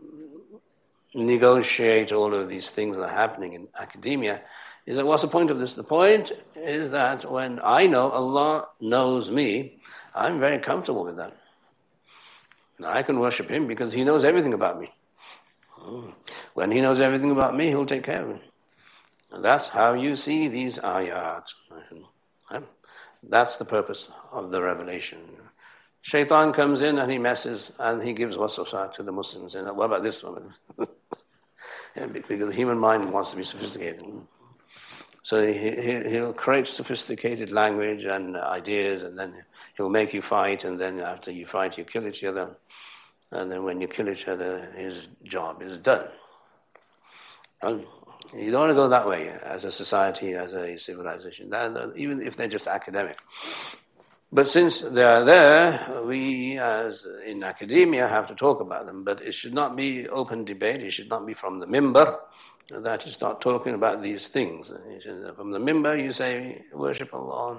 negotiate 1.15 2.13
all 2.13 2.35
of 2.35 2.49
these 2.49 2.71
things 2.71 2.97
that 2.97 3.05
are 3.05 3.09
happening 3.09 3.53
in 3.53 3.69
academia, 3.79 4.41
is 4.87 4.97
that 4.97 5.07
what's 5.07 5.23
the 5.23 5.29
point 5.29 5.51
of 5.51 5.59
this? 5.59 5.75
The 5.75 5.85
point 5.85 6.33
is 6.57 6.91
that 6.91 7.31
when 7.31 7.61
I 7.63 7.87
know 7.87 8.11
Allah 8.11 8.69
knows 8.81 9.31
me, 9.31 9.79
I'm 10.15 10.41
very 10.41 10.59
comfortable 10.59 11.05
with 11.05 11.17
that. 11.17 11.37
Now, 12.79 12.93
I 12.93 13.03
can 13.03 13.21
worship 13.21 13.49
him 13.49 13.67
because 13.67 13.93
he 13.93 14.05
knows 14.05 14.25
everything 14.25 14.53
about 14.53 14.81
me. 14.81 14.93
Hmm. 15.71 16.11
When 16.55 16.71
he 16.71 16.81
knows 16.81 17.01
everything 17.01 17.31
about 17.31 17.57
me, 17.57 17.69
he'll 17.69 17.87
take 17.87 18.05
care 18.05 18.23
of 18.23 18.29
me. 18.29 18.41
And 19.33 19.45
that's 19.45 19.69
how 19.69 19.95
you 19.95 20.17
see 20.17 20.49
these 20.49 20.79
ayat. 20.79 21.45
Hmm. 22.51 22.65
That's 23.23 23.57
the 23.57 23.65
purpose 23.65 24.09
of 24.33 24.51
the 24.51 24.61
revelation. 24.61 25.19
Shaitan 26.03 26.53
comes 26.53 26.83
in 26.83 26.99
and 26.99 27.11
he 27.11 27.19
messes 27.19 27.73
and 27.79 28.03
he 28.03 28.13
gives 28.13 28.37
waswasa 28.37 28.93
to 28.93 29.03
the 29.03 29.13
Muslims. 29.13 29.55
And 29.55 29.75
what 29.77 29.87
about 29.87 30.03
this 30.03 30.23
one? 30.23 30.55
because 32.13 32.49
the 32.49 32.53
human 32.53 32.79
mind 32.79 33.11
wants 33.11 33.31
to 33.31 33.37
be 33.37 33.45
sophisticated. 33.45 34.01
Hmm. 34.01 34.21
So 35.25 35.47
he, 35.47 35.71
he, 36.11 36.21
will 36.21 36.35
create 36.35 36.67
sophisticated 36.67 37.51
language 37.51 38.05
and 38.05 38.37
ideas, 38.37 39.05
and 39.05 39.19
then 39.19 39.43
he'll 39.75 39.89
make 39.89 40.13
you 40.13 40.21
fight, 40.21 40.65
and 40.65 40.79
then 40.79 41.01
after 41.01 41.33
you 41.33 41.47
fight, 41.47 41.79
you 41.79 41.85
kill 41.85 42.07
each 42.07 42.23
other. 42.25 42.51
And 43.31 43.51
then 43.51 43.65
when 43.65 43.81
you 43.81 43.89
kill 43.89 44.11
each 44.11 44.29
other, 44.29 44.71
his 44.77 45.09
job 45.23 45.63
is 45.63 45.79
done. 45.79 46.09
And 47.63 47.87
you 48.37 48.51
don't 48.51 48.61
want 48.61 48.71
to 48.71 48.75
go 48.75 48.87
that 48.89 49.09
way 49.09 49.31
as 49.43 49.65
a 49.65 49.73
society, 49.73 50.35
as 50.35 50.53
a 50.53 50.77
civilization, 50.77 51.51
even 51.97 52.21
if 52.21 52.37
they're 52.37 52.47
just 52.47 52.67
academic. 52.67 53.19
But 54.31 54.51
since 54.51 54.81
they 54.81 55.05
are 55.05 55.25
there, 55.25 56.03
we, 56.05 56.59
as 56.59 57.07
in 57.25 57.43
academia, 57.45 58.09
have 58.09 58.27
to 58.27 58.35
talk 58.35 58.61
about 58.61 58.85
them. 58.85 59.05
But 59.05 59.23
it 59.23 59.33
should 59.33 59.55
not 59.55 59.75
be 59.75 60.07
open 60.07 60.45
debate. 60.45 60.83
It 60.83 60.91
should 60.91 61.09
not 61.09 61.25
be 61.25 61.33
from 61.33 61.61
the 61.61 61.67
mimbar 61.67 62.19
that 62.71 63.05
you 63.05 63.13
start 63.13 63.41
talking 63.41 63.75
about 63.75 64.03
these 64.03 64.29
things. 64.29 64.73
From 65.37 65.51
the 65.51 65.59
mimbar, 65.59 66.03
you 66.03 66.13
say, 66.13 66.63
worship 66.73 67.13
Allah, 67.13 67.59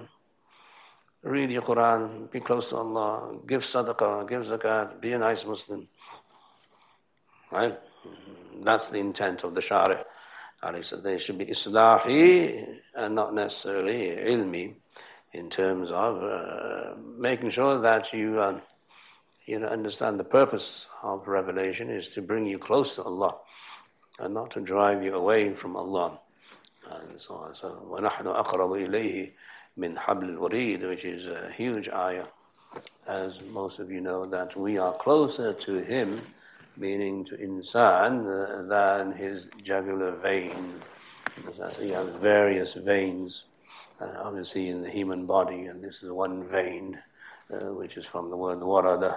read 1.22 1.52
your 1.52 1.62
Quran, 1.62 2.32
be 2.32 2.40
close 2.40 2.70
to 2.70 2.78
Allah, 2.78 3.38
give 3.48 3.62
sadaqah, 3.62 4.28
give 4.28 4.44
zakat, 4.44 5.00
be 5.00 5.14
a 5.14 5.20
nice 5.20 5.46
Muslim. 5.46 5.88
Right? 7.52 7.80
That's 8.64 8.90
the 8.90 9.00
intent 9.00 9.44
of 9.44 9.54
the 9.54 9.62
Shari. 9.62 9.98
Ali 10.64 10.82
said 10.82 11.04
they 11.04 11.20
should 11.20 11.38
be 11.38 11.46
islahi 11.46 12.80
and 12.96 13.14
not 13.14 13.36
necessarily 13.36 14.08
ilmi 14.08 14.74
in 15.34 15.50
terms 15.50 15.92
of 15.92 16.24
uh, 16.24 16.96
making 17.18 17.52
sure 17.52 17.78
that 17.78 18.14
you, 18.14 18.40
uh, 18.40 18.60
you 19.46 19.60
know, 19.60 19.68
understand 19.68 20.20
the 20.20 20.24
purpose 20.24 20.88
of 21.04 21.28
revelation 21.28 21.90
is 21.90 22.10
to 22.14 22.22
bring 22.22 22.48
you 22.48 22.58
close 22.58 22.96
to 22.96 23.04
Allah 23.04 23.36
and 24.19 24.35
not 24.35 24.51
to 24.53 24.61
drive 24.61 25.03
you 25.03 25.15
away 25.15 25.55
from 25.55 25.77
Allah. 25.77 26.19
And 26.91 27.21
so 27.21 27.35
on. 27.35 27.55
So, 27.55 27.87
وَنَحْنُ 27.91 28.25
أَقْرَبُ 28.25 28.89
إِلَيْهِ 28.89 29.31
مِنْ 29.79 29.97
حَبْلِ 29.97 30.37
الْوَرِيدِ 30.37 30.89
which 30.89 31.05
is 31.05 31.27
a 31.27 31.53
huge 31.53 31.89
ayah. 31.89 32.27
As 33.07 33.41
most 33.43 33.79
of 33.79 33.91
you 33.91 34.01
know, 34.01 34.27
that 34.27 34.57
we 34.57 34.79
are 34.79 34.93
closer 34.95 35.53
to 35.53 35.79
Him, 35.79 36.21
meaning 36.77 37.25
to 37.27 37.37
insan, 37.37 38.25
uh, 38.25 38.63
than 38.63 39.13
his 39.13 39.47
jugular 39.63 40.13
vein. 40.13 40.81
He 41.79 41.91
has 41.91 42.09
various 42.17 42.75
veins, 42.75 43.45
uh, 44.01 44.13
obviously 44.19 44.69
in 44.69 44.83
the 44.83 44.91
human 44.91 45.27
body, 45.27 45.67
and 45.67 45.83
this 45.83 46.03
is 46.03 46.11
one 46.11 46.45
vein, 46.49 46.99
uh, 47.53 47.73
which 47.75 47.97
is 47.97 48.07
from 48.07 48.31
the 48.31 48.37
word 48.37 48.61
warada, 48.61 49.17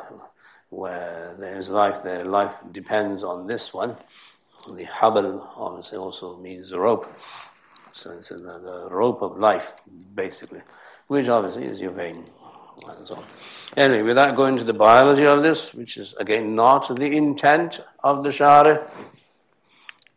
where 0.69 1.35
there 1.39 1.57
is 1.57 1.69
life 1.69 2.03
there. 2.03 2.25
Life 2.25 2.55
depends 2.71 3.23
on 3.23 3.47
this 3.47 3.73
one. 3.73 3.95
the 4.66 4.84
habal 4.84 5.46
obviously 5.56 5.98
also 5.98 6.36
means 6.36 6.72
rope. 6.72 7.06
So 7.92 8.10
it's 8.10 8.28
the, 8.28 8.36
the 8.36 8.88
rope 8.90 9.22
of 9.22 9.38
life, 9.38 9.74
basically, 10.14 10.62
which 11.06 11.28
obviously 11.28 11.64
is 11.64 11.80
your 11.80 11.92
vein. 11.92 12.24
And 12.86 13.06
so 13.06 13.16
on. 13.16 13.24
Anyway, 13.76 14.02
without 14.02 14.36
going 14.36 14.56
to 14.56 14.64
the 14.64 14.72
biology 14.72 15.24
of 15.24 15.42
this, 15.42 15.74
which 15.74 15.96
is 15.96 16.14
again 16.20 16.54
not 16.54 16.94
the 16.94 17.16
intent 17.16 17.80
of 18.04 18.22
the 18.22 18.30
Shari, 18.30 18.78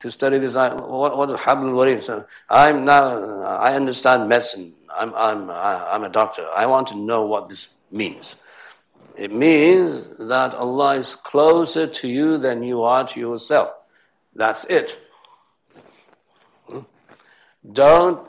to 0.01 0.11
study 0.11 0.39
this, 0.39 0.53
what, 0.53 1.17
what 1.17 1.29
is 1.29 1.37
Habl 1.37 1.73
Warid? 1.73 2.03
So 2.03 2.25
I'm 2.49 2.85
now, 2.85 3.41
I 3.41 3.73
understand 3.75 4.27
medicine. 4.27 4.73
I'm, 4.93 5.13
I'm, 5.15 5.49
I'm 5.49 6.03
a 6.03 6.09
doctor. 6.09 6.47
I 6.53 6.65
want 6.65 6.87
to 6.87 6.95
know 6.95 7.25
what 7.25 7.49
this 7.49 7.69
means. 7.91 8.35
It 9.15 9.31
means 9.31 10.17
that 10.17 10.53
Allah 10.53 10.95
is 10.95 11.15
closer 11.15 11.87
to 11.87 12.07
you 12.07 12.37
than 12.37 12.63
you 12.63 12.83
are 12.83 13.07
to 13.07 13.19
yourself. 13.19 13.71
That's 14.33 14.65
it. 14.65 14.99
Hmm? 16.67 16.79
Don't 17.71 18.27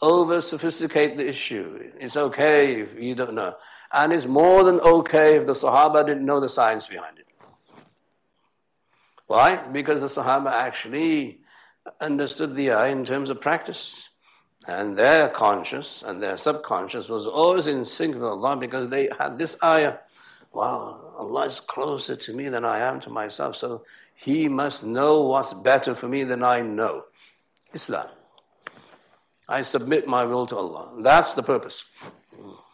over 0.00 0.40
sophisticate 0.40 1.16
the 1.16 1.26
issue. 1.26 1.92
It's 1.98 2.16
okay 2.16 2.82
if 2.82 2.98
you 2.98 3.14
don't 3.14 3.34
know. 3.34 3.54
And 3.92 4.12
it's 4.12 4.26
more 4.26 4.64
than 4.64 4.80
okay 4.80 5.36
if 5.36 5.46
the 5.46 5.52
Sahaba 5.52 6.06
didn't 6.06 6.26
know 6.26 6.40
the 6.40 6.48
science 6.48 6.86
behind 6.86 7.18
it. 7.18 7.26
Why? 9.26 9.56
Because 9.56 10.00
the 10.00 10.22
Sahaba 10.22 10.50
actually 10.50 11.40
understood 12.00 12.56
the 12.56 12.72
ayah 12.72 12.92
in 12.92 13.04
terms 13.04 13.30
of 13.30 13.40
practice. 13.40 14.10
And 14.66 14.96
their 14.96 15.28
conscious 15.28 16.02
and 16.06 16.22
their 16.22 16.36
subconscious 16.38 17.08
was 17.08 17.26
always 17.26 17.66
in 17.66 17.84
sync 17.84 18.14
with 18.14 18.24
Allah 18.24 18.56
because 18.56 18.88
they 18.88 19.10
had 19.18 19.38
this 19.38 19.56
ayah. 19.62 19.96
Wow, 20.52 21.12
Allah 21.18 21.46
is 21.46 21.60
closer 21.60 22.16
to 22.16 22.32
me 22.32 22.48
than 22.48 22.64
I 22.64 22.78
am 22.78 23.00
to 23.00 23.10
myself. 23.10 23.56
So 23.56 23.84
he 24.14 24.48
must 24.48 24.84
know 24.84 25.22
what's 25.22 25.52
better 25.52 25.94
for 25.94 26.08
me 26.08 26.24
than 26.24 26.42
I 26.42 26.60
know. 26.60 27.04
Islam. 27.72 28.08
I 29.48 29.62
submit 29.62 30.06
my 30.06 30.24
will 30.24 30.46
to 30.46 30.56
Allah. 30.56 30.92
That's 31.00 31.34
the 31.34 31.42
purpose. 31.42 31.84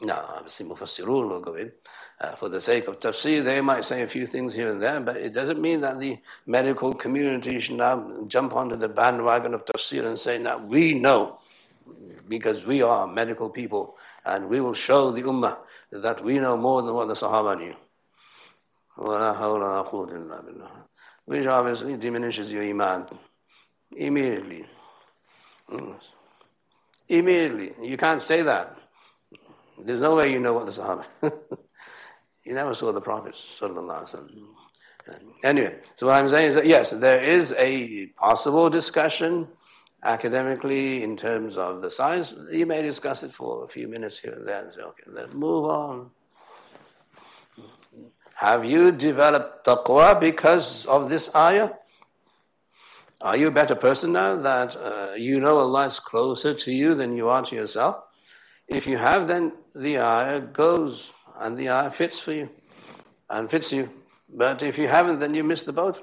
Now, 0.00 0.24
obviously, 0.36 0.66
Mufassirun 0.66 1.28
will 1.28 1.40
go 1.40 1.54
in. 1.54 1.72
Uh, 2.20 2.34
for 2.36 2.48
the 2.48 2.60
sake 2.60 2.86
of 2.86 2.98
tafsir, 2.98 3.42
they 3.44 3.60
might 3.60 3.84
say 3.84 4.02
a 4.02 4.08
few 4.08 4.26
things 4.26 4.54
here 4.54 4.70
and 4.70 4.80
there, 4.80 5.00
but 5.00 5.16
it 5.16 5.32
doesn't 5.32 5.60
mean 5.60 5.80
that 5.80 5.98
the 5.98 6.18
medical 6.46 6.94
community 6.94 7.58
should 7.58 7.76
now 7.76 8.24
jump 8.28 8.54
onto 8.54 8.76
the 8.76 8.88
bandwagon 8.88 9.52
of 9.52 9.64
tafsir 9.64 10.06
and 10.06 10.18
say, 10.18 10.38
now 10.38 10.58
we 10.58 10.94
know, 10.94 11.38
because 12.28 12.64
we 12.64 12.82
are 12.82 13.06
medical 13.06 13.50
people, 13.50 13.96
and 14.24 14.48
we 14.48 14.60
will 14.60 14.74
show 14.74 15.10
the 15.10 15.22
ummah 15.22 15.56
that 15.90 16.22
we 16.22 16.38
know 16.38 16.56
more 16.56 16.82
than 16.82 16.94
what 16.94 17.08
the 17.08 17.14
Sahaba 17.14 17.58
knew 17.58 17.74
which 21.30 21.46
obviously 21.46 21.96
diminishes 21.96 22.50
your 22.50 22.64
iman 22.64 23.06
immediately. 23.96 24.66
Immediately. 27.08 27.88
You 27.88 27.96
can't 27.96 28.20
say 28.20 28.42
that. 28.42 28.76
There's 29.78 30.00
no 30.00 30.16
way 30.16 30.32
you 30.32 30.40
know 30.40 30.54
what 30.54 30.66
the 30.66 30.72
Sahaba. 30.72 31.04
you 32.44 32.52
never 32.52 32.74
saw 32.74 32.90
the 32.90 33.00
Prophet. 33.00 33.36
Anyway, 35.44 35.76
so 35.94 36.06
what 36.08 36.16
I'm 36.16 36.28
saying 36.28 36.48
is 36.48 36.54
that 36.56 36.66
yes, 36.66 36.90
there 36.90 37.20
is 37.20 37.54
a 37.56 38.06
possible 38.06 38.68
discussion 38.68 39.46
academically 40.02 41.04
in 41.04 41.16
terms 41.16 41.56
of 41.56 41.80
the 41.80 41.92
science. 41.92 42.34
You 42.50 42.66
may 42.66 42.82
discuss 42.82 43.22
it 43.22 43.30
for 43.30 43.62
a 43.62 43.68
few 43.68 43.86
minutes 43.86 44.18
here 44.18 44.32
and 44.32 44.44
there 44.48 44.64
and 44.64 44.72
say, 44.72 44.80
okay, 44.80 45.04
let's 45.06 45.32
move 45.32 45.66
on. 45.66 46.10
Have 48.40 48.64
you 48.64 48.90
developed 48.90 49.66
taqwa 49.66 50.18
because 50.18 50.86
of 50.86 51.10
this 51.10 51.28
ayah? 51.34 51.72
Are 53.20 53.36
you 53.36 53.48
a 53.48 53.50
better 53.50 53.74
person 53.74 54.12
now 54.12 54.36
that 54.36 54.74
uh, 54.76 55.12
you 55.14 55.40
know 55.40 55.58
Allah 55.58 55.84
is 55.86 56.00
closer 56.00 56.54
to 56.54 56.72
you 56.72 56.94
than 56.94 57.16
you 57.18 57.28
are 57.28 57.44
to 57.44 57.54
yourself? 57.54 57.96
If 58.66 58.86
you 58.86 58.96
have, 58.96 59.28
then 59.28 59.52
the 59.74 59.98
ayah 59.98 60.40
goes 60.40 61.10
and 61.38 61.58
the 61.58 61.68
ayah 61.68 61.90
fits 61.90 62.18
for 62.18 62.32
you. 62.32 62.48
and 63.28 63.50
fits 63.50 63.72
you. 63.72 63.90
But 64.28 64.62
if 64.62 64.78
you 64.78 64.88
haven't, 64.88 65.18
then 65.20 65.34
you 65.34 65.44
miss 65.44 65.62
the 65.62 65.72
boat. 65.72 66.02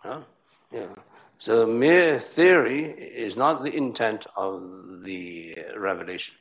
Huh? 0.00 0.22
Yeah. 0.72 0.86
So 1.38 1.66
mere 1.66 2.18
theory 2.18 2.84
is 2.90 3.36
not 3.36 3.62
the 3.62 3.74
intent 3.76 4.26
of 4.36 5.02
the 5.04 5.56
revelation. 5.76 6.34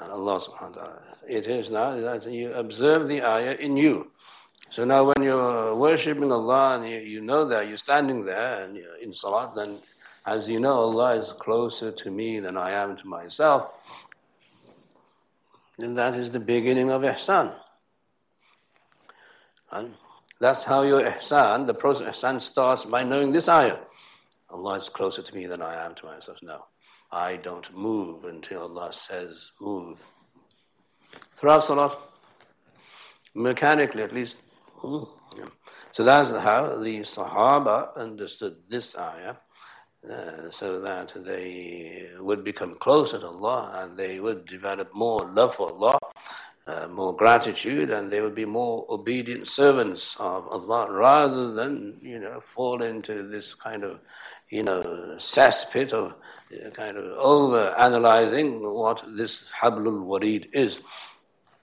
Allah 0.00 0.40
subhanahu 0.40 0.76
wa 0.76 0.82
ta'ala. 0.82 1.02
It 1.28 1.46
is 1.46 1.70
now 1.70 1.98
that 2.00 2.30
you 2.30 2.52
observe 2.54 3.08
the 3.08 3.22
ayah 3.22 3.54
in 3.54 3.76
you. 3.76 4.10
So 4.70 4.84
now 4.84 5.04
when 5.04 5.22
you're 5.22 5.74
worshipping 5.74 6.32
Allah 6.32 6.76
and 6.76 6.88
you, 6.88 6.98
you 6.98 7.20
know 7.20 7.44
that 7.44 7.68
you're 7.68 7.76
standing 7.76 8.24
there 8.24 8.64
and 8.64 8.74
you're 8.74 8.96
in 8.96 9.12
salat, 9.12 9.54
then 9.54 9.78
as 10.24 10.48
you 10.48 10.60
know 10.60 10.74
Allah 10.74 11.16
is 11.16 11.32
closer 11.32 11.92
to 11.92 12.10
me 12.10 12.40
than 12.40 12.56
I 12.56 12.70
am 12.70 12.96
to 12.96 13.06
myself, 13.06 13.70
then 15.78 15.94
that 15.96 16.16
is 16.16 16.30
the 16.30 16.40
beginning 16.40 16.90
of 16.90 17.02
ihsan. 17.02 17.52
And 19.70 19.94
that's 20.40 20.64
how 20.64 20.82
your 20.82 21.02
ihsan, 21.02 21.66
the 21.66 21.74
process 21.74 22.06
of 22.06 22.14
ihsan 22.14 22.40
starts 22.40 22.84
by 22.84 23.04
knowing 23.04 23.32
this 23.32 23.48
ayah. 23.48 23.78
Allah 24.48 24.74
is 24.76 24.88
closer 24.88 25.22
to 25.22 25.34
me 25.34 25.46
than 25.46 25.60
I 25.60 25.84
am 25.84 25.94
to 25.96 26.06
myself. 26.06 26.38
No, 26.42 26.64
I 27.12 27.36
don't 27.36 27.76
move 27.76 28.24
until 28.24 28.62
Allah 28.62 28.92
says 28.92 29.50
move. 29.60 30.02
Throughout 31.36 31.64
Salat, 31.64 31.98
mechanically 33.34 34.02
at 34.02 34.14
least. 34.14 34.38
So 34.80 36.04
that's 36.04 36.30
how 36.30 36.78
the 36.78 37.00
Sahaba 37.00 37.94
understood 37.96 38.56
this 38.68 38.96
ayah. 38.96 39.36
Uh, 40.10 40.50
so 40.50 40.80
that 40.80 41.12
they 41.24 42.08
would 42.18 42.42
become 42.42 42.74
closer 42.80 43.20
to 43.20 43.26
Allah 43.28 43.84
and 43.84 43.96
they 43.96 44.18
would 44.18 44.44
develop 44.46 44.92
more 44.92 45.20
love 45.32 45.54
for 45.54 45.68
Allah 45.70 45.96
uh, 46.66 46.86
more 46.88 47.14
gratitude 47.14 47.90
and 47.90 48.10
they 48.10 48.20
would 48.20 48.34
be 48.34 48.44
more 48.44 48.86
obedient 48.88 49.48
servants 49.48 50.14
of 50.18 50.46
Allah 50.48 50.90
rather 50.90 51.52
than, 51.54 51.98
you 52.00 52.18
know, 52.18 52.40
fall 52.40 52.82
into 52.82 53.28
this 53.28 53.54
kind 53.54 53.84
of, 53.84 53.98
you 54.52 54.62
know, 54.62 54.80
cesspit 55.16 55.92
of 55.92 56.12
uh, 56.12 56.70
kind 56.70 56.96
of 56.96 57.04
over 57.16 57.74
analyzing 57.78 58.48
what 58.62 59.02
this 59.16 59.44
Hablul 59.60 59.98
Warid 60.10 60.48
is. 60.52 60.80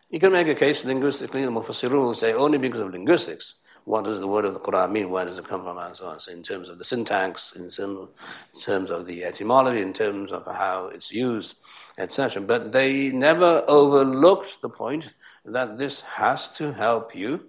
You 0.10 0.20
can 0.20 0.32
make 0.32 0.48
a 0.48 0.56
case 0.56 0.84
linguistically, 0.84 1.46
the 1.46 1.52
Mufassirun 1.52 2.02
will 2.02 2.14
say 2.16 2.34
only 2.34 2.58
because 2.58 2.80
of 2.80 2.92
linguistics. 2.92 3.56
What 3.86 4.06
does 4.06 4.20
the 4.20 4.28
word 4.28 4.46
of 4.46 4.54
the 4.54 4.60
Quran 4.60 4.92
mean? 4.92 5.10
Where 5.10 5.26
does 5.26 5.38
it 5.38 5.48
come 5.48 5.64
from? 5.64 5.78
And 5.78 5.96
so 5.96 6.08
on. 6.08 6.20
So 6.20 6.32
in 6.32 6.44
terms 6.44 6.68
of 6.70 6.78
the 6.80 6.84
syntax, 6.84 7.54
in 7.54 7.70
terms 7.70 8.90
of 8.92 9.06
the 9.08 9.24
etymology, 9.24 9.82
in 9.82 9.94
terms 9.94 10.32
of 10.32 10.46
how 10.46 10.92
it's 10.94 11.12
used 11.12 11.56
etc. 12.00 12.42
But 12.42 12.72
they 12.72 13.10
never 13.10 13.64
overlooked 13.68 14.62
the 14.62 14.70
point 14.70 15.14
that 15.46 15.78
this 15.78 16.00
has 16.02 16.50
to 16.58 16.72
help 16.72 17.16
you 17.16 17.42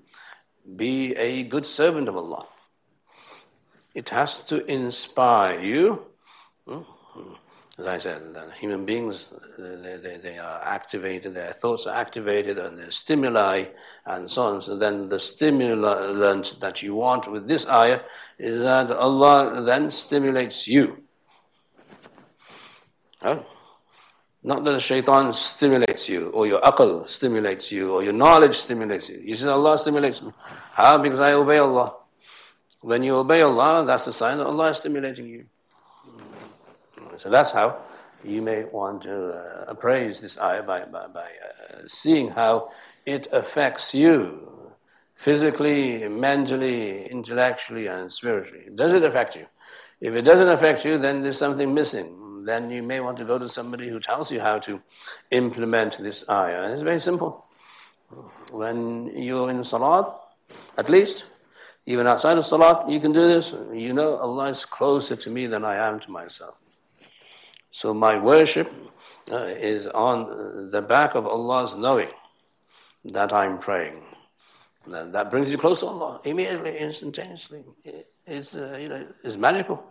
be 0.77 1.15
a 1.17 1.45
good 1.45 1.65
servant 1.65 2.09
of 2.09 2.17
Allah. 2.17 2.47
It 4.01 4.09
has 4.09 4.39
to 4.45 4.65
inspire 4.65 5.61
you. 5.61 6.07
Mm-hmm. 6.67 7.35
As 7.81 7.87
I 7.87 7.99
said, 7.99 8.23
human 8.59 8.87
beings, 8.87 9.27
they, 9.59 9.97
they, 9.97 10.17
they, 10.17 10.39
are 10.39 10.59
activated, 10.63 11.35
their 11.35 11.53
thoughts 11.53 11.85
are 11.85 11.95
activated, 11.95 12.57
and 12.57 12.79
their 12.79 12.91
stimuli, 12.91 13.67
and 14.07 14.31
so 14.31 14.43
on. 14.45 14.63
So 14.63 14.79
then 14.79 15.11
the 15.11 15.21
stimulant 15.21 16.61
that 16.61 16.81
you 16.81 16.95
want 16.95 17.31
with 17.31 17.47
this 17.47 17.67
ayah 17.69 18.01
is 18.39 18.61
that 18.61 18.91
Allah 18.91 19.61
then 19.61 19.91
stimulates 19.91 20.67
you. 20.67 21.03
Oh. 23.21 23.45
Not 24.43 24.65
that 24.65 24.73
the 24.73 24.81
shaitan 24.81 25.35
stimulates 25.35 26.09
you, 26.09 26.31
or 26.31 26.47
your 26.47 26.63
akal 26.63 27.07
stimulates 27.07 27.71
you, 27.71 27.93
or 27.93 28.03
your 28.03 28.15
knowledge 28.15 28.57
stimulates 28.57 29.11
you. 29.11 29.21
You 29.23 29.37
say, 29.37 29.49
Allah 29.49 29.77
stimulates 29.77 30.23
me. 30.23 30.33
How? 30.73 30.97
Because 30.97 31.21
I 31.21 31.35
obey 31.35 31.59
Allah. 31.59 32.00
When 32.81 33.03
you 33.03 33.17
obey 33.17 33.43
Allah, 33.43 33.85
that's 33.87 34.07
a 34.07 34.13
sign 34.13 34.39
that 34.39 34.47
Allah 34.47 34.71
is 34.71 34.79
stimulating 34.79 35.27
you. 35.27 35.45
So 37.19 37.29
that's 37.29 37.51
how 37.51 37.79
you 38.25 38.41
may 38.41 38.65
want 38.65 39.03
to 39.03 39.33
uh, 39.33 39.65
appraise 39.69 40.21
this 40.21 40.39
ayah 40.39 40.63
by, 40.63 40.85
by, 40.85 41.07
by 41.09 41.21
uh, 41.21 41.83
seeing 41.87 42.31
how 42.31 42.71
it 43.05 43.29
affects 43.33 43.95
you 43.95 44.75
physically, 45.15 46.09
mentally, 46.09 47.07
intellectually, 47.07 47.87
and 47.87 48.11
spiritually. 48.11 48.69
Does 48.75 48.95
it 48.95 49.03
affect 49.03 49.37
you? 49.37 49.47
If 50.01 50.15
it 50.15 50.23
doesn't 50.23 50.49
affect 50.49 50.85
you, 50.85 50.97
then 50.97 51.21
there's 51.21 51.39
something 51.39 51.75
missing 51.75 52.21
then 52.45 52.71
you 52.71 52.83
may 52.83 53.01
want 53.01 53.19
to 53.19 53.25
go 53.25 53.39
to 53.39 53.49
somebody 53.49 53.89
who 53.89 54.01
tells 54.01 54.31
you 54.31 54.41
how 54.41 54.59
to 54.59 54.81
implement 55.31 55.99
this 55.99 56.25
ayah. 56.29 56.73
It's 56.73 56.83
very 56.83 57.01
simple. 57.01 57.45
When 58.51 59.07
you're 59.17 59.51
in 59.51 59.63
salat, 59.63 60.07
at 60.77 60.89
least, 60.89 61.27
even 61.87 62.07
outside 62.07 62.39
of 62.39 62.45
salat, 62.45 62.89
you 62.89 63.01
can 63.01 63.13
do 63.13 63.27
this. 63.27 63.55
You 63.73 63.93
know 63.93 64.17
Allah 64.17 64.49
is 64.49 64.65
closer 64.65 65.17
to 65.17 65.31
me 65.31 65.47
than 65.47 65.65
I 65.65 65.77
am 65.77 66.01
to 66.01 66.11
myself. 66.11 66.61
So 67.71 67.95
my 67.95 68.19
worship 68.19 68.73
uh, 69.31 69.45
is 69.45 69.87
on 69.87 70.71
the 70.71 70.83
back 70.83 71.15
of 71.15 71.27
Allah's 71.27 71.75
knowing 71.77 72.11
that 73.05 73.33
I'm 73.33 73.59
praying. 73.59 74.03
And 74.87 75.15
that 75.15 75.31
brings 75.31 75.51
you 75.51 75.59
close 75.59 75.81
to 75.81 75.87
Allah 75.87 76.21
immediately, 76.25 76.79
instantaneously. 76.79 77.65
It's, 78.27 78.55
uh, 78.55 78.77
you 78.81 78.89
know, 78.89 79.07
it's 79.23 79.37
magical. 79.37 79.85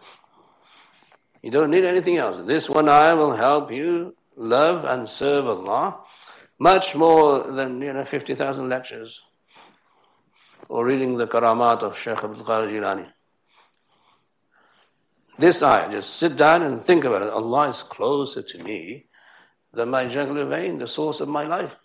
You 1.42 1.52
don't 1.52 1.72
need 1.72 1.86
anything 1.86 2.18
else. 2.18 2.46
This 2.46 2.70
one 2.70 2.90
ayah 2.90 3.16
will 3.16 3.36
help 3.36 3.72
you 3.72 4.16
love 4.36 4.84
and 4.86 5.08
serve 5.08 5.48
Allah 5.48 6.00
much 6.60 6.96
more 6.96 7.44
than 7.44 7.82
you 7.82 7.94
know 7.94 8.04
50,000 8.04 8.68
lectures 8.68 9.22
or 10.70 10.86
reading 10.86 11.18
the 11.18 11.28
Karamat 11.28 11.82
of 11.82 11.98
Shaykh 11.98 12.24
Abdul 12.24 12.46
Qadir 12.46 12.72
Jilani. 12.72 13.08
This 15.38 15.64
ayah, 15.64 15.90
just 15.90 16.16
sit 16.18 16.38
down 16.38 16.62
and 16.62 16.84
think 16.86 17.04
about 17.04 17.24
it. 17.24 17.30
Allah 17.30 17.70
is 17.70 17.82
closer 17.82 18.44
to 18.44 18.64
me 18.64 19.08
than 19.74 19.90
my 19.90 20.06
jugular 20.06 20.46
vein, 20.46 20.78
the 20.78 20.88
source 20.88 21.22
of 21.22 21.28
my 21.28 21.44
life. 21.44 21.76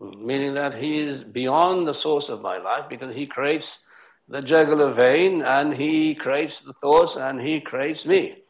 Meaning 0.00 0.54
that 0.54 0.74
He 0.74 0.98
is 0.98 1.22
beyond 1.22 1.86
the 1.86 1.94
source 1.94 2.28
of 2.28 2.42
my 2.42 2.58
life 2.58 2.88
because 2.88 3.14
He 3.14 3.26
creates 3.26 3.78
the 4.28 4.42
jugular 4.42 4.90
vein 4.90 5.42
and 5.42 5.74
He 5.74 6.14
creates 6.14 6.60
the 6.60 6.72
thoughts 6.72 7.16
and 7.16 7.40
He 7.40 7.60
creates 7.60 8.04
me. 8.04 8.42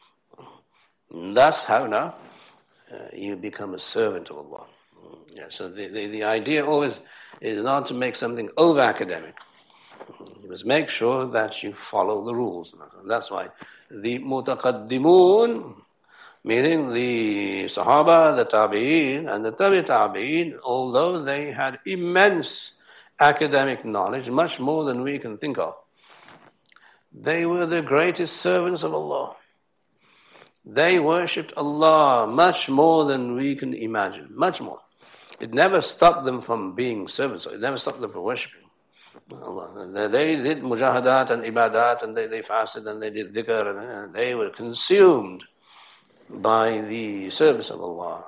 That's 1.13 1.63
how 1.63 1.85
now 1.85 2.15
uh, 2.91 2.97
you 3.13 3.35
become 3.35 3.75
a 3.75 3.79
servant 3.79 4.29
of 4.29 4.37
Allah. 4.37 4.65
Yeah, 5.33 5.45
so 5.49 5.69
the, 5.69 5.87
the, 5.87 6.07
the 6.07 6.23
idea 6.23 6.65
always 6.65 6.99
is 7.41 7.63
not 7.63 7.85
to 7.87 7.93
make 7.93 8.15
something 8.15 8.49
over 8.57 8.79
academic. 8.79 9.35
You 10.47 10.51
must 10.51 10.65
make 10.65 10.87
sure 10.87 11.27
that 11.27 11.61
you 11.61 11.73
follow 11.73 12.23
the 12.23 12.33
rules. 12.33 12.73
That's 13.05 13.29
why 13.29 13.49
the 13.91 14.19
mutaqaddimun, 14.19 15.75
meaning 16.45 16.93
the 16.93 17.65
Sahaba, 17.65 18.33
the 18.33 18.45
Tabi'een, 18.45 19.29
and 19.29 19.43
the 19.43 19.51
Tabi 19.51 19.81
Tabi'een, 19.81 20.57
although 20.63 21.21
they 21.21 21.51
had 21.51 21.79
immense 21.85 22.71
academic 23.19 23.83
knowledge, 23.83 24.29
much 24.29 24.57
more 24.57 24.85
than 24.85 25.03
we 25.03 25.19
can 25.19 25.37
think 25.37 25.57
of, 25.57 25.75
they 27.11 27.45
were 27.45 27.65
the 27.65 27.81
greatest 27.81 28.37
servants 28.37 28.83
of 28.83 28.93
Allah. 28.93 29.35
They 30.63 30.97
worshipped 30.97 31.51
Allah 31.57 32.25
much 32.25 32.69
more 32.69 33.03
than 33.03 33.35
we 33.35 33.53
can 33.53 33.73
imagine, 33.73 34.29
much 34.31 34.61
more. 34.61 34.79
It 35.41 35.53
never 35.53 35.81
stopped 35.81 36.23
them 36.23 36.39
from 36.39 36.73
being 36.73 37.09
servants, 37.09 37.45
it 37.47 37.59
never 37.59 37.75
stopped 37.75 37.99
them 37.99 38.13
from 38.13 38.23
worshipping. 38.23 38.66
Allah. 39.33 40.07
They 40.09 40.35
did 40.37 40.61
mujahadat 40.61 41.31
and 41.31 41.43
ibadat 41.43 42.03
and 42.03 42.15
they, 42.15 42.27
they 42.27 42.41
fasted 42.41 42.85
and 42.87 43.01
they 43.01 43.09
did 43.09 43.33
dhikr 43.33 43.69
and 43.69 43.79
uh, 43.79 44.11
they 44.11 44.35
were 44.35 44.49
consumed 44.49 45.43
by 46.29 46.81
the 46.81 47.29
service 47.29 47.69
of 47.69 47.81
Allah. 47.81 48.23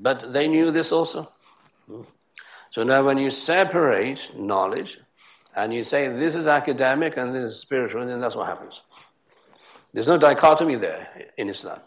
But 0.00 0.32
they 0.32 0.48
knew 0.48 0.70
this 0.70 0.90
also. 0.90 1.30
So 2.70 2.82
now 2.82 3.04
when 3.04 3.18
you 3.18 3.30
separate 3.30 4.32
knowledge 4.36 4.98
and 5.54 5.72
you 5.72 5.84
say 5.84 6.08
this 6.08 6.34
is 6.34 6.46
academic 6.46 7.16
and 7.16 7.34
this 7.34 7.44
is 7.44 7.56
spiritual, 7.58 8.04
then 8.06 8.20
that's 8.20 8.34
what 8.34 8.46
happens. 8.46 8.82
There's 9.92 10.08
no 10.08 10.18
dichotomy 10.18 10.76
there 10.76 11.30
in 11.36 11.50
Islam. 11.50 11.80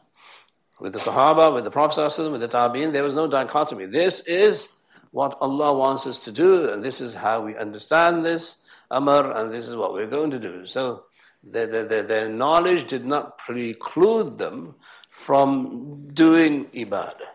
With 0.79 0.93
the 0.93 0.99
Sahaba, 0.99 1.53
with 1.53 1.63
the 1.63 1.71
Prophet, 1.71 2.31
with 2.31 2.41
the 2.41 2.47
Tabi'in, 2.47 2.91
there 2.91 3.03
was 3.03 3.15
no 3.15 3.27
dichotomy. 3.27 3.85
This 3.85 4.19
is 4.21 4.69
what 5.15 5.37
Allah 5.39 5.73
wants 5.73 6.05
us 6.05 6.19
to 6.25 6.31
do, 6.33 6.69
and 6.71 6.83
this 6.83 6.99
is 6.99 7.13
how 7.13 7.39
we 7.39 7.55
understand 7.55 8.25
this 8.25 8.57
Amr, 8.91 9.31
and 9.31 9.49
this 9.49 9.65
is 9.65 9.77
what 9.77 9.93
we're 9.93 10.11
going 10.17 10.29
to 10.31 10.39
do. 10.39 10.65
So 10.65 11.05
their, 11.41 11.67
their, 11.67 12.03
their 12.03 12.27
knowledge 12.27 12.89
did 12.89 13.05
not 13.05 13.37
preclude 13.37 14.37
them 14.37 14.75
from 15.09 16.09
doing 16.13 16.65
ibadah. 16.65 17.31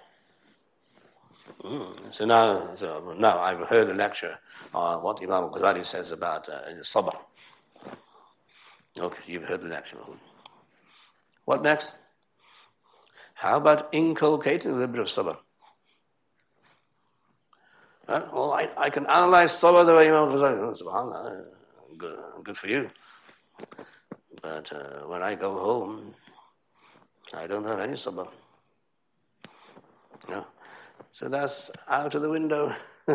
Mm. 1.64 1.97
So 2.11 2.26
now, 2.26 2.74
so 2.74 3.14
now 3.18 3.39
I've 3.41 3.66
heard 3.66 3.89
a 3.89 3.95
lecture 3.95 4.39
on 4.74 5.03
what 5.03 5.22
Imam 5.22 5.45
Ghazali 5.49 5.85
says 5.87 6.12
about 6.12 6.51
uh, 6.51 6.61
sabr. 6.83 7.16
Okay, 8.99 9.22
you've 9.26 9.45
heard 9.45 9.62
the 9.62 9.68
lecture. 9.68 9.97
What 11.47 11.62
next? 11.62 11.93
How 13.33 13.57
about 13.57 13.89
inculcating 13.93 14.70
a 14.70 14.74
little 14.74 14.89
bit 14.89 15.01
of 15.01 15.07
sabr? 15.07 15.39
Right? 18.11 18.32
Well, 18.32 18.52
I, 18.52 18.68
I 18.76 18.90
can 18.90 19.06
analyze 19.06 19.52
sabr 19.52 19.86
the 19.86 19.94
way 19.94 20.08
Imam 20.08 20.30
Ghazali. 20.30 20.82
SubhanAllah, 20.82 21.44
good, 21.96 22.18
good 22.42 22.56
for 22.56 22.66
you. 22.66 22.90
But 24.42 24.72
uh, 24.72 25.06
when 25.06 25.22
I 25.22 25.36
go 25.36 25.56
home, 25.56 26.14
I 27.32 27.46
don't 27.46 27.64
have 27.64 27.78
any 27.78 27.92
sabr. 27.92 28.26
Yeah. 30.28 30.42
So 31.12 31.28
that's 31.28 31.70
out 31.88 32.16
of 32.16 32.22
the 32.22 32.28
window. 32.28 32.74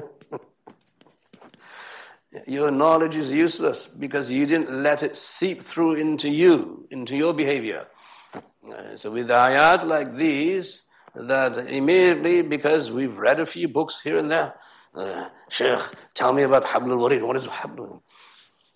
your 2.48 2.72
knowledge 2.72 3.18
is 3.18 3.32
useless 3.32 3.88
because 3.88 4.32
you 4.32 4.46
didn't 4.46 4.82
let 4.82 5.04
it 5.04 5.18
seep 5.18 5.62
through 5.62 5.96
into 5.96 6.30
you, 6.30 6.88
into 6.90 7.18
your 7.18 7.34
behavior. 7.34 7.88
Uh, 8.34 8.96
so 8.96 9.12
with 9.12 9.28
ayat 9.28 9.86
like 9.86 10.16
these, 10.16 10.84
that 11.16 11.58
immediately, 11.58 12.42
because 12.42 12.92
we've 12.92 13.18
read 13.18 13.42
a 13.42 13.46
few 13.46 13.68
books 13.68 14.00
here 14.02 14.18
and 14.18 14.32
there, 14.32 14.54
uh, 14.96 15.30
Sheikh, 15.50 15.80
tell 16.14 16.34
me 16.34 16.44
about 16.44 16.66
Hablul 16.66 16.98
Warid. 16.98 17.26
What 17.26 17.38
is 17.38 17.46
Hablul? 17.46 18.02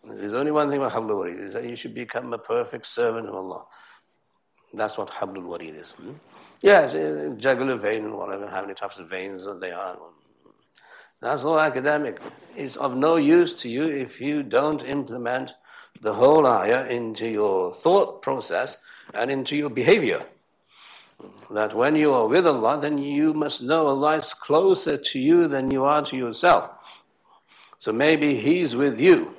There's 0.04 0.34
only 0.34 0.52
one 0.52 0.70
thing 0.70 0.80
about 0.80 0.94
Hablul 0.94 1.26
Warid, 1.26 1.48
is 1.48 1.54
that 1.54 1.66
you 1.66 1.76
should 1.76 1.94
become 1.94 2.34
a 2.34 2.38
perfect 2.38 2.86
servant 2.86 3.28
of 3.28 3.36
Allah. 3.36 3.66
That's 4.74 4.98
what 4.98 5.10
Hablul 5.10 5.44
Warid 5.44 5.80
is. 5.80 5.92
Hmm? 5.92 6.14
Yes, 6.62 6.94
uh, 6.94 7.34
jugular 7.38 7.78
vein, 7.78 8.06
and 8.06 8.18
whatever, 8.18 8.48
how 8.48 8.62
many 8.62 8.74
types 8.74 8.98
of 8.98 9.10
veins 9.10 9.48
they 9.60 9.72
are. 9.72 9.98
That's 11.22 11.44
all 11.44 11.60
academic. 11.60 12.20
It's 12.56 12.76
of 12.78 12.96
no 12.96 13.18
use 13.18 13.56
to 13.62 13.70
you 13.70 13.88
if 13.88 14.22
you 14.22 14.44
don't 14.44 14.82
implement 14.84 15.54
the 16.02 16.14
whole 16.14 16.46
ayah 16.48 16.86
into 16.86 17.28
your 17.28 17.74
thought 17.74 18.22
process 18.22 18.78
and 19.14 19.30
into 19.30 19.56
your 19.56 19.70
behavior. 19.70 20.24
That 21.52 21.76
when 21.76 21.96
you 21.96 22.14
are 22.14 22.28
with 22.28 22.46
Allah, 22.48 22.80
then 22.80 22.98
you 22.98 23.34
must 23.34 23.62
know 23.62 23.88
Allah 23.88 24.18
is 24.18 24.34
closer 24.34 24.98
to 24.98 25.20
you 25.20 25.48
than 25.48 25.72
you 25.72 25.84
are 25.84 26.04
to 26.06 26.16
yourself. 26.16 26.72
So 27.80 27.92
maybe 27.92 28.36
He's 28.36 28.76
with 28.76 29.00
you 29.00 29.36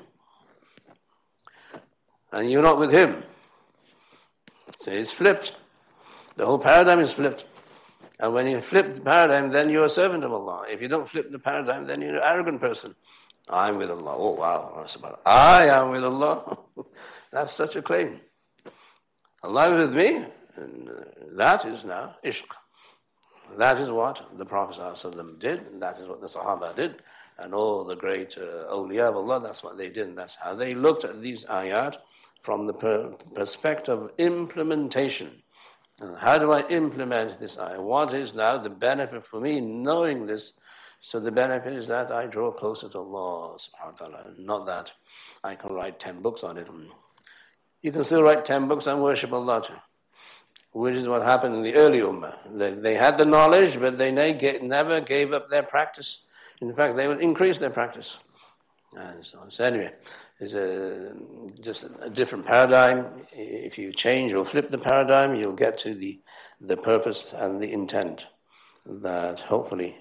and 2.33 2.51
you're 2.51 2.63
not 2.63 2.79
with 2.79 2.93
Him. 2.93 3.23
So 4.83 4.91
it's 4.91 5.13
flipped. 5.13 5.55
The 6.37 6.47
whole 6.47 6.59
paradigm 6.59 7.01
is 7.01 7.13
flipped. 7.13 7.45
And 8.19 8.35
when 8.35 8.47
you 8.47 8.61
flip 8.61 8.95
the 8.95 9.01
paradigm, 9.01 9.51
then 9.51 9.71
you're 9.71 9.87
a 9.87 9.91
servant 9.91 10.25
of 10.25 10.33
Allah. 10.33 10.65
If 10.69 10.83
you 10.83 10.89
don't 10.89 11.09
flip 11.09 11.31
the 11.31 11.39
paradigm, 11.39 11.87
then 11.87 12.03
you're 12.03 12.17
an 12.17 12.23
arrogant 12.23 12.61
person. 12.61 12.95
I'm 13.49 13.79
with 13.79 13.91
Allah. 13.91 14.15
Oh, 14.17 14.33
wow. 14.33 14.87
I 15.27 15.67
am 15.67 15.91
with 15.91 16.05
Allah. 16.05 16.59
That's 17.33 17.53
such 17.53 17.77
a 17.77 17.83
claim. 17.83 18.21
Allah 19.43 19.75
is 19.75 19.89
with 19.89 19.97
me, 19.97 20.27
that 21.33 21.65
is 21.65 21.85
now 21.85 22.17
ishq. 22.25 22.45
That 23.59 23.81
is 23.81 23.91
what 23.91 24.39
the 24.39 24.45
Prophet 24.45 24.81
ﷺ 24.81 25.41
did, 25.41 25.67
and 25.67 25.83
that 25.83 25.99
is 25.99 26.09
what 26.09 26.21
the 26.21 26.29
Sahaba 26.29 26.75
did, 26.77 27.03
and 27.39 27.53
all 27.53 27.85
the 27.85 27.97
great 27.97 28.37
uh, 28.39 28.73
awliya 28.73 29.09
of 29.09 29.17
Allah, 29.17 29.41
that's 29.41 29.65
what 29.65 29.77
they 29.77 29.89
did, 29.89 30.07
and 30.09 30.17
that's 30.17 30.37
how 30.37 30.55
they 30.55 30.75
looked 30.75 31.05
at 31.05 31.21
these 31.21 31.45
ayat 31.47 31.97
from 32.41 32.67
the 32.67 32.73
per- 32.73 33.15
perspective 33.35 34.03
of 34.03 34.11
implementation. 34.19 35.43
And 36.01 36.17
how 36.17 36.39
do 36.39 36.53
I 36.53 36.67
implement 36.69 37.41
this 37.41 37.59
ayah? 37.59 37.81
What 37.81 38.15
is 38.15 38.35
now 38.35 38.57
the 38.57 38.71
benefit 38.71 39.23
for 39.25 39.41
me 39.41 39.61
knowing 39.61 40.27
this? 40.27 40.53
So 41.01 41.19
the 41.21 41.31
benefit 41.31 41.73
is 41.73 41.89
that 41.89 42.11
I 42.11 42.27
draw 42.27 42.51
closer 42.53 42.89
to 42.91 42.99
Allah 42.99 43.59
subhanahu 43.59 44.01
wa 44.01 44.07
ta'ala, 44.07 44.25
not 44.39 44.67
that 44.67 44.93
I 45.43 45.55
can 45.55 45.73
write 45.73 45.99
10 45.99 46.21
books 46.23 46.43
on 46.43 46.57
it. 46.59 46.69
You 47.83 47.93
can 47.93 48.05
still 48.05 48.23
write 48.23 48.45
10 48.45 48.69
books 48.69 48.87
and 48.87 49.03
worship 49.03 49.33
Allah 49.33 49.63
too, 49.67 49.75
which 50.73 50.95
is 50.95 51.09
what 51.09 51.23
happened 51.23 51.55
in 51.57 51.63
the 51.63 51.75
early 51.75 52.01
Ummah. 52.01 52.35
They, 52.53 52.73
they 52.73 52.95
had 52.95 53.19
the 53.19 53.25
knowledge, 53.25 53.79
but 53.79 53.99
they 53.99 54.11
never 54.11 55.01
gave 55.01 55.33
up 55.33 55.51
their 55.51 55.63
practice. 55.63 56.21
In 56.61 56.75
fact, 56.75 56.97
they 56.97 57.09
would 57.09 57.21
increase 57.21 57.59
their 57.59 57.71
practice. 57.71 58.19
And 58.97 59.25
so, 59.25 59.39
so 59.49 59.65
anyway, 59.65 59.93
it's 60.41 60.55
a, 60.55 61.13
just 61.61 61.87
a 62.01 62.11
different 62.11 62.47
paradigm. 62.47 63.07
If 63.33 63.79
you 63.79 63.93
change 63.93 64.33
or 64.33 64.45
flip 64.45 64.71
the 64.71 64.79
paradigm, 64.79 65.35
you'll 65.35 65.53
get 65.53 65.79
to 65.81 65.95
the, 65.95 66.21
the 66.61 66.77
purpose 66.77 67.25
and 67.33 67.61
the 67.61 67.73
intent 67.73 68.27
that 68.87 69.41
hopefully 69.41 69.97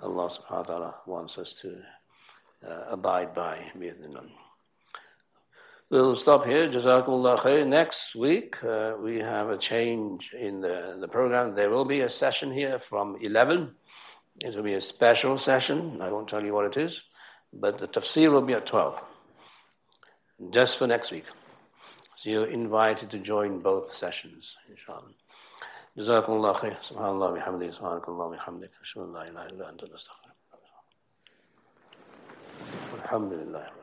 Allah 0.00 0.30
subhanahu 0.30 0.50
wa 0.50 0.62
ta'ala 0.62 0.94
wants 1.06 1.38
us 1.38 1.54
to 1.54 1.76
uh, 2.66 2.84
abide 2.90 3.34
by. 3.34 3.70
We'll 5.92 6.16
stop 6.16 6.46
here. 6.46 6.70
Jazakumullah 6.70 7.38
khair. 7.40 7.66
Next 7.66 8.14
week, 8.14 8.64
uh, 8.64 8.94
we 8.98 9.18
have 9.18 9.50
a 9.50 9.58
change 9.58 10.32
in 10.32 10.62
the, 10.62 10.96
the 10.98 11.06
program. 11.06 11.54
There 11.54 11.68
will 11.68 11.84
be 11.84 12.00
a 12.00 12.08
session 12.08 12.50
here 12.50 12.78
from 12.78 13.18
11. 13.20 13.74
It 14.40 14.56
will 14.56 14.62
be 14.62 14.72
a 14.72 14.80
special 14.80 15.36
session. 15.36 15.98
I 16.00 16.10
won't 16.10 16.28
tell 16.28 16.42
you 16.42 16.54
what 16.54 16.64
it 16.64 16.78
is, 16.78 17.02
but 17.52 17.76
the 17.76 17.86
tafsir 17.86 18.32
will 18.32 18.40
be 18.40 18.54
at 18.54 18.64
12, 18.64 18.98
just 20.50 20.78
for 20.78 20.86
next 20.86 21.10
week. 21.10 21.26
So 22.16 22.30
you're 22.30 22.46
invited 22.46 23.10
to 23.10 23.18
join 23.18 23.60
both 23.60 23.92
sessions, 23.92 24.56
inshallah. 24.70 25.12
Jazakumullah 25.98 26.56
khair. 26.56 26.76
Subhanallah 26.88 27.38
bihamdi. 27.38 27.78
Subhanakallah 27.78 28.38
bihamdik. 28.38 28.70
Ashhadu 28.82 29.14
an 29.14 29.28
ilaha 29.28 29.48
illa 29.50 29.64
anta 29.70 29.84
astaghfiruka. 29.92 30.32
Alhamdulillah. 33.02 33.81